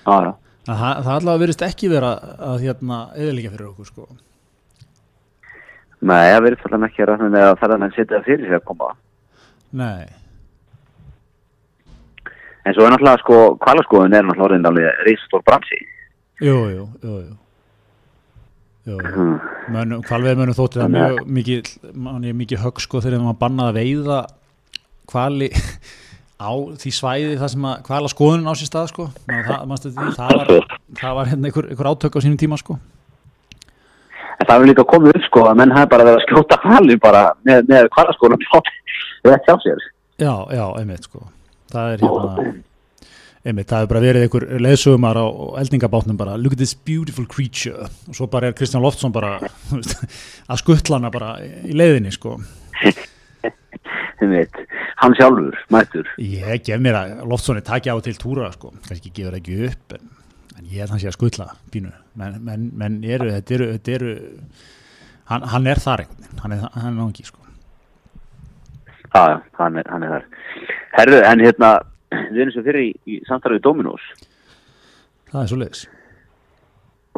Það, 0.04 0.30
það 0.68 1.12
allavega 1.14 1.42
verist 1.44 1.64
ekki 1.64 1.90
vera 1.92 2.12
að 2.50 2.64
hérna 2.66 3.00
eðlika 3.16 3.52
fyrir 3.54 3.70
okkur 3.70 3.90
sko. 3.90 4.06
Nei, 5.98 6.28
það 6.32 6.44
verist 6.46 6.68
allavega 6.68 6.92
ekki 6.92 7.08
að, 7.08 7.26
að 7.42 7.58
ferðamenn 7.64 7.96
setja 7.96 8.22
fyrir 8.26 8.46
sig 8.46 8.60
að 8.60 8.64
koma. 8.68 8.92
Nei. 9.78 10.06
En 12.66 12.76
svo 12.76 12.84
er 12.84 12.92
náttúrulega 12.92 13.22
sko, 13.24 13.42
hvalaskoðun 13.64 14.16
er 14.18 14.28
náttúrulega 14.28 14.96
reysastór 15.06 15.44
bransi. 15.46 15.84
Jú, 16.44 16.56
jú, 16.74 16.88
jú, 17.02 17.20
jú 17.26 17.36
Hvalveið 18.88 20.40
mönum 20.40 20.56
þótti 20.56 20.80
það 20.80 20.92
mjög 20.94 21.18
mikið, 21.38 21.70
mikið 22.40 22.62
högg 22.64 22.82
sko 22.84 23.02
þegar 23.04 23.24
maður 23.24 23.40
bannaði 23.42 23.70
að 23.70 23.78
veiða 23.78 24.18
hvali 25.12 25.48
á 26.48 26.50
því 26.78 26.92
svæði 26.94 27.34
það 27.40 27.52
sem 27.54 27.66
að 27.68 27.82
hvala 27.88 28.12
skoðunin 28.12 28.48
á 28.48 28.54
sér 28.58 28.70
stað 28.70 28.92
sko. 28.92 29.08
Það, 29.26 29.74
það, 29.74 29.98
það 30.18 30.38
var, 30.40 30.78
það 31.00 31.18
var 31.18 31.32
hérna 31.32 31.50
einhver, 31.50 31.68
einhver 31.72 31.90
átök 31.92 32.16
á 32.16 32.20
sínum 32.24 32.40
tíma 32.40 32.60
sko. 32.60 32.78
En 34.38 34.46
það 34.46 34.54
hefur 34.54 34.70
líka 34.70 34.86
komið 34.92 35.16
upp 35.16 35.26
sko 35.26 35.44
að 35.50 35.58
menn 35.58 35.74
hefur 35.74 35.92
bara 35.96 36.06
verið 36.08 36.20
að 36.20 36.26
skjóta 36.28 36.60
hvali 36.62 36.98
bara 37.02 37.24
með, 37.48 37.66
með 37.72 37.90
hvala 37.96 38.14
skoðunum 38.16 38.46
rétt 39.26 39.50
hjá 39.50 39.56
sér. 39.66 39.84
Já, 40.18 40.32
já, 40.54 40.64
einmitt 40.78 41.10
sko. 41.10 41.26
Það 41.72 41.92
er 41.92 42.06
hérna 42.06 42.52
einmitt, 43.46 43.68
það 43.70 43.82
hefur 43.82 43.92
bara 43.92 44.02
verið 44.02 44.24
einhver 44.26 44.46
leðsögumar 44.64 45.18
á 45.20 45.26
eldingabátnum 45.62 46.18
bara 46.18 46.36
look 46.40 46.56
at 46.56 46.62
this 46.62 46.74
beautiful 46.74 47.26
creature. 47.26 47.88
Og 48.08 48.16
svo 48.18 48.28
bara 48.30 48.50
er 48.50 48.56
Kristján 48.58 48.82
Loftsson 48.84 49.14
bara 49.14 49.36
að 50.50 50.60
skuttlana 50.62 51.12
bara 51.14 51.36
í 51.42 51.76
leiðinni 51.76 52.12
sko. 52.14 52.38
Einmitt, 54.22 54.56
hann 54.98 55.14
sjálfur, 55.14 55.58
mættur. 55.70 56.08
Ég 56.18 56.64
gef 56.66 56.80
mér 56.82 56.98
að 56.98 57.12
Loftssoni 57.30 57.62
takja 57.66 57.94
á 57.94 57.98
til 58.02 58.16
túra 58.18 58.50
sko, 58.54 58.72
kannski 58.88 59.12
gefur 59.14 59.36
ekki 59.38 59.60
upp 59.68 59.94
en, 59.94 60.08
en 60.58 60.64
ég 60.66 60.82
er 60.82 60.90
þannig 60.90 61.06
að 61.12 61.18
skuttla 61.18 61.52
pínu. 61.70 61.92
Menn 62.18 62.40
men, 62.42 62.70
men 62.74 62.98
eru, 63.06 63.30
þetta 63.36 63.54
eru, 63.54 63.68
þetta 63.76 63.94
eru 63.94 64.16
hann, 65.30 65.46
hann 65.52 65.70
er 65.70 65.82
þar 65.84 66.02
einhvern 66.02 66.42
hann 66.42 66.56
er, 66.56 66.64
hann 66.74 66.90
er 66.90 66.98
náttúrulega 66.98 67.30
sko. 67.30 67.44
Já, 69.08 69.22
hann 69.60 69.78
er, 69.78 69.92
hann 69.92 70.04
er 70.04 70.16
þar. 70.16 70.26
Herðu, 70.98 71.22
en 71.30 71.46
hérna 71.46 71.70
við 72.12 72.42
erum 72.42 72.54
sem 72.54 72.66
fyrir 72.66 72.88
í, 72.88 72.90
í 73.08 73.20
samtarfið 73.28 73.64
Dominós 73.66 74.04
það 75.30 75.42
er 75.42 75.50
svo 75.52 75.60
leiðis 75.60 75.84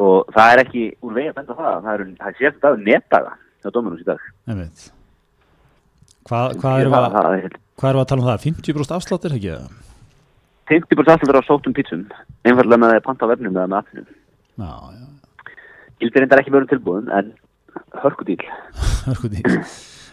og 0.01 0.33
það 0.33 0.53
er 0.53 0.63
ekki 0.63 0.87
úr 1.05 1.15
vegi 1.17 1.31
að 1.31 1.37
benda 1.39 1.57
það 1.59 1.85
það 1.85 1.93
er, 1.93 2.03
er 2.27 2.37
sérst 2.39 2.67
að 2.67 2.81
netaga 2.87 3.35
á 3.37 3.69
Dominós 3.69 4.01
í 4.01 4.07
dag. 4.07 4.23
Hvað 6.27 6.57
hva 6.61 6.73
er 6.79 6.89
það 6.89 7.15
hvað 7.81 7.89
er 7.89 7.97
það 7.97 8.01
að 8.01 8.09
tala 8.11 8.21
um 8.21 8.27
það? 8.29 8.43
50% 8.47 8.95
afsláttir 8.97 9.37
ekki? 9.37 9.53
Eða 9.55 9.69
50% 10.71 11.13
afsláttir 11.13 11.39
á 11.41 11.43
sótum 11.45 11.75
pítsum 11.77 12.03
einfallega 12.47 12.81
með 12.81 12.99
panta 13.05 13.27
á 13.27 13.31
vefnum 13.31 13.55
eða 13.55 13.69
með 13.69 13.79
appinu. 13.81 14.03
Gildir 16.01 16.23
reyndar 16.23 16.41
ekki 16.41 16.53
verið 16.53 16.73
tilbúin 16.73 17.09
en 17.13 17.33
hörkudíl 18.01 18.41
hörkudíl 19.07 19.43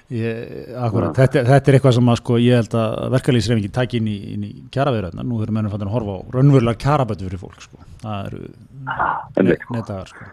Ég, 0.08 0.68
akkurat, 0.72 1.12
þetta, 1.12 1.42
þetta 1.44 1.68
er 1.68 1.76
eitthvað 1.76 1.94
sem 1.98 2.06
að 2.08 2.14
sko 2.22 2.36
ég 2.40 2.62
held 2.62 2.74
að 2.80 2.94
verkalýsreifingin 3.12 3.72
takk 3.76 3.96
inn 3.98 4.06
í, 4.08 4.16
í 4.32 4.52
kjaraverðarna, 4.72 5.20
nú 5.20 5.40
erum 5.44 5.58
mennum 5.58 5.72
fannir 5.74 5.90
að 5.90 5.96
horfa 5.98 6.14
á 6.16 6.20
raunverulega 6.32 6.80
kjarabötu 6.80 7.26
fyrir 7.26 7.40
fólk 7.42 7.58
sko. 7.60 7.80
Það 8.00 8.28
eru 8.30 9.56
nettaðar 9.74 10.08
sko. 10.08 10.28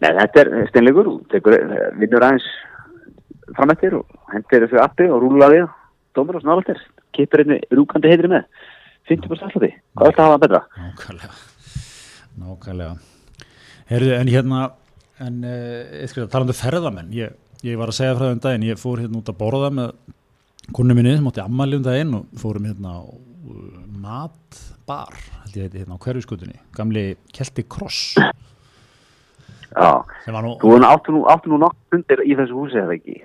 Nei 0.00 0.08
þetta 0.16 0.40
er 0.40 0.50
steinlegur 0.70 1.10
vinnur 2.00 2.24
aðeins 2.24 2.46
framættir 3.58 3.98
og 3.98 4.16
hendir 4.32 4.64
þessu 4.64 4.80
appi 4.80 5.08
og 5.12 5.20
rúla 5.26 5.50
við 5.52 5.66
dómur 6.16 6.38
og 6.38 6.44
snávaltir, 6.46 6.80
kipur 7.12 7.42
einni 7.44 7.60
rúkandi 7.68 8.08
heitri 8.08 8.30
með. 8.32 8.46
50% 9.12 9.44
alltaf 9.44 9.60
því, 9.60 9.70
hvað 9.96 10.08
er 10.08 10.16
þetta 10.16 10.24
að 10.24 10.30
hafa 10.30 10.40
betra? 10.46 10.62
Nákvæmlega. 10.86 11.36
Nákvæmlega. 12.38 12.96
Herðu, 13.92 14.10
en 14.16 14.32
hérna 14.32 14.62
en 15.24 15.38
uh, 15.48 16.26
talandu 16.32 16.56
ferðamenn. 16.56 17.12
Ég 17.16 17.36
ég 17.66 17.78
var 17.78 17.90
að 17.90 17.98
segja 17.98 18.16
frá 18.16 18.26
það 18.26 18.34
um 18.36 18.42
daginn, 18.44 18.66
ég 18.68 18.80
fór 18.80 19.02
hérna 19.02 19.20
út 19.20 19.30
að 19.32 19.38
borða 19.40 19.70
með 19.74 19.94
konu 20.76 20.94
minni 20.94 21.16
sem 21.16 21.30
átti 21.30 21.42
ammali 21.42 21.78
um 21.78 21.86
daginn 21.86 22.18
og 22.18 22.28
fórum 22.38 22.68
hérna 22.68 22.98
á 22.98 23.02
uh, 23.02 23.80
matbar, 24.02 25.16
held 25.44 25.56
ég 25.56 25.66
heiti 25.66 25.82
hérna 25.82 25.98
á 25.98 26.02
hverjuskutunni, 26.04 26.60
gamli 26.76 27.08
Kelti 27.34 27.64
Kross. 27.66 28.14
Já, 29.68 29.90
nú, 30.32 30.54
þú 30.62 30.76
áttu 30.88 31.12
nú, 31.12 31.24
nú 31.52 31.58
nokk 31.60 31.76
hundir 31.92 32.22
í 32.24 32.36
þessu 32.38 32.56
húsi 32.56 32.78
eða 32.80 32.94
ekki? 32.96 33.18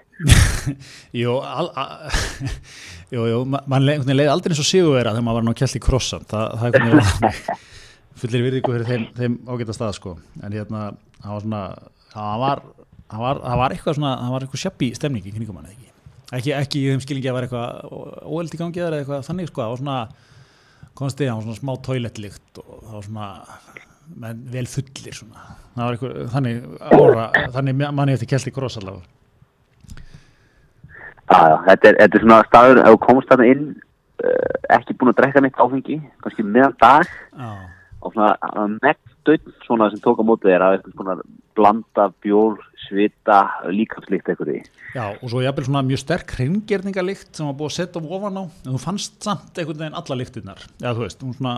Jú, 1.21 1.37
al, 1.39 1.69
a, 1.79 2.09
jú, 3.13 3.23
jú, 3.31 3.39
mann 3.47 3.85
leið, 3.87 4.09
leið 4.11 4.31
aldrei 4.33 4.51
eins 4.51 4.61
og 4.63 4.67
sigurvera 4.67 5.13
þegar 5.15 5.27
maður 5.29 5.39
var 5.39 5.47
ná 5.47 5.59
Kelti 5.61 5.81
Krossan, 5.83 6.27
Þa, 6.27 6.41
það 6.59 6.67
er 6.67 6.75
hvernig 6.83 7.39
fullir 8.23 8.45
virðingu 8.47 8.75
fyrir 8.75 8.89
þeim, 8.89 9.07
þeim 9.17 9.37
ágæta 9.47 9.77
stað 9.77 9.95
sko, 9.97 10.17
en 10.43 10.57
hérna, 10.57 10.83
það 11.23 11.37
var 11.37 11.45
svona, 11.47 11.63
það 12.11 12.43
var 12.43 12.63
það 13.13 13.23
var, 13.23 13.41
það 13.45 13.61
var 13.61 13.75
eitthvað 13.75 13.97
svona, 13.99 14.13
það 14.19 14.35
var 14.35 14.45
eitthvað 14.45 14.63
sjöppi 14.63 14.91
stemning 14.97 15.29
í 15.29 15.33
knygum 15.37 15.59
hann 15.59 15.69
eða 15.69 15.77
ekki? 15.77 15.89
Ekki, 16.33 16.53
ekki 16.57 16.81
í 16.81 16.91
þeim 16.91 17.03
skilingi 17.03 17.29
að 17.29 17.37
var 17.37 17.47
eitthvað 17.47 17.95
óeld 18.25 18.53
í 18.55 18.59
gangi 18.59 18.81
eða 18.81 19.01
eitthvað 19.01 19.25
þannig 19.27 19.49
sko, 19.51 19.61
það 19.61 19.73
var 19.73 19.81
svona 19.83 19.97
konstið, 20.97 21.29
það 21.29 21.39
var 21.39 21.47
svona 21.47 21.59
smá 21.61 21.73
toilettlikt 21.87 22.61
og 22.63 22.71
það 22.81 22.95
var 22.97 23.07
svona 23.07 23.29
menn, 24.23 24.43
vel 24.53 24.65
fullir 24.69 25.17
svona. 25.17 25.47
Það 25.73 25.83
var 25.83 25.97
eitthvað, 25.97 26.17
þannig 26.33 26.65
ára, 26.97 27.27
þannig 27.55 27.83
manni 27.99 28.15
eftir 28.17 28.31
kelti 28.33 28.53
kross 28.55 28.79
allavega. 28.81 29.09
Já, 31.23 31.39
þetta 31.69 31.89
er, 31.89 31.97
þetta 32.01 32.17
er 32.17 32.25
svona 32.25 32.41
staður, 32.49 32.81
ef 32.81 32.95
þú 32.95 33.01
komst 33.05 33.31
þarna 33.31 33.49
inn 33.53 33.63
uh, 34.23 34.57
ekki 34.75 34.97
búin 34.99 35.13
að 35.13 35.19
drekka 35.21 35.43
neitt 35.43 35.61
áfengi 35.61 35.99
kannski 36.23 36.45
meðan 36.45 36.75
dag 36.81 37.07
Já. 37.07 37.51
og 38.03 38.13
svona 38.15 38.33
megdögn 39.23 39.53
svona 39.65 39.89
sem 39.89 39.99
tók 40.01 40.19
á 40.19 40.23
mótið 40.25 40.53
er 40.53 40.63
að 40.63 40.77
eitthvað 40.77 40.95
svona 40.97 41.15
blanda 41.55 42.07
bjór 42.23 42.59
svita, 42.87 43.39
líkafslikt 43.69 44.27
eitthvað 44.29 44.51
í. 44.57 44.59
Já, 44.95 45.05
og 45.15 45.29
svo 45.29 45.41
ég 45.41 45.49
hafði 45.51 45.67
svona 45.67 45.83
mjög 45.85 46.01
sterk 46.01 46.33
hringerningalikt 46.37 47.37
sem 47.37 47.47
var 47.47 47.55
búið 47.57 47.71
að 47.71 47.77
setja 47.77 48.03
ofan 48.03 48.41
á, 48.41 48.43
en 48.43 48.75
þú 48.75 48.81
fannst 48.81 49.17
samt 49.23 49.57
einhvern 49.57 49.79
veginn 49.79 49.97
alla 50.01 50.19
liktinnar, 50.19 50.65
eða 50.81 50.93
þú 50.97 51.05
veist, 51.05 51.23
svona, 51.39 51.55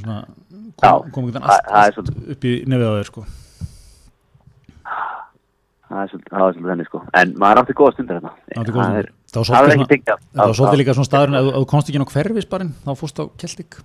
svona 0.00 0.18
kom, 0.80 1.10
kom 1.14 1.24
einhvern 1.24 1.38
veginn 1.38 1.48
allt, 1.48 1.72
allt 1.98 2.12
upp 2.34 2.44
í 2.48 2.54
nefið 2.66 2.90
á 2.90 2.96
þér, 2.98 3.10
sko. 3.12 3.26
Það 5.84 6.00
er 6.00 6.08
svolítið 6.10 6.70
þenni, 6.72 6.88
sko, 6.88 7.02
en 7.20 7.34
maður 7.38 7.62
átti 7.62 7.78
góða 7.78 7.94
stundir 7.94 8.18
hérna. 8.18 8.32
Það 8.50 8.62
átti 8.64 8.74
góða 8.74 8.86
stundir. 8.90 9.10
Það 9.34 10.46
var 10.48 10.56
svolítið 10.58 10.80
líka 10.80 10.94
svona 10.96 11.10
staðurinn, 11.10 11.38
ef 11.38 11.50
þú 11.54 11.66
komst 11.70 11.90
ekki 11.90 12.00
inn 12.00 12.06
á 12.08 12.12
hverfisbarinn, 12.14 12.72
þá 12.82 12.92
fórst 12.98 13.20
á 13.20 13.24
Keltik. 13.38 13.78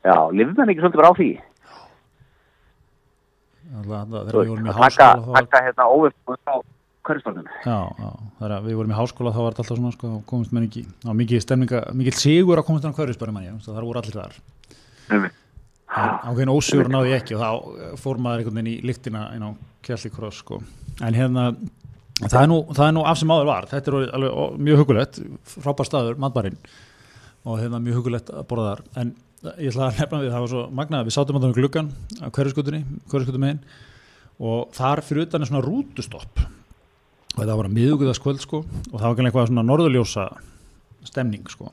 Já, 0.00 0.16
lifið 0.32 0.52
menn 0.56 0.72
ekki 0.72 0.82
svolítið 0.84 1.02
bara 1.02 1.12
á 1.12 1.18
því? 1.18 1.30
þegar 3.70 4.34
við 4.34 4.50
vorum 4.50 4.66
í 4.66 4.74
háskóla 4.74 5.42
taka 5.44 5.60
hérna 5.66 5.86
óvift 5.94 6.16
hverjusbarnum 7.06 7.50
Já, 7.64 7.76
já, 7.86 8.08
það 8.38 8.46
er 8.46 8.54
að 8.56 8.66
við 8.66 8.78
vorum 8.80 8.94
í 8.94 8.96
háskóla 8.98 9.32
þá 9.34 9.40
var 9.40 9.54
þetta 9.54 9.62
alltaf 9.64 9.78
svona, 9.78 9.92
sko, 9.94 10.10
komist 10.30 10.54
menn 10.56 10.66
ekki 10.66 10.82
á 11.06 11.12
mikið 11.16 11.44
stemninga, 11.44 11.82
mikið 12.00 12.18
sigur 12.18 12.60
að 12.60 12.66
komast 12.68 12.88
á 12.88 13.30
manni, 13.30 13.52
það 13.64 13.84
voru 13.84 14.02
allir 14.02 14.18
þar. 14.18 15.30
Ákveðin 15.90 16.52
ósigur 16.52 16.90
náði 16.90 17.14
ég 17.14 17.22
ekki 17.22 17.36
og 17.36 17.42
þá 17.42 17.96
fór 17.98 18.20
maður 18.22 18.42
einhvern 18.42 18.60
veginn 18.60 18.72
í 18.72 18.76
lyktina 18.86 19.24
inn 19.34 19.46
á 19.46 19.50
Kjalli 19.86 20.10
Kross 20.14 20.42
sko. 20.44 20.60
en 21.02 21.16
hérna 21.16 21.48
það 22.20 22.42
er, 22.42 22.50
nú, 22.50 22.60
það 22.76 22.86
er 22.86 22.94
nú 22.94 23.02
af 23.08 23.18
sem 23.18 23.32
áður 23.32 23.48
var. 23.48 23.66
Þetta 23.70 23.90
er 23.90 24.14
alveg 24.18 24.60
mjög 24.68 24.82
hugulegt 24.82 25.18
frábær 25.56 25.88
staður, 25.88 26.20
matbarinn 26.20 26.58
og 27.48 27.58
hérna 27.58 27.80
mjög 27.82 28.02
hugulegt 28.02 28.30
að 28.30 28.46
borða 28.50 28.68
þar. 28.68 28.82
En 29.02 29.14
ég 29.40 29.70
ætla 29.70 29.88
að 29.88 30.00
nefna 30.00 30.20
við, 30.20 30.32
það 30.34 30.42
var 30.44 30.50
svo 30.52 30.62
magnað 30.76 31.06
við 31.06 31.14
sátum 31.16 31.38
á 31.38 31.40
þannig 31.40 31.58
gluggan 31.58 31.90
á 32.20 32.26
hverjuskutunni 32.28 32.80
hverjuskutum 33.08 33.46
og 34.40 34.70
þar 34.76 35.02
fyrir 35.04 35.26
utan 35.26 35.44
er 35.44 35.50
svona 35.50 35.64
rútustopp. 35.64 36.42
Og 37.36 37.40
það 37.40 37.56
var 37.56 37.68
að 37.68 37.74
miðuguðaskvöld 37.76 38.40
sko 38.42 38.62
og 38.64 38.94
það 38.94 39.04
var 39.04 39.12
ekki 39.14 39.26
eitthvað 39.28 39.50
svona 39.50 39.64
norðurljósa 39.68 40.26
stemning 41.08 41.48
sko. 41.52 41.70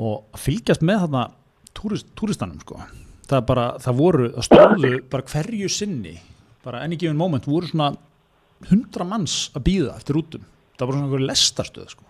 Og 0.00 0.40
fylgjast 0.40 0.84
með 0.84 1.06
þarna 1.06 1.24
túrist, 1.76 2.08
túristanum 2.18 2.60
sko. 2.62 2.78
Það 3.28 3.44
bara, 3.48 3.66
það 3.80 3.98
voru, 3.98 4.28
það 4.36 4.48
stóðu 4.48 4.92
bara 5.12 5.28
hverju 5.32 5.68
sinni, 5.72 6.14
bara 6.64 6.82
enni 6.84 6.98
gefin 7.00 7.20
moment 7.20 7.48
voru 7.48 7.68
svona 7.68 7.92
hundra 8.68 9.06
manns 9.08 9.46
að 9.56 9.66
býða 9.68 9.96
eftir 9.96 10.18
útum, 10.20 10.44
það 10.76 10.88
voru 10.88 10.98
svona 10.98 11.08
einhverju 11.08 11.28
lestarstöð 11.30 11.94
sko, 11.94 12.04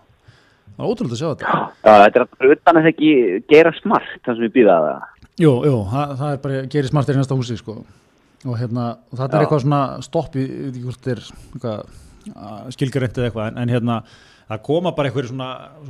það 0.73 0.83
var 0.83 0.91
ótrúlega 0.93 1.15
að 1.15 1.21
sjá 1.21 1.29
þetta. 1.31 1.57
Já, 1.83 1.93
þetta 2.03 2.19
er 2.19 2.23
alltaf 2.25 2.53
utan 2.55 2.77
að 2.79 2.85
það 2.85 2.91
ekki 2.93 3.11
gera 3.53 3.73
smart 3.79 4.13
það 4.25 4.37
sem 4.37 4.45
við 4.45 4.53
býða 4.57 4.77
að 4.77 4.87
það. 4.87 5.09
Jú, 5.43 5.51
jú, 5.65 5.77
það, 5.89 6.13
það 6.19 6.33
er 6.35 6.41
bara, 6.43 6.61
gerir 6.73 6.91
smartir 6.91 7.17
í 7.17 7.21
næsta 7.21 7.37
húsi 7.37 7.57
sko. 7.57 7.75
Og 8.43 8.59
hérna, 8.59 8.85
og 9.09 9.17
þetta 9.17 9.37
er 9.37 9.41
Já. 9.41 9.45
eitthvað 9.45 9.63
svona 9.63 9.81
stopp 10.03 10.35
í, 10.35 10.43
ég 10.43 10.63
veit 10.67 10.77
ekki 10.77 10.85
hvort 10.89 11.09
er 11.13 11.21
eitthvað 11.23 12.73
skilgjöreint 12.75 13.17
eða 13.19 13.29
eitthvað 13.29 13.49
en, 13.49 13.59
en 13.63 13.73
hérna, 13.73 13.97
það 14.51 14.63
koma 14.67 14.93
bara 14.95 15.09
einhverju 15.09 15.31
svona 15.31 15.49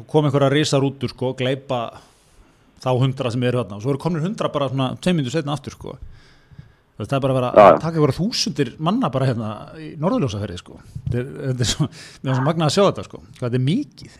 koma 0.10 0.30
einhverja 0.30 0.52
risar 0.54 0.86
út 0.86 1.04
úr 1.04 1.12
sko 1.12 1.32
gleipa 1.38 1.80
þá 2.84 2.90
hundra 3.02 3.32
sem 3.34 3.46
eru 3.48 3.62
þarna. 3.62 3.80
Og 3.80 3.86
svo 3.86 3.94
eru 3.94 4.02
komnir 4.02 4.26
hundra 4.26 4.52
bara 4.54 4.70
svona 4.72 4.92
tveim 5.02 5.20
myndu 5.20 5.34
setna 5.34 5.56
aftur 5.58 5.76
sko. 5.76 5.96
Það 7.00 7.16
er 7.18 7.24
bara 7.24 7.34
að 7.34 7.40
vera 7.40 7.52
að 7.52 7.80
taka 7.82 7.98
einhverja 7.98 8.20
þúsundir 8.20 8.76
manna 8.86 9.10
bara 9.12 9.28
hérna 9.32 9.50
í 9.82 9.94
norðurljósaferði 10.00 10.60
sko. 10.62 10.78
Þetta 11.08 11.20
er, 11.24 11.32
þetta 11.50 11.66
er 11.66 11.72
svo, 11.72 11.88
mér 12.22 12.34
er 12.34 12.38
svo 12.38 12.46
magnað 12.46 12.70
að 12.70 12.76
sjá 12.76 12.84
þetta 12.84 13.08
sko 13.08 13.22
hvað 13.24 13.48
þetta 13.48 13.60
er 13.60 13.66
mikið 13.66 14.20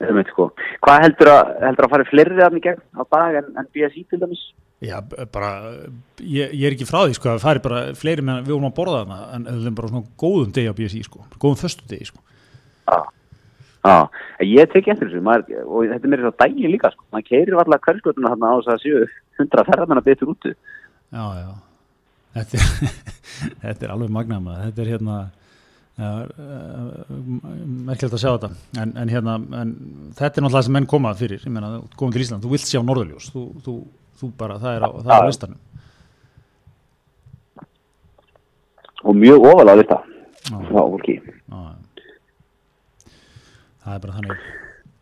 Einmitt, 0.00 0.30
sko. 0.32 0.48
Hvað 0.80 1.04
heldur 1.04 1.30
að, 1.34 1.52
heldur 1.66 1.86
að 1.86 1.94
fara 1.94 2.08
fleiri 2.08 2.42
af 2.44 2.58
gegn 2.64 2.82
á 2.96 3.02
dag 3.04 3.38
en, 3.42 3.52
en 3.60 3.70
BSI 3.74 4.06
til 4.08 4.20
dæmis? 4.22 4.42
Já, 4.80 4.96
bara, 5.28 5.50
ég, 6.24 6.54
ég 6.56 6.64
er 6.64 6.72
ekki 6.72 6.88
frá 6.88 7.02
því 7.02 7.18
sko, 7.18 7.28
að 7.28 7.42
það 7.42 7.42
færi 7.44 7.62
bara 7.66 7.80
fleiri 8.00 8.24
meðan 8.24 8.46
við 8.46 8.54
vorum 8.54 8.70
að 8.70 8.76
borða 8.78 9.00
þarna 9.02 9.18
en 9.36 9.48
það 9.50 9.66
er 9.68 9.74
bara 9.76 9.90
svona 9.90 10.12
góðum 10.22 10.54
degi 10.56 10.72
á 10.72 10.78
BSI 10.78 11.00
sko, 11.04 11.24
góðum 11.36 11.58
föstu 11.60 11.88
degi 11.90 12.08
sko. 12.08 12.22
Já. 12.88 12.96
Já, 13.80 13.96
en 14.40 14.48
ég 14.48 14.72
tek 14.72 14.88
eftir 14.92 15.08
þessu 15.08 15.20
maður, 15.24 15.60
og 15.64 15.86
þetta 15.88 16.04
er 16.04 16.12
mér 16.12 16.22
svo 16.24 16.32
dægin 16.42 16.72
líka 16.72 16.90
sko. 16.92 17.04
maður 17.12 17.28
keirir 17.28 17.60
allar 17.60 17.80
hverskotuna 17.84 18.32
þarna 18.32 18.50
á 18.52 18.56
þess 18.58 18.72
að 18.74 18.82
séu 18.82 19.04
hundra 19.40 19.64
ferðarmenn 19.68 20.00
að 20.00 20.08
betur 20.08 20.32
útu 20.34 20.50
Já, 20.52 21.24
já, 21.40 21.52
þetta 22.36 22.58
er, 22.58 22.90
þetta 23.62 23.86
er 23.86 23.94
alveg 23.94 24.12
magnað 24.16 24.42
maður, 24.44 24.66
þetta 24.66 24.84
er 24.84 24.90
hérna, 24.92 25.16
ja, 26.00 26.10
merkilegt 27.86 28.16
að 28.16 28.22
sjá 28.22 28.30
þetta, 28.32 28.52
en, 28.82 28.94
en 29.02 29.12
hérna, 29.12 29.38
en 29.60 29.72
þetta 30.18 30.40
er 30.40 30.46
náttúrulega 30.46 30.66
sem 30.68 30.78
menn 30.78 30.90
koma 30.90 31.14
fyrir, 31.18 31.44
meina, 31.52 31.74
komum 31.96 32.14
til 32.14 32.24
Ísland, 32.24 32.44
þú 32.44 32.54
vilt 32.54 32.68
sjá 32.68 32.80
norðurljós, 32.82 33.30
þú, 33.34 33.44
þú, 33.66 33.74
þú 34.20 34.30
bara, 34.40 34.56
það 34.62 34.78
er 34.78 34.86
á, 34.86 34.90
það 35.00 35.12
er 35.16 35.26
á 35.26 35.30
listanum. 35.30 35.66
og 39.00 39.16
mjög 39.16 39.46
ofalega 39.48 39.82
þetta 39.82 39.98
Já, 40.50 40.56
frá 40.66 40.80
fólki. 40.80 41.14
Það 43.80 43.94
er 43.94 44.02
bara 44.02 44.16
þannig. 44.16 44.42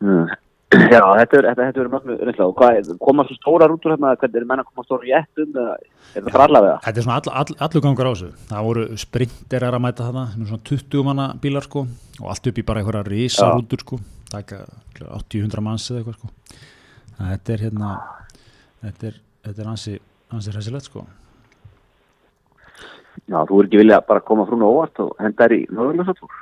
Mm. 0.03 0.37
Já, 0.69 1.01
þetta 1.01 1.39
er, 1.39 1.47
þetta, 1.49 1.67
þetta 1.71 1.81
er 1.81 1.89
mjög 1.89 2.59
er- 2.69 2.97
koma 3.01 3.25
svo 3.25 3.37
stóra 3.39 3.69
rútur 3.71 3.95
hérna, 3.95 4.11
hvernig 4.21 4.37
er 4.37 4.45
menn 4.45 4.61
að 4.61 4.67
koma 4.69 4.85
stóra 4.85 5.07
í 5.09 5.15
ettum 5.17 5.55
eða 5.55 5.77
er 5.81 6.25
það 6.27 6.33
bara 6.35 6.45
allavega? 6.45 6.75
Þetta 6.85 7.01
er 7.01 7.07
svona 7.07 7.17
all, 7.17 7.33
all, 7.41 7.57
allur 7.65 7.85
gangur 7.87 8.09
á 8.09 8.13
þessu. 8.13 8.29
Það 8.51 8.67
voru 8.67 8.83
sprinterar 9.01 9.77
að 9.79 9.83
mæta 9.87 10.09
þarna, 10.09 10.25
svona 10.37 10.67
20 10.69 11.07
manna 11.07 11.29
bílar 11.41 11.65
sko 11.65 11.87
og 12.21 12.27
allt 12.29 12.51
upp 12.51 12.61
í 12.61 12.65
bara 12.69 12.83
einhverja 12.83 13.07
risarútur 13.09 13.81
sko, 13.81 14.01
taka 14.29 14.59
80-100 15.01 15.65
manns 15.65 15.89
eða 15.89 16.03
eitthvað 16.03 16.19
sko. 16.19 16.29
Þannig 17.17 17.25
að 17.25 17.33
Þetta 17.33 17.55
er 17.57 17.65
hérna, 17.65 17.95
þetta 18.85 19.09
er, 19.09 19.17
þetta 19.49 19.65
er 19.65 19.71
ansi, 19.73 19.95
ansi 20.37 20.53
hressilegt 20.53 20.91
sko. 20.91 21.07
Já, 23.25 23.41
þú 23.49 23.63
er 23.63 23.71
ekki 23.71 23.81
vilja 23.81 24.03
bara 24.05 24.21
koma 24.21 24.45
frún 24.45 24.69
og 24.69 24.77
óvart 24.77 25.01
og 25.01 25.17
henda 25.17 25.49
þær 25.49 25.57
í 25.57 25.63
norðurlösatúr 25.73 26.37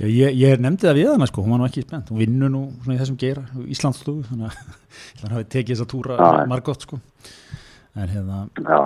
Já, 0.00 0.06
ég, 0.08 0.36
ég 0.40 0.62
nefndi 0.64 0.86
það 0.88 0.98
við 1.00 1.10
hana 1.12 1.28
sko, 1.30 1.44
hún 1.44 1.54
var 1.54 1.62
nú 1.62 1.68
ekki 1.68 1.84
spennt, 1.86 2.10
hún 2.12 2.20
vinnur 2.22 2.50
nú 2.52 2.62
í 2.90 2.96
þessum 2.98 3.18
geira, 3.20 3.44
Íslandsstofu, 3.74 4.24
þannig 4.30 4.50
að 4.50 4.58
hann 5.22 5.36
hafi 5.38 5.48
tekið 5.56 5.74
þessa 5.76 5.88
túra 5.94 6.18
Já. 6.20 6.28
margótt 6.50 6.86
sko. 6.88 7.00
En 7.94 8.10
hérna, 8.10 8.42
Já, 8.60 8.78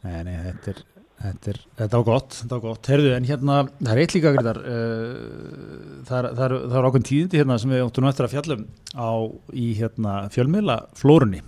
Nei, 0.00 0.16
nei, 0.24 0.36
þetta 0.46 0.70
er, 0.72 0.78
þetta 1.20 1.50
er, 1.52 1.56
þetta 1.82 1.98
var 2.00 2.04
gott, 2.06 2.36
þetta 2.38 2.54
var 2.56 2.62
gott. 2.64 2.88
Herðu, 2.88 3.10
en 3.12 3.26
hérna, 3.28 3.56
það 3.82 3.90
er 3.92 4.00
eitt 4.00 4.14
líka, 4.16 4.30
Grítar, 4.36 4.60
uh, 4.64 6.04
það 6.08 6.16
er, 6.22 6.28
það 6.38 6.44
er, 6.46 6.54
það 6.62 6.76
er 6.80 6.88
ákveðin 6.88 7.08
tíðindi 7.10 7.40
hérna 7.42 7.58
sem 7.60 7.74
við 7.74 7.82
áttum 7.84 8.06
nú 8.06 8.10
eftir 8.12 8.28
að 8.28 8.34
fjallum 8.36 8.62
á 8.96 9.10
í 9.52 9.66
hérna 9.76 10.14
fjölmiðla 10.32 10.78
flórunni. 11.02 11.42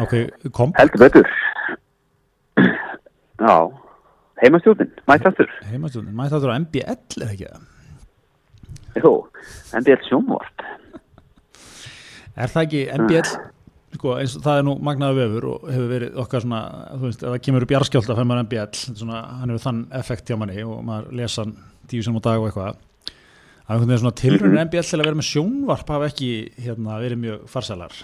Ok, 0.00 0.14
kom, 0.54 0.70
heldur 0.78 1.02
betur 1.02 1.26
Já, 3.40 3.56
heimastjórnin, 4.40 4.90
mættastur 5.10 5.52
heimastjóðin, 5.70 6.16
maður 6.16 6.44
það 6.44 6.52
á 6.52 6.58
MBL 6.64 7.22
eða 7.22 7.32
ekki 7.34 7.48
það? 7.50 7.64
Jú, 9.00 9.14
NBL 9.80 10.04
sjónvart 10.08 10.68
Er 12.40 12.50
það 12.50 12.66
ekki 12.66 12.82
MBL, 12.94 13.30
sko, 13.96 14.12
eins 14.20 14.36
það 14.40 14.60
er 14.60 14.66
nú 14.66 14.76
magnaður 14.86 15.18
vefur 15.18 15.46
og 15.50 15.64
hefur 15.68 15.88
verið 15.90 16.20
okkar 16.22 16.44
svona, 16.44 16.60
þú 16.94 17.08
veist, 17.08 17.24
ef 17.24 17.34
það 17.34 17.42
kemur 17.46 17.66
upp 17.66 17.74
jarðskjálta 17.74 18.16
fyrir 18.16 18.30
maður 18.30 18.46
MBL, 18.46 18.68
er 18.92 19.00
svona, 19.02 19.22
hann 19.40 19.52
hefur 19.52 19.64
þann 19.66 19.82
effekt 19.98 20.30
hjá 20.30 20.38
manni 20.40 20.62
og 20.64 20.78
maður 20.86 21.18
lesa 21.20 21.44
hann 21.44 21.56
tíu 21.90 22.06
sem 22.06 22.16
á 22.16 22.22
dag 22.22 22.38
og 22.38 22.48
eitthvað. 22.48 22.78
Það 23.10 23.74
er 23.74 23.74
einhvern 23.74 23.90
veginn 23.90 24.02
svona 24.04 24.20
tilrunni 24.20 24.62
MBL 24.68 24.86
til 24.86 25.00
að 25.00 25.04
vera 25.08 25.18
með 25.20 25.28
sjónvarp 25.28 25.92
hafa 25.94 26.08
ekki 26.10 26.30
hérna, 26.64 26.96
verið 27.02 27.22
mjög 27.26 27.44
farsælar. 27.50 28.00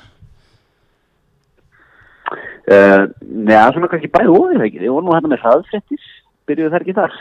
uh, 2.66 3.02
Neða, 3.22 3.72
svona 3.74 3.90
kannski 3.92 4.10
bæði 4.10 4.60
ekki 4.66 4.82
Þið 4.82 4.92
voru 4.92 5.06
nú 5.06 5.14
hérna 5.14 5.32
með 5.32 5.42
hraðfrettir 5.44 6.06
Byrjuðu 6.46 6.72
þær 6.74 6.84
ekki 6.86 6.96
þar 6.96 7.18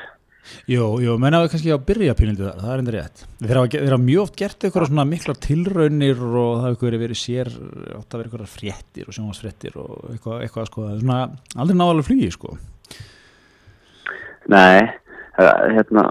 Jú, 0.70 0.84
jú, 1.02 1.16
menna 1.22 1.40
við 1.42 1.56
kannski 1.56 1.74
á 1.74 1.86
byrjapínildi 1.88 2.44
þar, 2.46 2.60
það 2.62 2.74
er 2.74 2.82
endur 2.84 2.96
rétt. 3.00 3.22
Þeir 3.40 3.58
hafa, 3.60 3.70
þeir 3.74 3.96
hafa 3.96 4.04
mjög 4.04 4.22
oft 4.22 4.36
gert 4.38 4.66
eitthvað 4.68 4.88
svona 4.92 5.06
miklar 5.10 5.40
tilraunir 5.42 6.22
og 6.22 6.52
það 6.60 6.68
hefur 6.68 6.86
verið 6.86 7.02
verið 7.02 7.20
sér, 7.22 7.50
átt 7.96 8.14
að 8.14 8.20
vera 8.22 8.30
eitthvað 8.30 8.52
fréttir 8.54 9.10
og 9.10 9.18
sjónvarsfréttir 9.18 9.80
og 9.82 9.96
eitthvað, 10.12 10.44
eitthvað 10.46 10.70
sko, 10.70 10.86
það 10.86 10.94
er 10.94 11.02
svona 11.02 11.18
aldrei 11.64 11.80
náðalega 11.80 12.08
flugi 12.12 12.30
sko. 12.36 12.54
Nei, 14.54 14.86
uh, 15.42 15.64
hérna 15.74 16.06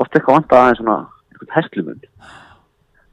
Oft 0.00 0.16
eitthvað 0.16 0.38
vant 0.38 0.54
aðeins 0.56 0.80
svona 0.80 0.96
Eitthvað 1.28 1.56
hestlumund 1.58 2.06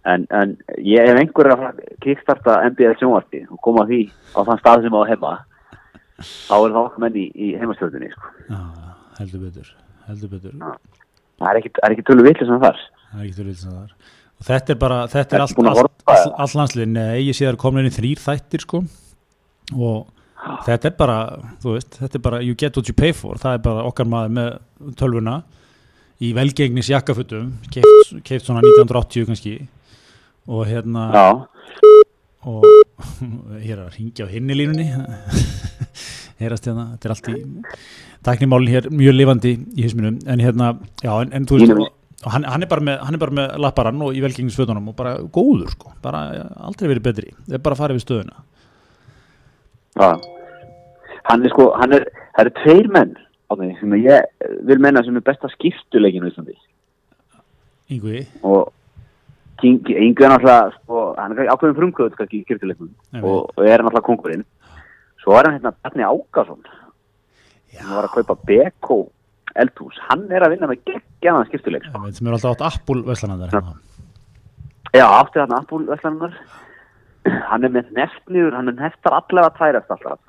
En, 0.07 0.23
en 0.31 0.55
ég 0.79 1.03
ef 1.03 1.19
einhver 1.19 1.49
er 1.51 1.65
að 1.67 1.81
kickstarta 2.03 2.61
NBL 2.69 2.95
sjónvarti 3.01 3.43
og 3.51 3.59
koma 3.65 3.83
því 3.89 4.05
á 4.31 4.39
þann 4.47 4.61
stað 4.61 4.85
sem 4.85 4.95
á 4.95 5.03
heima 5.09 5.33
þá 6.23 6.53
er 6.55 6.71
það 6.71 6.83
okkur 6.85 7.03
menn 7.03 7.17
í, 7.19 7.49
heimastjórninni 7.59 8.13
sko. 8.13 8.31
Já, 8.47 8.61
heldur 9.21 9.43
betur, 9.47 9.71
heldur 10.07 10.31
betur. 10.35 10.53
það 11.37 11.49
er 11.51 11.59
ekki, 11.61 11.71
er 11.83 11.95
ekki 11.95 12.05
tölu 12.07 12.25
vitlega 12.25 12.49
sem 12.51 12.61
þar. 12.63 12.83
Það 13.07 13.19
er 13.19 13.25
ekki 13.27 13.37
til 13.39 13.47
vilja 13.47 13.73
þar. 13.73 13.91
Og 14.37 14.45
þetta 14.45 14.73
er 14.73 14.79
bara, 14.81 14.97
þetta 15.09 15.35
er 15.37 15.43
allt, 15.43 15.59
allt, 15.65 16.03
allt, 16.13 16.33
allt 16.43 16.55
landslið, 16.59 16.89
nei, 16.93 17.17
ég 17.25 17.33
sé 17.37 17.45
það 17.47 17.53
er 17.55 17.59
komin 17.63 17.85
inn 17.85 17.89
í 17.89 17.95
þrýr 17.95 18.21
þættir 18.21 18.65
sko. 18.67 18.81
Og 19.77 20.11
þetta 20.67 20.91
er 20.91 20.95
bara, 20.99 21.17
þú 21.63 21.73
veist, 21.73 21.97
þetta 21.97 22.19
er 22.19 22.25
bara 22.27 22.41
you 22.45 22.57
get 22.59 22.77
what 22.77 22.89
you 22.91 22.95
pay 22.97 23.15
for, 23.17 23.39
það 23.41 23.57
er 23.57 23.63
bara 23.65 23.85
okkar 23.89 24.09
maður 24.09 24.35
með 24.37 24.93
tölvuna 24.99 25.39
í 26.21 26.31
velgengnis 26.37 26.91
jakkafutum, 26.93 27.49
keift 27.73 28.45
svona 28.45 28.61
1980 28.65 29.27
kannski. 29.31 29.55
Og 30.47 30.63
hérna, 30.69 31.09
Já, 31.11 31.27
og 32.47 32.63
hér 33.65 33.73
er 33.81 33.87
að 33.87 33.97
ringja 33.97 34.25
á 34.25 34.31
hinni 34.31 34.55
línunni 34.55 34.85
heyrast 36.41 36.67
hérna, 36.69 36.87
þetta 36.95 37.07
er 37.07 37.13
allt 37.15 37.29
í 37.31 37.37
tæknimálin 38.27 38.73
hér, 38.73 38.89
mjög 38.93 39.15
lifandi 39.15 39.53
í 39.57 39.85
hisminum, 39.85 40.19
en 40.27 40.43
hérna, 40.43 40.73
já, 41.03 41.11
en, 41.15 41.33
en 41.33 41.47
þú 41.49 41.59
veist, 41.61 41.93
hann, 42.25 42.47
hann 42.49 42.65
er 42.65 42.71
bara 42.71 42.85
með 42.87 43.03
hann 43.05 43.17
er 43.17 43.21
bara 43.21 43.37
með 43.39 43.57
lapparann 43.63 44.05
og 44.05 44.17
í 44.17 44.23
velgengnisfötunum 44.25 44.91
og 44.91 44.97
bara 44.97 45.17
góður, 45.33 45.71
sko, 45.73 45.93
bara 46.03 46.23
ja, 46.35 46.47
aldrei 46.69 46.89
verið 46.93 47.05
betri. 47.09 47.33
Það 47.45 47.59
er 47.59 47.65
bara 47.67 47.77
að 47.77 47.83
fara 47.83 47.97
við 47.97 48.05
stöðuna. 48.05 48.43
Já. 49.97 50.09
Hann 51.27 51.43
er 51.43 51.53
sko, 51.53 51.69
hann 51.77 51.97
er, 51.97 52.07
það 52.35 52.45
eru 52.45 52.55
tveir 52.61 52.89
menn 52.95 53.13
á 53.47 53.51
því 53.55 53.69
sem 53.79 53.99
ég 54.01 54.49
vil 54.67 54.79
menna 54.83 55.03
sem 55.05 55.17
er 55.17 55.25
besta 55.25 55.51
skiptuleikinu 55.53 56.29
í 56.29 56.33
Íslandi. 56.33 56.57
Yngvi, 57.95 58.25
og 58.47 58.73
Ingu 59.63 60.21
er 60.21 60.29
náttúrulega 60.29 60.73
sko, 60.75 61.03
hann 61.17 61.33
er 61.33 61.49
ákveðin 61.49 62.03
skiptuleiknum 62.45 62.91
Einmitt. 62.91 63.23
og, 63.23 63.49
og 63.55 63.63
er 63.65 63.81
náttúrulega 63.81 64.05
kongurinn 64.05 64.45
svo 65.27 65.35
er 65.35 65.49
hann 65.49 65.57
hérna 65.57 65.75
Bjarni 65.75 66.07
Ákason. 66.07 66.61
Hann 67.77 67.95
var 67.97 68.07
að 68.07 68.13
kaupa 68.15 68.37
Beko 68.47 68.97
eldhús, 69.59 69.97
hann 70.07 70.25
er 70.31 70.45
að 70.45 70.53
vinna 70.55 70.69
með 70.69 70.85
geggjaðan 70.87 71.47
skiptuleik 71.49 71.85
sko. 71.87 72.01
sem 72.13 72.27
er 72.29 72.35
alltaf 72.37 72.55
átt 72.55 72.65
Apple 72.67 73.03
veslanar 73.07 73.53
já, 74.93 75.05
átti 75.05 75.41
hann 75.41 75.55
Apple 75.57 75.87
veslanar 75.89 76.35
hann 77.49 77.65
er 77.65 77.73
með 77.73 77.89
neftniður, 77.97 78.55
hann 78.55 78.71
er 78.71 78.77
neftar 78.77 79.17
allavega 79.17 79.55
tærast 79.57 79.95
alltaf. 79.95 80.21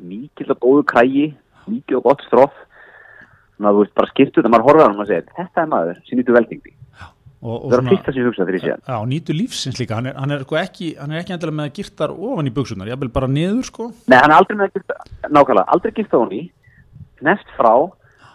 Mikið 0.00 0.54
og 0.54 0.62
góðu 0.62 0.84
krægi 0.92 1.26
mikið 1.66 1.98
og 1.98 2.06
gott 2.06 2.22
stróf 2.28 2.54
þannig 2.54 3.68
að 3.68 3.74
þú 3.74 3.82
veist 3.82 3.98
bara 3.98 4.12
skiptu 4.14 4.40
þegar 4.40 4.54
maður 4.54 4.84
hann 4.86 5.02
og 5.02 5.10
segir 5.10 5.28
þetta 5.36 5.64
er 5.64 5.72
maður 5.74 6.00
sem 6.06 6.18
nýtu 6.20 6.38
veldingdi 6.38 6.76
það 7.42 7.74
er 7.74 7.82
að 7.82 7.90
fyrsta 7.90 8.12
sem 8.12 8.20
ég 8.20 8.28
hugsa 8.28 8.44
þegar 8.44 8.56
ég 8.56 8.64
sé 8.64 8.72
hann. 8.72 8.82
Já, 8.86 8.96
nýtu 9.10 9.36
lífsins 9.36 9.80
líka, 9.80 9.98
hann 9.98 10.08
er, 10.10 10.14
hann 10.18 10.34
er, 10.36 10.44
sko 10.46 10.58
ekki, 10.60 10.90
hann 11.00 11.14
er 11.14 11.22
ekki 11.22 11.34
endilega 11.36 11.58
með 11.58 11.68
að 11.68 11.76
girtar 11.78 12.14
ofan 12.14 12.50
í 12.50 12.54
buksunar, 12.54 12.90
ég 12.92 13.00
vil 13.02 13.10
bara 13.16 13.30
niður 13.30 13.66
sko. 13.66 13.88
Nei, 14.06 14.18
hann 14.18 14.30
er 14.30 14.36
aldrei 14.38 14.58
með 14.60 14.68
að 14.68 14.76
girta, 14.78 14.98
nákvæmlega, 15.28 15.66
aldrei 15.74 15.94
girta 15.98 16.20
ofan 16.20 16.36
í 16.38 16.42
nefnt 17.26 17.54
frá, 17.58 17.72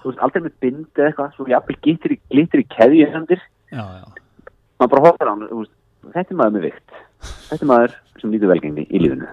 þú 0.02 0.12
veist, 0.12 0.24
aldrei 0.28 0.44
með 0.44 0.56
bind 0.66 1.02
eða 1.02 1.12
eitthvað, 1.12 1.34
svo 1.36 1.50
ég 1.52 1.68
vil 1.72 1.80
gittir 1.88 2.16
í, 2.16 2.20
glittir 2.36 2.64
í 2.64 2.68
keðju 2.76 3.12
hendur. 3.16 3.44
Maður 3.72 4.92
bara 4.94 5.06
horfður 5.08 5.28
á 5.28 5.34
hann, 5.34 5.48
veist, 5.52 5.76
þetta 6.14 6.36
er 6.36 6.42
maður 6.42 6.58
með 6.58 6.68
vikt. 6.70 7.04
Þetta 7.48 7.64
er 7.64 7.72
maður 7.72 8.00
sem 8.22 8.34
nýtu 8.34 8.52
velgengni 8.52 8.88
í 8.92 9.04
lífinu 9.04 9.30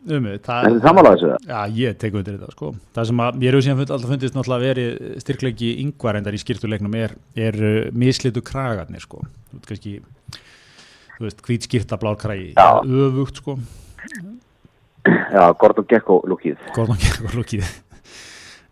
Um, 0.00 0.26
það, 0.40 0.66
en 0.66 0.78
það 0.80 0.94
mála 0.96 1.10
þessu 1.12 1.28
það? 1.28 1.42
Já, 1.50 1.72
ég 1.76 1.96
tek 2.00 2.14
undir 2.16 2.36
þetta 2.38 2.54
sko. 2.54 2.70
Það 2.96 3.08
sem 3.10 3.18
að 3.20 3.42
ég 3.44 3.50
eru 3.50 3.58
síðan 3.66 3.82
alltaf 3.82 4.06
fundist 4.08 4.36
náttúrulega 4.36 4.56
að 4.56 4.64
veri 4.64 5.18
styrklegi 5.20 5.68
yngvarendar 5.82 6.36
í 6.36 6.40
skýrtuleiknum 6.40 6.96
er, 6.96 7.12
er 7.36 7.58
uh, 7.60 7.76
mislitu 7.92 8.40
kragarnir 8.46 9.04
sko. 9.04 9.20
Þú 9.50 9.58
veist 9.58 9.68
kannski, 9.68 9.92
þú 11.18 11.26
veist, 11.26 11.44
hvít 11.44 11.68
skýrta 11.68 12.00
blár 12.00 12.16
kragi, 12.22 12.54
öfugt 12.56 13.42
sko. 13.42 13.58
Já, 15.04 15.44
Gordon 15.60 15.88
Gekko 15.92 16.18
lukkið. 16.32 16.64
Gordon 16.76 17.00
Gekko 17.04 17.36
lukkið. 17.36 17.76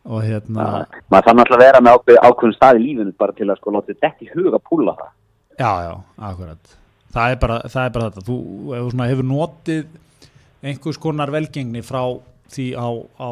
og 0.08 0.24
hérna... 0.24 0.64
Já, 0.64 0.98
maður 1.12 1.28
þannig 1.28 1.54
að 1.54 1.64
vera 1.66 1.84
með 1.84 2.18
ákveðin 2.24 2.56
stað 2.56 2.80
í 2.80 2.84
lífinu 2.86 3.16
bara 3.20 3.36
til 3.36 3.50
að 3.50 3.60
sko 3.60 3.76
láta 3.76 3.92
þetta 3.92 4.12
ekki 4.14 4.32
huga 4.32 4.64
púla 4.64 4.96
það. 4.96 5.14
Já, 5.58 5.70
já, 5.84 5.94
akkurat. 6.32 6.76
Það 7.12 7.32
er 7.34 7.40
bara, 7.42 7.62
það 7.68 7.82
er 7.84 7.96
bara 7.96 8.08
þetta. 8.08 8.28
Þú 8.28 8.36
hefur 8.78 9.28
notið 9.28 9.88
einhvers 10.64 10.98
konar 11.00 11.30
velgengni 11.32 11.84
frá 11.86 12.02
því 12.48 12.66
á, 12.80 12.88
á, 13.20 13.30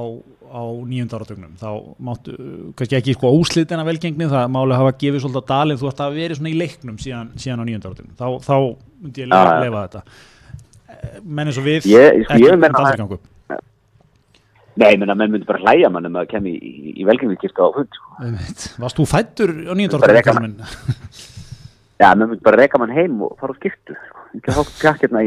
á 0.52 0.62
nýjöndarartögnum 0.84 1.54
þá 1.60 1.70
máttu, 2.04 2.34
kannski 2.76 2.98
ekki 2.98 3.14
sko 3.16 3.30
óslitina 3.32 3.84
velgengni, 3.86 4.28
það 4.28 4.50
máli 4.52 4.76
hafa 4.76 4.92
gefið 5.00 5.22
svolítið 5.24 5.40
að 5.40 5.52
dalið, 5.52 5.78
þú 5.80 5.90
ætti 5.90 6.04
að 6.04 6.18
verið 6.20 6.40
svona 6.40 6.52
í 6.52 6.58
leiknum 6.60 6.98
síðan, 7.00 7.30
síðan 7.40 7.62
á 7.64 7.68
nýjöndarartögnum, 7.70 8.18
þá, 8.18 8.26
þá 8.44 8.56
myndi 9.06 9.24
ég 9.24 9.30
lefa, 9.32 9.54
lefa 9.64 9.86
þetta. 9.86 10.02
Menn 11.24 11.48
eins 11.50 11.60
og 11.60 11.66
við 11.66 11.88
ég, 11.88 12.20
ekki, 12.26 12.52
menna 12.60 12.84
að 12.84 13.16
Nei, 14.76 14.90
ég 14.92 14.98
menna 15.00 15.14
að 15.14 15.20
menn 15.22 15.32
myndi 15.32 15.48
bara 15.48 15.62
hlæja 15.64 15.88
mann 15.88 16.04
um 16.04 16.18
að 16.20 16.26
kemja 16.34 16.52
í, 16.52 16.58
í, 16.60 16.90
í 17.00 17.04
velgengni 17.08 17.38
kyrka 17.40 17.64
á 17.64 17.72
hund 17.72 17.96
sko. 17.96 18.26
Varst 18.82 18.98
þú 18.98 19.06
fættur 19.08 19.52
á 19.64 19.72
nýjöndarartögnum? 19.72 20.58
Já, 21.96 22.10
menn 22.12 22.28
myndi 22.28 22.44
bara 22.44 22.60
reyka 22.60 22.80
mann 22.82 22.92
heim 22.92 23.22
og 23.24 23.38
fara 23.40 23.56
á 23.56 23.60
skiptu, 23.62 23.96
sko. 23.96 24.26
ekki 24.36 24.52
að 24.52 24.58
hóka 24.60 24.74
kjarkirna 24.82 25.22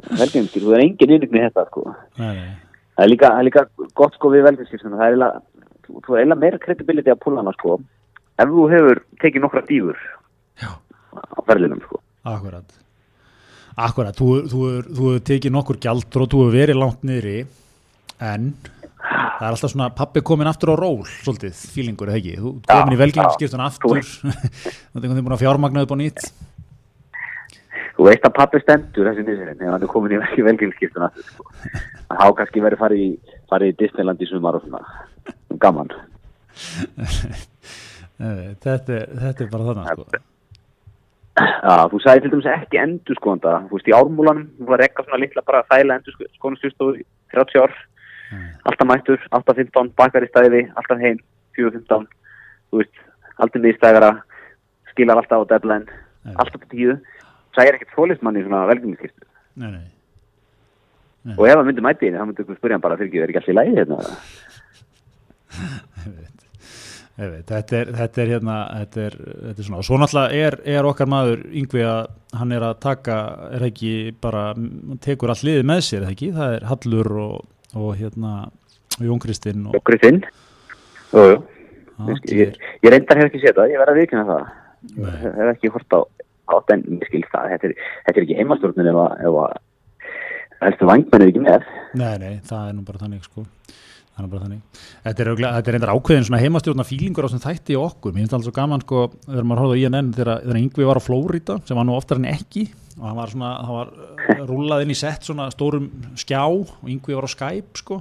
í 0.00 0.18
velgjumskip, 0.20 0.64
þú 0.64 0.74
er 0.76 0.84
engin 0.84 1.14
innigni 1.16 1.44
þetta 1.46 1.66
sko. 1.68 1.86
Nei, 2.20 2.32
nei. 2.38 2.50
Það 2.96 3.04
er 3.04 3.10
líka, 3.12 3.30
líka 3.46 3.64
gott 3.98 4.16
sko 4.16 4.32
við 4.32 4.46
velgjumskip, 4.48 4.82
það 4.84 5.04
er 5.06 5.14
eiginlega, 5.14 6.22
er 6.22 6.40
meira 6.42 6.60
credibility 6.62 7.12
að 7.12 7.22
púla 7.24 7.44
hana 7.44 7.54
sko, 7.56 7.78
ef 8.40 8.52
þú 8.52 8.66
hefur 8.72 9.02
tekið 9.22 9.46
nokkra 9.46 9.64
dýfur 9.68 10.02
Já. 10.60 10.70
á 10.76 11.38
ferlinum 11.48 11.80
sko. 11.84 12.02
Akkurat, 12.30 12.76
akkurat, 13.88 14.20
þú 14.20 14.66
hefur 14.90 15.24
tekið 15.30 15.56
nokkur 15.56 15.80
gjaldur 15.80 16.26
og 16.26 16.30
þú 16.34 16.44
hefur 16.44 16.58
verið 16.58 16.80
langt 16.80 17.08
niðri, 17.08 17.38
en 18.20 18.52
það 19.00 19.46
er 19.46 19.54
alltaf 19.54 19.72
svona, 19.72 19.88
pappi 19.96 20.20
komin 20.26 20.50
aftur 20.50 20.74
á 20.74 20.80
ról, 20.80 21.00
svolítið, 21.24 21.56
fílingur 21.72 22.12
ekki, 22.12 22.36
þú 22.40 22.54
komin 22.68 22.96
í 22.96 23.00
velgjumskiptun 23.00 23.64
aftur, 23.64 24.04
þú 24.92 25.02
veginn 25.02 25.24
búin 25.24 25.36
að 25.36 25.44
fjármagna 25.46 25.86
upp 25.86 25.96
á 25.96 25.98
nýtt. 26.00 26.32
Þú 28.00 28.06
veist 28.06 28.22
að 28.24 28.32
pappi 28.32 28.56
stendur 28.62 29.10
þessi 29.10 29.22
nýðsverðin 29.26 29.66
ef 29.66 29.74
hann 29.74 29.82
er 29.84 29.90
komin 29.92 30.14
í 30.16 30.44
velgjörnskiptuna 30.46 31.10
sko. 31.18 31.42
þá 32.08 32.28
kannski 32.38 32.62
verið 32.64 32.80
farið 32.80 33.02
í, 33.04 33.08
farið 33.52 33.72
í 33.74 33.76
Disneyland 33.82 34.24
í 34.24 34.28
sumar 34.30 34.56
og 34.56 34.64
svona 34.64 34.80
gaman 35.60 35.92
þetta, 38.64 38.78
er, 38.96 39.04
þetta 39.20 39.44
er 39.44 39.52
bara 39.52 39.66
þannig 39.68 39.92
sko. 39.92 40.22
Já, 41.44 41.76
þú 41.92 42.00
sagði 42.06 42.24
til 42.24 42.32
dæmis 42.32 42.50
ekki 42.54 42.82
endur 42.86 43.20
sko 43.20 43.36
þú 43.44 43.74
veist 43.74 43.92
í 43.92 43.96
ármúlanum, 43.98 44.48
þú 44.56 44.72
var 44.72 44.86
ekka 44.88 45.04
svona 45.04 45.20
litla 45.26 45.44
bara 45.52 45.62
þægilega 45.68 46.00
endur 46.00 46.16
sko, 46.16 46.32
skónustjústofu 46.40 47.06
30 47.36 47.62
ár, 47.66 47.78
mm. 48.32 48.50
alltaf 48.64 48.92
mættur 48.94 49.28
alltaf 49.28 49.60
15, 49.60 49.92
bakar 50.00 50.24
í 50.24 50.32
stæði, 50.32 50.66
alltaf 50.72 51.04
heim 51.04 51.20
4-15, 51.60 52.08
þú 52.72 52.80
veist 52.80 53.06
alltaf 53.36 53.68
miðstæðara, 53.68 54.12
skilar 54.94 55.20
alltaf 55.20 55.44
á 55.44 55.50
deadline, 55.52 56.00
mm. 56.24 56.36
alltaf 56.40 56.64
på 56.64 56.72
tíu 56.72 57.00
það 57.56 57.70
er 57.70 57.78
ekkert 57.78 57.96
fólismann 57.96 58.38
í 58.38 58.44
svona 58.46 58.66
velgjumiskiptu 58.70 59.26
nei, 59.60 59.70
nei. 59.70 59.86
nei. 61.28 61.36
og 61.36 61.46
ef 61.46 61.56
það 61.56 61.64
myndi 61.70 61.86
mæti 61.86 62.12
þá 62.14 62.24
myndi 62.24 62.46
þú 62.48 62.58
spyrja 62.58 62.78
hann 62.78 62.84
bara 62.84 62.98
fyrir 63.00 63.10
ekki, 63.10 63.22
er 63.24 63.32
ekki 63.32 63.42
allir 63.42 63.58
lægi 63.60 63.78
hérna? 63.80 64.02
Ég 66.04 66.12
veit. 66.14 66.36
Ég 67.20 67.28
veit, 67.28 67.44
þetta 67.50 67.76
er, 67.76 67.88
þetta 67.98 68.22
er 68.22 68.30
hérna 68.32 68.56
þetta 68.78 69.02
er, 69.04 69.16
þetta 69.20 69.60
er 69.60 69.66
svona, 69.66 69.80
og 69.82 69.84
svo 69.84 69.98
náttúrulega 70.00 70.44
er, 70.46 70.54
er 70.72 70.86
okkar 70.88 71.08
maður 71.10 71.42
yngvi 71.60 71.82
að 71.84 72.06
hann 72.40 72.54
er 72.56 72.64
að 72.64 72.78
taka, 72.80 73.16
er 73.58 73.66
ekki 73.66 73.92
bara 74.24 74.44
tekur 75.04 75.34
all 75.34 75.42
liðið 75.44 75.66
með 75.68 75.82
sér, 75.84 76.06
er 76.06 76.14
ekki? 76.14 76.30
Það 76.38 76.54
er 76.56 76.66
Hallur 76.70 77.10
og, 77.26 77.34
og 77.76 77.90
hérna 77.98 78.32
Jón 79.04 79.20
Kristinn 79.20 79.68
og 79.68 79.84
Kristinn. 79.84 80.22
Ég, 82.32 82.56
ég 82.80 82.92
reyndar 82.94 83.20
hef 83.20 83.28
ekki 83.28 83.42
setjað, 83.42 83.74
ég 83.74 83.82
verði 83.82 83.92
að 83.92 84.00
vikina 84.00 84.24
það. 84.30 84.48
Ég 84.96 85.20
hef 85.26 85.52
ekki 85.52 85.72
hort 85.74 85.96
á 85.96 86.00
átt 86.56 86.74
en 86.74 86.86
mér 86.88 87.10
skilst 87.10 87.32
það, 87.34 87.52
þetta 87.54 87.68
er, 87.70 87.76
þetta 88.06 88.18
er 88.18 88.26
ekki 88.26 88.38
heimastjórnir 88.40 88.90
ef 88.90 89.00
að 89.44 89.58
helstu 90.60 90.88
vangmennu 90.88 91.30
ekki 91.30 91.44
með. 91.44 91.70
Nei, 91.98 92.16
nei, 92.20 92.34
það 92.46 92.66
er 92.66 92.76
nú 92.76 92.84
bara 92.86 93.00
þannig 93.04 93.24
sko. 93.24 93.46
Það 94.10 94.26
er 94.26 94.32
bara 94.34 94.44
þannig. 94.44 94.82
Þetta 95.06 95.22
er, 95.22 95.30
þetta 95.40 95.70
er 95.70 95.76
reyndar 95.76 95.92
ákveðin 95.94 96.26
svona 96.28 96.40
heimastjórna 96.42 96.84
fílingur 96.84 97.24
á 97.24 97.32
sem 97.32 97.40
þætti 97.40 97.72
í 97.76 97.80
okkur, 97.80 98.12
mér 98.12 98.24
finnst 98.24 98.34
það 98.34 98.38
alveg 98.40 98.50
svo 98.50 98.56
gaman 98.58 98.84
sko 98.84 99.04
þegar 99.24 99.48
maður 99.48 99.62
hóði 99.64 99.80
á 99.80 99.80
INN 99.80 100.12
þegar, 100.16 100.30
þegar 100.44 100.60
Yngvi 100.60 100.88
var 100.90 101.00
á 101.00 101.06
Flórida 101.06 101.56
sem 101.64 101.80
var 101.80 101.88
nú 101.88 101.96
oftar 101.96 102.20
en 102.20 102.28
ekki 102.28 102.66
og 102.98 103.06
hann 103.06 103.16
var 103.16 103.32
svona, 103.32 103.52
hann 103.64 103.78
var 103.78 103.92
rúlað 104.50 104.84
inn 104.84 104.92
í 104.92 104.98
sett 104.98 105.24
svona 105.24 105.48
stórum 105.54 105.88
skjá 106.20 106.42
og 106.44 106.84
Yngvi 106.84 107.16
var 107.16 107.28
á 107.30 107.30
Skype 107.32 107.80
sko. 107.80 108.00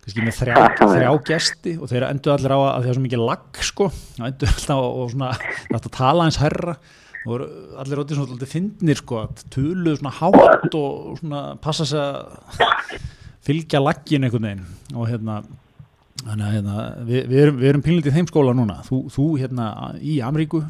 Kannski 0.00 0.24
með 0.26 0.36
þrjá, 0.42 0.56
þrjá 0.96 1.10
gesti 1.30 1.76
og 1.80 1.88
þeir 1.88 2.10
endur 2.10 2.34
allir 2.36 2.56
á 2.56 2.60
að 2.60 2.72
það 2.74 2.90
er 2.90 2.98
svo 2.98 3.06
mikið 3.06 3.24
lag 3.30 3.62
sko, 3.70 3.88
það 4.18 4.32
endur 4.32 4.52
alltaf 4.52 4.84
og 4.90 5.14
svona, 5.14 5.32
þetta 5.70 5.94
tala 5.96 6.28
eins 6.28 6.40
herra 6.42 6.76
og 7.28 7.44
allir 7.82 8.00
átti 8.00 8.16
svona 8.16 8.34
alltaf 8.34 8.52
fyndnir 8.54 9.00
sko 9.00 9.22
að 9.24 9.42
tölu 9.52 9.96
svona 9.96 10.12
hátt 10.16 10.76
og 10.78 11.18
svona 11.20 11.42
passa 11.60 11.86
sig 11.88 12.00
að 12.00 12.94
fylgja 13.44 13.82
laggin 13.82 14.24
einhvern 14.24 14.48
veginn. 14.48 14.66
Og 14.94 15.08
hérna, 15.10 15.40
hérna, 16.24 16.52
hérna 16.54 16.76
við, 17.08 17.26
við 17.28 17.42
erum, 17.44 17.64
erum 17.72 17.84
pinlitið 17.84 18.16
þeim 18.16 18.30
skóla 18.30 18.56
núna. 18.56 18.80
Þú, 18.88 19.02
þú 19.12 19.26
hérna 19.42 19.70
í 20.00 20.20
Amríku 20.24 20.64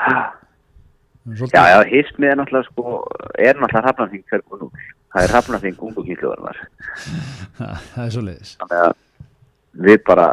Já, 0.00 1.62
já, 1.68 1.78
hismið 1.84 2.30
er 2.32 2.38
náttúrulega 2.40 2.66
sko, 2.70 2.94
er 3.36 3.58
náttúrulega 3.60 3.90
hafnarþing 3.90 4.22
fyrir 4.30 4.44
og 4.48 4.62
nú, 4.62 4.68
það 5.12 5.26
er 5.26 5.34
hafnarþing 5.36 5.82
ungu 5.86 6.04
kýrluðarvar 6.06 6.60
Það 7.58 8.00
er 8.06 8.14
svo 8.14 8.22
leiðis 8.24 8.54
Þannig 8.62 8.80
að 8.80 8.94
við 9.86 9.98
bara, 10.08 10.26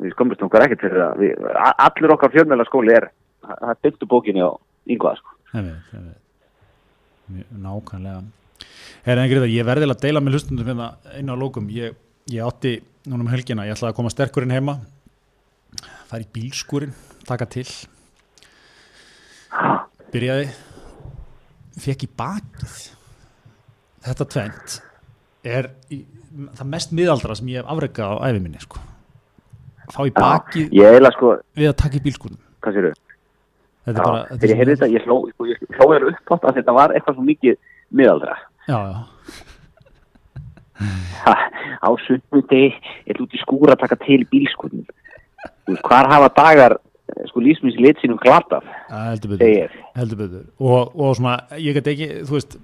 við 0.00 0.14
skomumst 0.14 0.44
okkar 0.46 0.64
ekkert 0.64 0.86
fyrir 0.86 1.04
að 1.04 1.20
við, 1.20 1.44
allur 1.70 2.14
okkar 2.16 2.32
fjölmjöla 2.32 2.66
skóli 2.66 2.96
er 2.96 3.10
það 3.44 3.80
byggt 3.84 4.04
upp 4.04 4.12
bókinni 4.12 4.44
á 4.44 4.50
yngvað 4.90 5.20
sko. 5.20 5.36
Nákvæmlega. 7.30 8.22
Herra 9.06 9.24
Engriðar, 9.24 9.52
ég 9.52 9.66
verði 9.66 9.88
að 9.88 10.02
deila 10.02 10.22
með 10.22 10.36
hlustundum 10.36 10.68
hérna 10.68 10.90
einu 11.14 11.36
á 11.36 11.40
lókum 11.40 11.68
ég, 11.72 11.94
ég 12.30 12.44
átti 12.44 12.80
núna 13.06 13.24
um 13.24 13.30
helgina, 13.32 13.66
ég 13.68 13.76
ætlaði 13.76 13.94
að 13.94 13.98
koma 14.00 14.12
sterkurinn 14.12 14.54
heima. 14.54 14.76
Fara 16.10 16.24
í 16.24 16.28
bílskurinn 16.34 16.94
taka 17.28 17.46
til. 17.50 17.66
Byrjaði. 20.10 20.50
Fekk 21.80 22.04
í 22.04 22.10
bakið. 22.18 22.78
Þetta 24.04 24.26
tvent 24.34 24.80
er 25.46 25.70
í, 25.92 26.02
það 26.58 26.70
mest 26.72 26.94
miðaldra 26.96 27.36
sem 27.38 27.48
ég 27.52 27.62
hef 27.62 27.72
afreikað 27.72 28.16
á 28.20 28.28
æfi 28.28 28.42
minni 28.42 28.60
sko. 28.60 28.80
fá 29.90 30.04
í 30.06 30.12
bakið 30.14 30.74
Já, 30.76 30.90
sko, 31.16 31.34
við 31.56 31.70
að 31.70 31.78
taka 31.80 31.98
í 31.98 32.02
bílskurinn 32.04 32.40
hvað 32.60 32.76
sér 32.76 32.88
þau? 32.90 33.09
Þetta 33.88 34.04
bara, 34.04 34.24
þetta 34.28 34.40
þegar 34.42 34.52
ég 34.52 34.60
heyrði 34.60 34.76
þetta, 34.76 34.90
ég 34.94 35.06
hló, 35.08 35.16
sko, 35.32 35.46
ég 35.48 35.62
hló 35.78 35.88
þér 35.92 36.06
upp 36.10 36.34
átt 36.36 36.46
að 36.50 36.58
þetta 36.60 36.74
var 36.76 36.94
eitthvað 36.94 37.16
svo 37.16 37.24
mikið 37.26 37.56
miðaldra. 38.00 38.36
Já, 38.68 38.78
já. 38.90 38.98
Ha, 41.20 41.34
á 41.84 41.90
sunnundi 42.06 42.62
er 43.08 43.20
út 43.20 43.34
í 43.36 43.40
skúra 43.42 43.76
að 43.76 43.82
taka 43.82 43.98
til 44.00 44.22
veist, 45.68 45.84
hvar 45.84 46.08
hafa 46.08 46.30
dagar, 46.36 46.76
sko, 47.28 47.42
lífsmins 47.44 47.76
lit 47.80 48.00
sínum 48.00 48.20
glataf? 48.20 48.64
Ja, 48.88 49.10
heldur 49.10 49.34
betur, 49.34 49.74
heldur 49.96 50.22
betur. 50.22 50.44
Og, 50.60 50.94
og 50.94 51.16
svona, 51.18 51.38
ég 51.60 51.76
get 51.76 51.90
ekki, 51.92 52.08
þú 52.28 52.38
veist, 52.38 52.56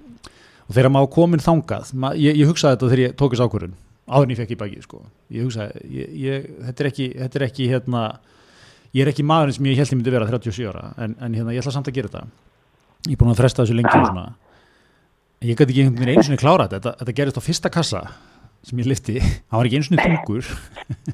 og 0.67 0.75
þegar 0.75 0.93
maður 0.93 1.13
komin 1.17 1.43
þangað 1.43 1.93
mað, 1.97 2.17
ég, 2.23 2.39
ég 2.41 2.49
hugsaði 2.49 2.77
þetta 2.77 2.89
þegar 2.91 3.03
ég 3.05 3.19
tókist 3.21 3.45
ákvörðun 3.45 3.77
áður 4.07 4.25
en 4.25 4.33
ég 4.33 4.39
fekk 4.39 4.55
í 4.55 4.59
baki 4.59 4.81
sko. 4.83 5.03
ég 5.33 5.45
hugsaði, 5.45 5.83
ég, 5.91 6.11
ég, 6.23 6.49
þetta 6.67 6.83
er 6.83 6.89
ekki, 6.91 7.07
þetta 7.21 7.39
er 7.39 7.45
ekki 7.47 7.69
hérna, 7.71 8.03
ég 8.97 9.05
er 9.05 9.11
ekki 9.11 9.25
maðurinn 9.27 9.57
sem 9.57 9.69
ég 9.69 9.77
held 9.77 9.91
ég 9.91 9.99
myndi 9.99 10.13
vera 10.13 10.27
37 10.29 10.67
ára 10.71 10.91
en, 10.97 11.13
en 11.21 11.37
hérna, 11.37 11.53
ég 11.53 11.61
ætla 11.61 11.73
samt 11.75 11.89
að 11.91 11.99
gera 11.99 12.09
þetta. 12.09 12.25
Ég 13.05 13.13
er 13.13 13.21
búin 13.21 13.33
að 13.33 13.41
fresta 13.43 13.63
þessu 13.63 13.77
lengi 13.77 13.93
og 13.93 14.07
svona. 14.09 14.25
Ég 15.45 15.59
gæti 15.59 15.69
ekki 15.69 15.83
einhvern 15.83 16.01
veginn 16.01 16.17
eins 16.17 16.31
og 16.33 16.41
klára 16.41 16.65
þetta. 16.71 16.95
Þetta 17.01 17.15
gerist 17.19 17.37
á 17.37 17.43
fyrsta 17.45 17.71
kassa 17.73 18.03
sem 18.65 18.81
ég 18.81 18.89
lifti, 18.89 19.19
það 19.21 19.59
var 19.59 19.67
ekki 19.69 19.77
eins 19.79 19.89
og 19.93 19.99
þungur 20.01 20.47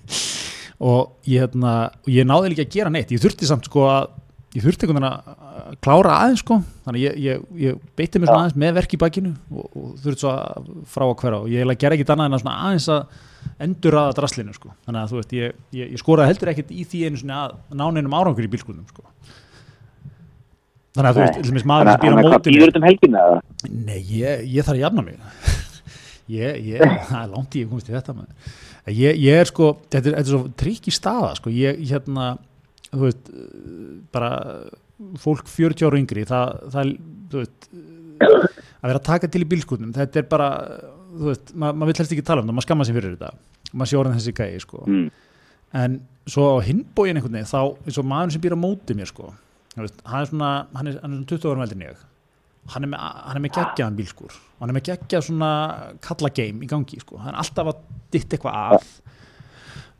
og 0.89 1.27
ég, 1.27 1.43
hérna, 1.43 1.73
ég 2.09 2.25
náði 2.25 2.53
ekki 2.53 2.63
að 2.63 2.77
gera 2.77 2.93
neitt. 2.93 3.11
Ég 3.13 3.21
þurfti 3.21 3.49
samt 3.49 3.67
sko 3.67 3.83
að 3.91 4.07
ég 4.55 4.63
þurfti 4.63 4.87
einhvern 4.87 5.03
veginn 5.03 5.09
að 5.11 5.75
klára 5.83 6.15
aðeins 6.21 6.45
sko. 6.45 6.61
Þannig 6.87 7.03
ég, 7.03 7.19
ég, 7.27 7.43
ég 7.65 7.83
beitti 7.99 8.21
mér 8.21 8.31
svona 8.31 8.45
aðeins 8.45 8.57
með 8.63 8.73
verk 8.79 8.95
í 8.95 9.01
bakinu 9.03 9.35
og, 9.51 9.67
og 9.67 9.93
þurfti 10.05 10.23
svo 10.23 10.33
að 10.33 10.71
frá 10.95 11.05
að 11.09 11.15
hverja 11.19 11.43
og 11.43 11.51
ég 11.51 11.75
gerði 11.83 11.99
ekkit 11.99 12.15
annað 12.15 12.31
en 12.31 12.37
að 12.37 12.43
svona 12.45 12.57
aðeins 12.69 12.89
að 12.95 13.21
endur 13.63 13.97
aða 14.01 14.17
draslinu 14.19 14.55
sko. 14.55 14.73
Þannig 14.87 15.01
að 15.01 15.13
þú 15.13 15.19
veist 15.19 15.35
ég, 15.37 15.55
ég 15.79 16.01
skoraði 16.01 16.33
heldur 16.33 16.53
ekkit 16.53 16.73
í 16.73 16.85
því 16.89 17.03
einu 17.07 17.21
svona 17.21 17.39
að 17.45 17.55
náninum 17.81 18.17
árangur 18.17 18.47
í 18.47 18.51
bílskundum 18.53 18.87
sko. 18.89 19.05
Þannig 20.93 21.09
að 21.09 21.15
þú 21.17 21.23
veist, 21.23 21.39
til 21.39 21.53
og 21.53 21.69
maður 21.69 21.91
sem 21.91 22.03
býr 22.03 22.13
á 22.13 22.17
mótinu 22.17 22.33
Hvað 22.33 22.47
býður 22.49 22.69
þetta 22.69 22.81
um 22.81 22.87
helginu? 22.89 23.23
Nei, 23.87 24.01
ég 24.13 24.67
þarf 24.67 24.75
að 24.75 24.83
jafna 24.83 25.05
mig. 25.07 25.21
Ég, 26.33 26.79
það 27.09 27.17
er 27.19 27.31
langt 27.33 27.55
að 27.59 27.65
komast 27.67 27.89
í 27.89 27.93
þetta 27.93 28.13
ég 28.91 29.39
er 29.39 29.47
sko, 29.47 29.69
þetta 29.87 30.09
er, 30.09 30.15
þetta 30.17 30.23
er 30.23 30.31
svo 30.33 30.41
trikk 30.59 30.87
í 30.89 30.93
staða 30.93 31.33
sko, 31.39 31.51
ég 31.55 31.79
hérna 31.87 32.33
þú 32.89 33.03
veist, 33.05 33.29
bara 34.13 34.31
fólk 35.23 35.47
40 35.49 35.87
ára 35.87 35.99
yngri 36.01 36.25
það, 36.27 36.51
það 36.73 36.91
þú 37.31 37.43
veist 37.43 37.69
að 38.23 38.89
vera 38.89 38.99
að 38.99 39.07
taka 39.07 39.29
til 39.31 39.43
í 39.43 39.49
bílskutnum, 39.53 39.93
þetta 39.95 40.21
er 40.21 40.27
bara 40.31 40.49
þú 41.19 41.29
veist, 41.29 41.53
ma 41.53 41.71
maður 41.71 41.91
vill 41.91 42.01
helst 42.01 42.15
ekki 42.15 42.25
tala 42.27 42.43
um 42.43 42.49
það 42.49 42.57
maður 42.57 42.67
skamma 42.67 42.87
sér 42.87 42.97
fyrir 42.99 43.15
þetta, 43.15 43.31
maður 43.73 43.91
sé 43.91 43.99
orðin 43.99 44.17
þessi 44.19 44.35
gæi 44.39 44.63
sko. 44.63 44.81
mm. 44.85 45.05
en 45.83 45.99
svo 46.29 46.47
á 46.53 46.57
hinbóin 46.67 47.19
einhvern 47.19 47.37
veginn, 47.39 47.51
þá 47.51 47.61
eins 47.87 47.99
og 47.99 48.09
maður 48.09 48.35
sem 48.35 48.43
býr 48.45 48.57
á 48.57 48.63
móti 48.63 48.97
mér 48.97 49.11
sko, 49.11 49.33
veist, 49.75 50.01
hann 50.07 50.23
er 50.23 50.31
svona 50.31 50.51
hann 50.73 50.91
er, 50.91 50.99
hann 51.03 51.13
er 51.13 51.21
svona 51.21 51.31
20 51.35 51.53
ára 51.53 51.63
veldin 51.65 51.85
ég 51.87 52.09
hann 52.73 52.87
er 52.87 52.91
með, 52.93 53.39
með 53.43 53.55
geggjaðan 53.57 53.97
bílskur 53.99 54.35
hann 54.59 54.71
er 54.71 54.77
með 54.77 54.89
geggjað 54.91 55.25
svona 55.27 55.53
kalla 56.03 56.31
game 56.35 56.63
í 56.63 56.69
gangi 56.71 57.01
sko, 57.01 57.19
hann 57.19 57.33
er 57.33 57.41
alltaf 57.43 57.73
að 57.73 57.81
ditt 58.13 58.35
eitthvað 58.37 58.59
af 58.61 58.91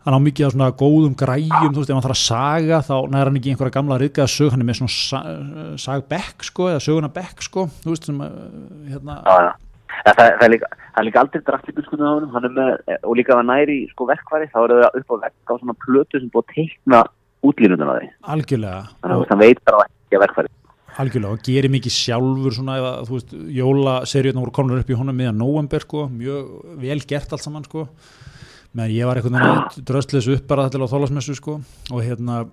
hann 0.04 0.18
á 0.20 0.20
mikið 0.20 0.48
af 0.48 0.54
svona 0.54 0.70
góðum 0.76 1.16
græjum 1.20 1.72
þú 1.72 1.82
veist, 1.82 1.92
ef 1.92 1.96
hann 1.96 2.06
þarf 2.06 2.18
að 2.18 2.24
saga 2.24 2.80
þá 2.84 2.96
næra 3.12 3.30
hann 3.30 3.40
ekki 3.40 3.54
einhverja 3.54 3.76
gamla 3.78 4.00
riðgæða 4.02 4.32
sög, 4.32 4.50
hann 4.54 4.64
er 4.64 4.68
með 4.68 4.80
svona 4.82 5.78
sagbekk 5.80 6.48
sko, 6.50 6.70
eða 6.72 6.82
sögunabekk 6.84 7.46
sko 7.46 7.68
þú 7.84 7.94
veist, 7.94 8.10
sem 8.10 8.20
uh, 8.24 8.34
hérna. 8.92 9.20
Það, 10.04 10.16
það, 10.18 10.32
það 10.40 10.46
er 10.48 10.54
líka, 10.54 10.70
líka 11.08 11.22
aldrei 11.24 11.44
drættlíkur 11.50 11.86
sko 11.88 12.00
á 12.02 12.08
hann, 12.08 12.26
hann 12.34 12.48
er 12.50 12.56
með, 12.58 12.74
og 13.02 13.20
líka 13.20 13.38
að 13.38 13.46
næri 13.52 13.78
sko 13.92 14.08
verkværi, 14.10 14.50
þá 14.54 14.60
eru 14.64 14.80
það 14.82 14.98
upp 15.00 15.14
á 15.14 15.16
vekk 15.28 15.54
á 15.54 15.56
svona 15.60 15.78
plötu 15.86 16.20
sem 16.20 16.34
búið 16.34 16.44
að 16.44 16.58
teikna 16.58 17.04
útlínunduna 17.44 18.00
því. 18.00 18.10
Algjörlega. 18.36 18.82
Þannig 19.04 19.22
að 19.22 19.30
það 19.32 19.46
veit 19.46 19.64
bara 19.70 19.86
ekki 19.88 20.20
að 20.20 20.26
verkværi. 20.26 20.54
Algjörlega, 21.04 21.38
og 21.38 21.48
gerir 21.48 21.74
mikið 21.74 21.96
sjálfur 21.96 22.58
svona, 22.58 22.76
eða, 22.82 22.92
þú 23.08 23.16
veist, 23.18 23.38
jólaseríuna 23.62 24.44
voru 24.44 24.56
komin 24.60 24.84
upp 24.84 24.92
í 24.92 25.00
honum 25.00 25.18
meðan 25.18 25.40
november 25.42 25.86
sko, 25.88 26.06
mjög 26.12 26.52
vel 26.84 27.00
gert 27.10 27.34
allt 27.34 27.46
saman 27.46 27.66
sko 27.66 27.88
menn 28.74 28.90
ég 28.90 29.06
var 29.06 29.20
einhvern 29.20 29.38
veginn 29.38 29.86
dröstleis 29.86 30.28
upp 30.34 30.48
bara 30.50 30.66
til 30.74 30.82
á 30.82 30.90
þólasmessu 30.90 31.38
sko 31.38 31.60
og 31.94 32.00
hérna 32.02 32.44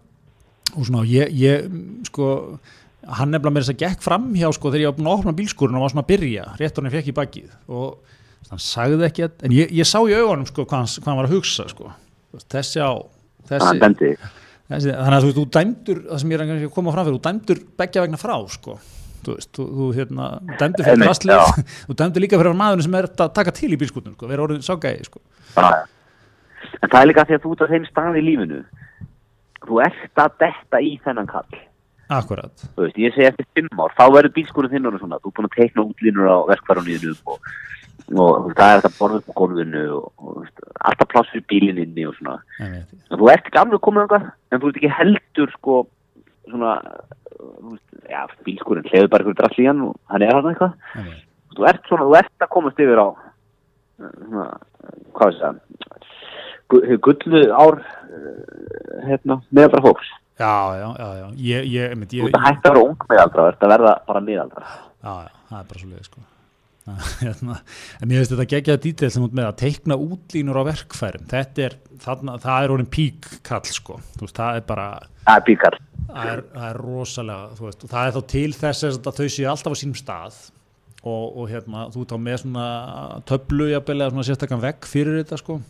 og 0.77 0.85
svona 0.87 1.07
ég, 1.09 1.33
ég 1.33 1.71
sko 2.11 2.61
hann 3.09 3.33
nefnilega 3.33 3.55
með 3.55 3.65
þess 3.65 3.75
að 3.75 3.81
gekk 3.81 4.05
fram 4.05 4.27
hjá 4.37 4.49
sko 4.55 4.73
þegar 4.73 4.83
ég 4.85 4.97
búin 4.99 5.09
að 5.09 5.19
opna 5.21 5.37
bílskurinn 5.37 5.79
og 5.79 5.85
var 5.85 5.93
svona 5.93 6.05
að 6.05 6.11
byrja 6.11 6.47
rétt 6.61 6.81
hann 6.81 6.93
fekk 6.93 7.09
í 7.09 7.17
bakið. 7.17 7.55
Og 7.73 8.51
hann 8.51 8.63
sagði 8.63 9.07
ekki 9.09 9.25
að, 9.27 9.35
en 9.47 9.57
ég, 9.57 9.73
ég 9.81 9.89
sá 9.89 9.99
í 10.03 10.17
augunum 10.17 10.47
sko 10.49 10.67
hvað 10.67 10.83
hann, 10.83 10.93
hvað 11.01 11.11
hann 11.11 11.21
var 11.21 11.29
að 11.29 11.35
hugsa 11.37 11.67
sko. 11.71 11.93
Þessi 12.53 12.83
á 12.85 12.93
þessi, 13.51 14.13
þessi 14.71 14.95
þannig 14.95 15.17
að 15.17 15.25
þú 15.25 15.31
veist, 15.31 15.39
þú 15.39 15.47
dæmdur 15.57 16.03
það 16.09 16.23
sem 16.23 16.35
ég 16.35 16.41
er 16.41 16.57
að 16.57 16.67
koma 16.75 16.95
fram 16.95 17.09
fyrir, 17.09 17.17
þú 17.17 17.25
dæmdur 17.29 17.63
begja 17.81 18.05
vegna 18.05 18.21
frá 18.21 18.35
sko. 18.53 18.77
Þú 19.21 19.37
veist, 19.37 19.51
þú, 19.57 19.67
þú 19.79 19.89
hérna 19.97 20.29
dæmdur 20.61 20.89
fyrir 20.91 21.09
rastlið, 21.09 21.65
þú 21.89 21.97
dæmdur 22.03 22.27
líka 22.27 22.41
fyrir 22.41 22.61
maðurinn 22.61 22.87
sem 22.87 23.01
er 23.01 23.09
að 23.11 23.33
taka 23.41 23.57
til 23.57 23.73
í 23.73 23.81
bílskurnum 23.81 24.19
sko, 24.19 24.29
vera 24.31 24.45
orðin 24.45 24.67
ságæði 24.67 25.09
sko. 25.09 25.25
En 26.81 26.87
það 26.93 27.01
er 27.01 27.11
líka 27.11 27.27
því 27.29 27.37
að 27.37 27.43
þú 27.45 27.57
ert 27.57 27.65
á 27.65 27.73
þeim 27.73 27.89
stað 27.89 28.21
í 28.21 28.23
lífinu. 28.29 28.63
Þú 29.67 29.83
ert 29.85 30.23
að 30.23 30.39
detta 30.41 30.81
í 30.81 30.95
þennan 31.05 31.29
kall 31.29 31.61
Akkurat. 32.11 32.63
Veist, 32.77 32.97
Ég 32.99 33.15
segi 33.15 33.29
eftir 33.29 33.47
5 33.55 33.79
ár, 33.79 33.93
þá 33.95 34.05
verður 34.11 34.33
bílskúrun 34.35 34.73
þinn 34.73 34.89
og 34.91 34.97
svona, 34.99 35.21
þú 35.23 35.31
er 35.31 35.37
búin 35.37 35.47
að 35.47 35.57
teikna 35.57 35.85
útlínur 35.85 36.27
á 36.27 36.39
verkvarunniðinu 36.49 37.13
og, 37.31 37.47
og 38.19 38.49
það 38.59 38.73
er 38.73 38.83
þetta 38.83 38.91
borðið 38.97 39.25
på 39.29 39.37
gólfinu 39.39 39.85
og, 39.95 40.09
og 40.19 40.41
veist, 40.41 40.65
alltaf 40.91 41.11
pláss 41.13 41.31
fyrir 41.31 41.47
bílininni 41.53 42.09
og 42.11 42.17
svona. 42.19 42.37
Þú 43.15 43.31
ert 43.31 43.47
ekki 43.47 43.63
alveg 43.63 43.85
komið 43.87 44.07
okkar 44.09 44.27
en 44.27 44.63
þú 44.63 44.73
ert 44.73 44.81
ekki 44.81 44.93
heldur 44.99 45.55
sko 45.55 45.79
svona 46.51 46.75
ja, 48.11 48.27
bílskúrun 48.47 48.91
hleyður 48.91 49.13
bara 49.13 49.27
ykkur 49.27 49.39
drall 49.39 49.63
í 49.63 49.69
hann 49.71 49.87
og 49.87 49.95
hann 50.11 50.27
er 50.27 50.35
hann 50.35 50.51
eitthvað. 50.51 50.75
Þú 51.55 51.69
ert 51.71 51.87
svona, 51.87 52.09
þú 52.09 52.19
ert 52.25 52.47
að 52.47 52.55
komast 52.57 52.83
yfir 52.83 53.05
á 53.07 53.09
svona, 54.01 54.49
hvað 55.15 55.31
er 55.31 55.43
það 55.45 55.61
gullu 57.07 57.45
ár 57.55 57.81
eh, 57.83 59.07
hérna, 59.07 59.41
meðaldra 59.51 59.83
fólks 59.87 60.11
Já, 60.41 60.53
já, 60.81 60.89
já, 60.97 61.09
já. 61.21 61.27
Ég, 61.37 61.67
ég, 61.69 61.95
ég, 61.95 62.05
Þú 62.09 62.29
ert 62.31 62.39
að 62.39 62.45
hætta 62.47 62.71
að 62.71 62.75
vera 62.75 62.85
ung 62.87 63.03
meðaldra 63.11 63.47
þetta 63.51 63.69
verða 63.75 63.95
bara 64.07 64.23
meðaldra 64.25 64.69
Já, 65.01 65.13
já, 65.27 65.33
það 65.51 65.59
er 65.59 65.67
bara 65.73 65.81
svo 65.83 65.89
leiði 65.91 66.07
sko. 66.07 66.23
Hérna, 67.21 67.57
en 68.01 68.09
mér 68.09 68.23
finnst 68.23 68.33
þetta 68.35 68.47
gegjaða 68.55 68.83
dítil 68.87 69.11
sem 69.13 69.25
út 69.25 69.35
með 69.37 69.49
að 69.51 69.59
teikna 69.63 69.99
útlínur 70.01 70.61
á 70.61 70.63
verkfærum. 70.71 71.27
Þetta 71.31 71.65
er, 71.67 71.77
þarna, 72.05 72.37
það 72.41 72.65
er 72.65 72.75
orðin 72.75 72.91
píkkall 72.97 73.69
sko, 73.69 73.99
þú 74.17 74.27
veist, 74.27 74.39
það 74.41 74.61
er 74.61 74.65
bara 74.69 74.87
það 75.27 75.35
er 75.35 75.45
píkkall. 75.49 75.81
Það 76.11 76.31
er, 76.33 76.43
það 76.55 76.65
er 76.71 76.81
rosalega, 76.85 77.51
þú 77.59 77.67
veist, 77.69 77.85
og 77.85 77.93
það 77.93 78.09
er 78.09 78.17
þá 78.17 78.23
til 78.33 78.47
þess 78.61 78.89
að 78.89 79.11
þau 79.21 79.29
séu 79.37 79.51
alltaf 79.53 79.77
á 79.77 79.81
sínum 79.81 80.01
stað. 80.01 80.41
Og, 81.01 81.23
og 81.41 81.47
hérna, 81.49 81.87
þú 81.95 82.03
ert 82.05 82.17
á 82.17 82.19
með 82.21 82.41
svona 82.43 82.65
töflu, 83.29 83.71
jafnvel, 83.71 84.01
eða 84.03 84.13
svona 84.13 84.27
sérstakkan 84.29 84.65
vegg 84.65 84.89
fyrir 84.89 85.23
þetta 85.23 85.39
sko 85.41 85.61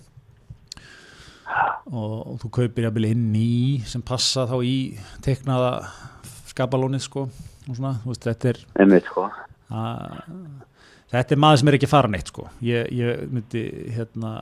og, 1.89 2.39
þú 2.43 2.51
kaupir 2.61 2.87
jafnvel 2.87 3.11
inn 3.11 3.29
í 3.37 3.81
sem 3.89 4.03
passa 4.05 4.47
þá 4.51 4.57
í 4.67 4.75
teknaða 5.25 5.73
skapalónið 6.51 7.05
sko 7.07 7.29
og 7.29 7.77
svona, 7.77 7.95
þú 8.03 8.13
veist, 8.13 8.27
þetta 8.27 8.51
er 8.51 8.61
Einmitt, 8.83 9.07
sko. 9.09 9.27
að, 9.71 10.07
þetta 11.13 11.37
er 11.37 11.41
maður 11.45 11.61
sem 11.61 11.71
er 11.71 11.77
ekki 11.79 11.91
fara 11.91 12.11
neitt 12.11 12.31
sko. 12.33 12.47
Ég, 12.65 12.89
ég 12.97 13.23
myndi 13.31 13.63
hérna 13.95 14.33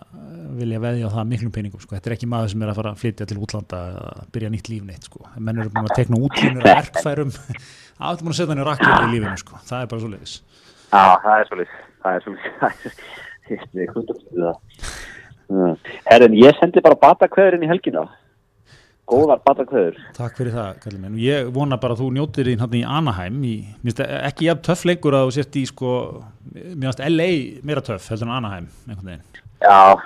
vilja 0.58 0.80
veðja 0.82 1.10
á 1.10 1.14
það 1.16 1.28
miklum 1.32 1.54
peningum 1.54 1.82
sko, 1.82 1.96
þetta 1.96 2.10
er 2.10 2.16
ekki 2.16 2.30
maður 2.30 2.54
sem 2.54 2.64
er 2.64 2.72
að 2.72 2.80
fara 2.80 2.94
að 2.94 3.02
flytja 3.02 3.28
til 3.28 3.40
útlanda 3.44 3.82
að 4.04 4.22
byrja 4.34 4.52
nýtt 4.54 4.72
líf 4.72 4.86
neitt 4.88 5.10
sko, 5.10 5.26
menn 5.36 5.60
eru 5.60 5.74
búin 5.74 5.90
að 5.90 5.98
tekna 6.00 6.22
útlínur 6.28 6.64
að 6.64 6.80
verkfærum, 6.80 7.34
allt 8.08 8.24
búin 8.24 8.34
að 8.34 8.40
setja 8.40 8.54
hann 8.54 8.64
í 8.64 8.68
rakkið 8.70 8.94
í 8.96 9.12
lífinu 9.14 9.42
sko, 9.44 9.60
það 9.68 9.84
er 9.84 9.92
bara 9.92 10.04
svo 10.04 10.12
leiðis 10.14 10.38
Já, 10.88 11.04
það 11.24 11.34
er 11.36 11.50
svo 11.50 11.60
leiðis 11.60 11.78
það 12.02 12.18
er 12.18 12.24
svo 12.24 12.34
leiðis 12.34 12.54
það 12.60 12.70
er 13.52 13.92
svo 13.92 14.06
leiðis 14.08 15.16
Herrin, 15.48 16.34
ég 16.36 16.56
sendi 16.60 16.82
bara 16.84 16.98
batakveðurinn 17.00 17.64
í 17.64 17.70
helgina. 17.70 18.04
Góðar 19.08 19.40
batakveður. 19.40 19.96
Takk 20.18 20.36
fyrir 20.36 20.52
það, 20.52 20.80
kallið 20.82 21.00
minn. 21.00 21.14
Og 21.16 21.22
ég 21.24 21.46
vona 21.54 21.78
bara 21.80 21.96
að 21.96 22.02
þú 22.02 22.08
njótir 22.18 22.50
þín 22.50 22.60
hann 22.60 22.76
í 22.76 22.82
Anaheim 22.84 23.38
í, 23.48 23.54
minnst 23.80 24.02
ekki 24.04 24.50
jafn 24.50 24.66
töff 24.66 24.84
leikur 24.84 25.16
að 25.16 25.30
þú 25.30 25.36
sért 25.38 25.56
í 25.56 25.62
sko, 25.70 25.92
minnst 26.52 27.00
LA 27.00 27.30
meira 27.64 27.84
töff 27.86 28.10
heldur 28.12 28.28
en 28.28 28.34
Anaheim 28.36 28.68
Já, 29.64 29.96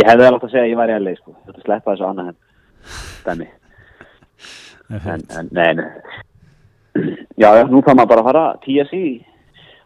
ég 0.00 0.08
hefði 0.08 0.28
alveg 0.30 0.48
að 0.48 0.54
segja 0.54 0.64
að 0.64 0.72
ég 0.72 0.80
var 0.80 0.94
í 0.94 0.96
LA 1.04 1.14
sko, 1.18 1.36
þetta 1.44 1.66
sleppa 1.66 1.92
þessu 1.92 2.08
Anaheim 2.08 2.40
stæmi 3.20 3.50
en, 4.88 5.22
en, 5.36 5.52
nei, 5.52 5.70
nei. 5.76 5.86
Já, 7.40 7.48
nú 7.68 7.84
þá 7.84 7.92
maður 7.92 8.10
bara 8.14 8.24
að 8.24 8.28
fara 8.30 8.46
TSI 8.64 9.04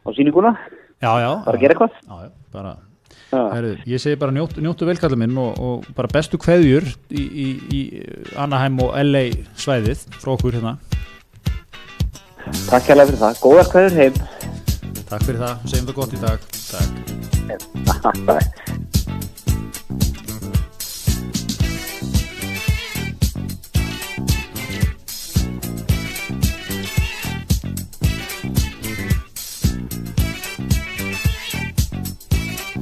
á 0.06 0.08
síninguna 0.14 0.54
Já, 0.98 1.12
já. 1.22 1.30
Bara 1.46 1.54
að 1.54 1.62
gera 1.62 1.74
eitthvað. 1.76 1.98
Já, 2.02 2.14
já, 2.26 2.30
bara 2.54 2.72
Heru, 3.28 3.74
ég 3.84 4.00
segi 4.00 4.16
bara 4.16 4.32
njóttu, 4.32 4.62
njóttu 4.64 4.86
velkallum 4.88 5.20
minn 5.20 5.36
og, 5.40 5.58
og 5.60 5.88
bara 5.96 6.08
bestu 6.12 6.40
kveðjur 6.40 6.86
í, 7.12 7.24
í, 7.24 7.48
í 7.76 7.80
Anaheim 8.40 8.80
og 8.84 8.94
LA 9.04 9.26
svæðið 9.60 10.06
frá 10.16 10.32
okkur 10.32 10.56
hérna. 10.56 10.78
Takk 12.70 12.88
hérlega 12.88 13.10
fyrir 13.10 13.20
það, 13.20 13.40
góðar 13.44 13.72
kveður 13.74 13.98
heim. 14.00 14.20
Takk 15.08 15.26
fyrir 15.28 15.42
það, 15.44 15.66
segjum 15.68 15.90
það 15.90 15.98
gott 16.00 16.16
í 16.16 16.22
dag. 16.24 16.38
Takk. 16.72 16.92
Takk 18.32 18.87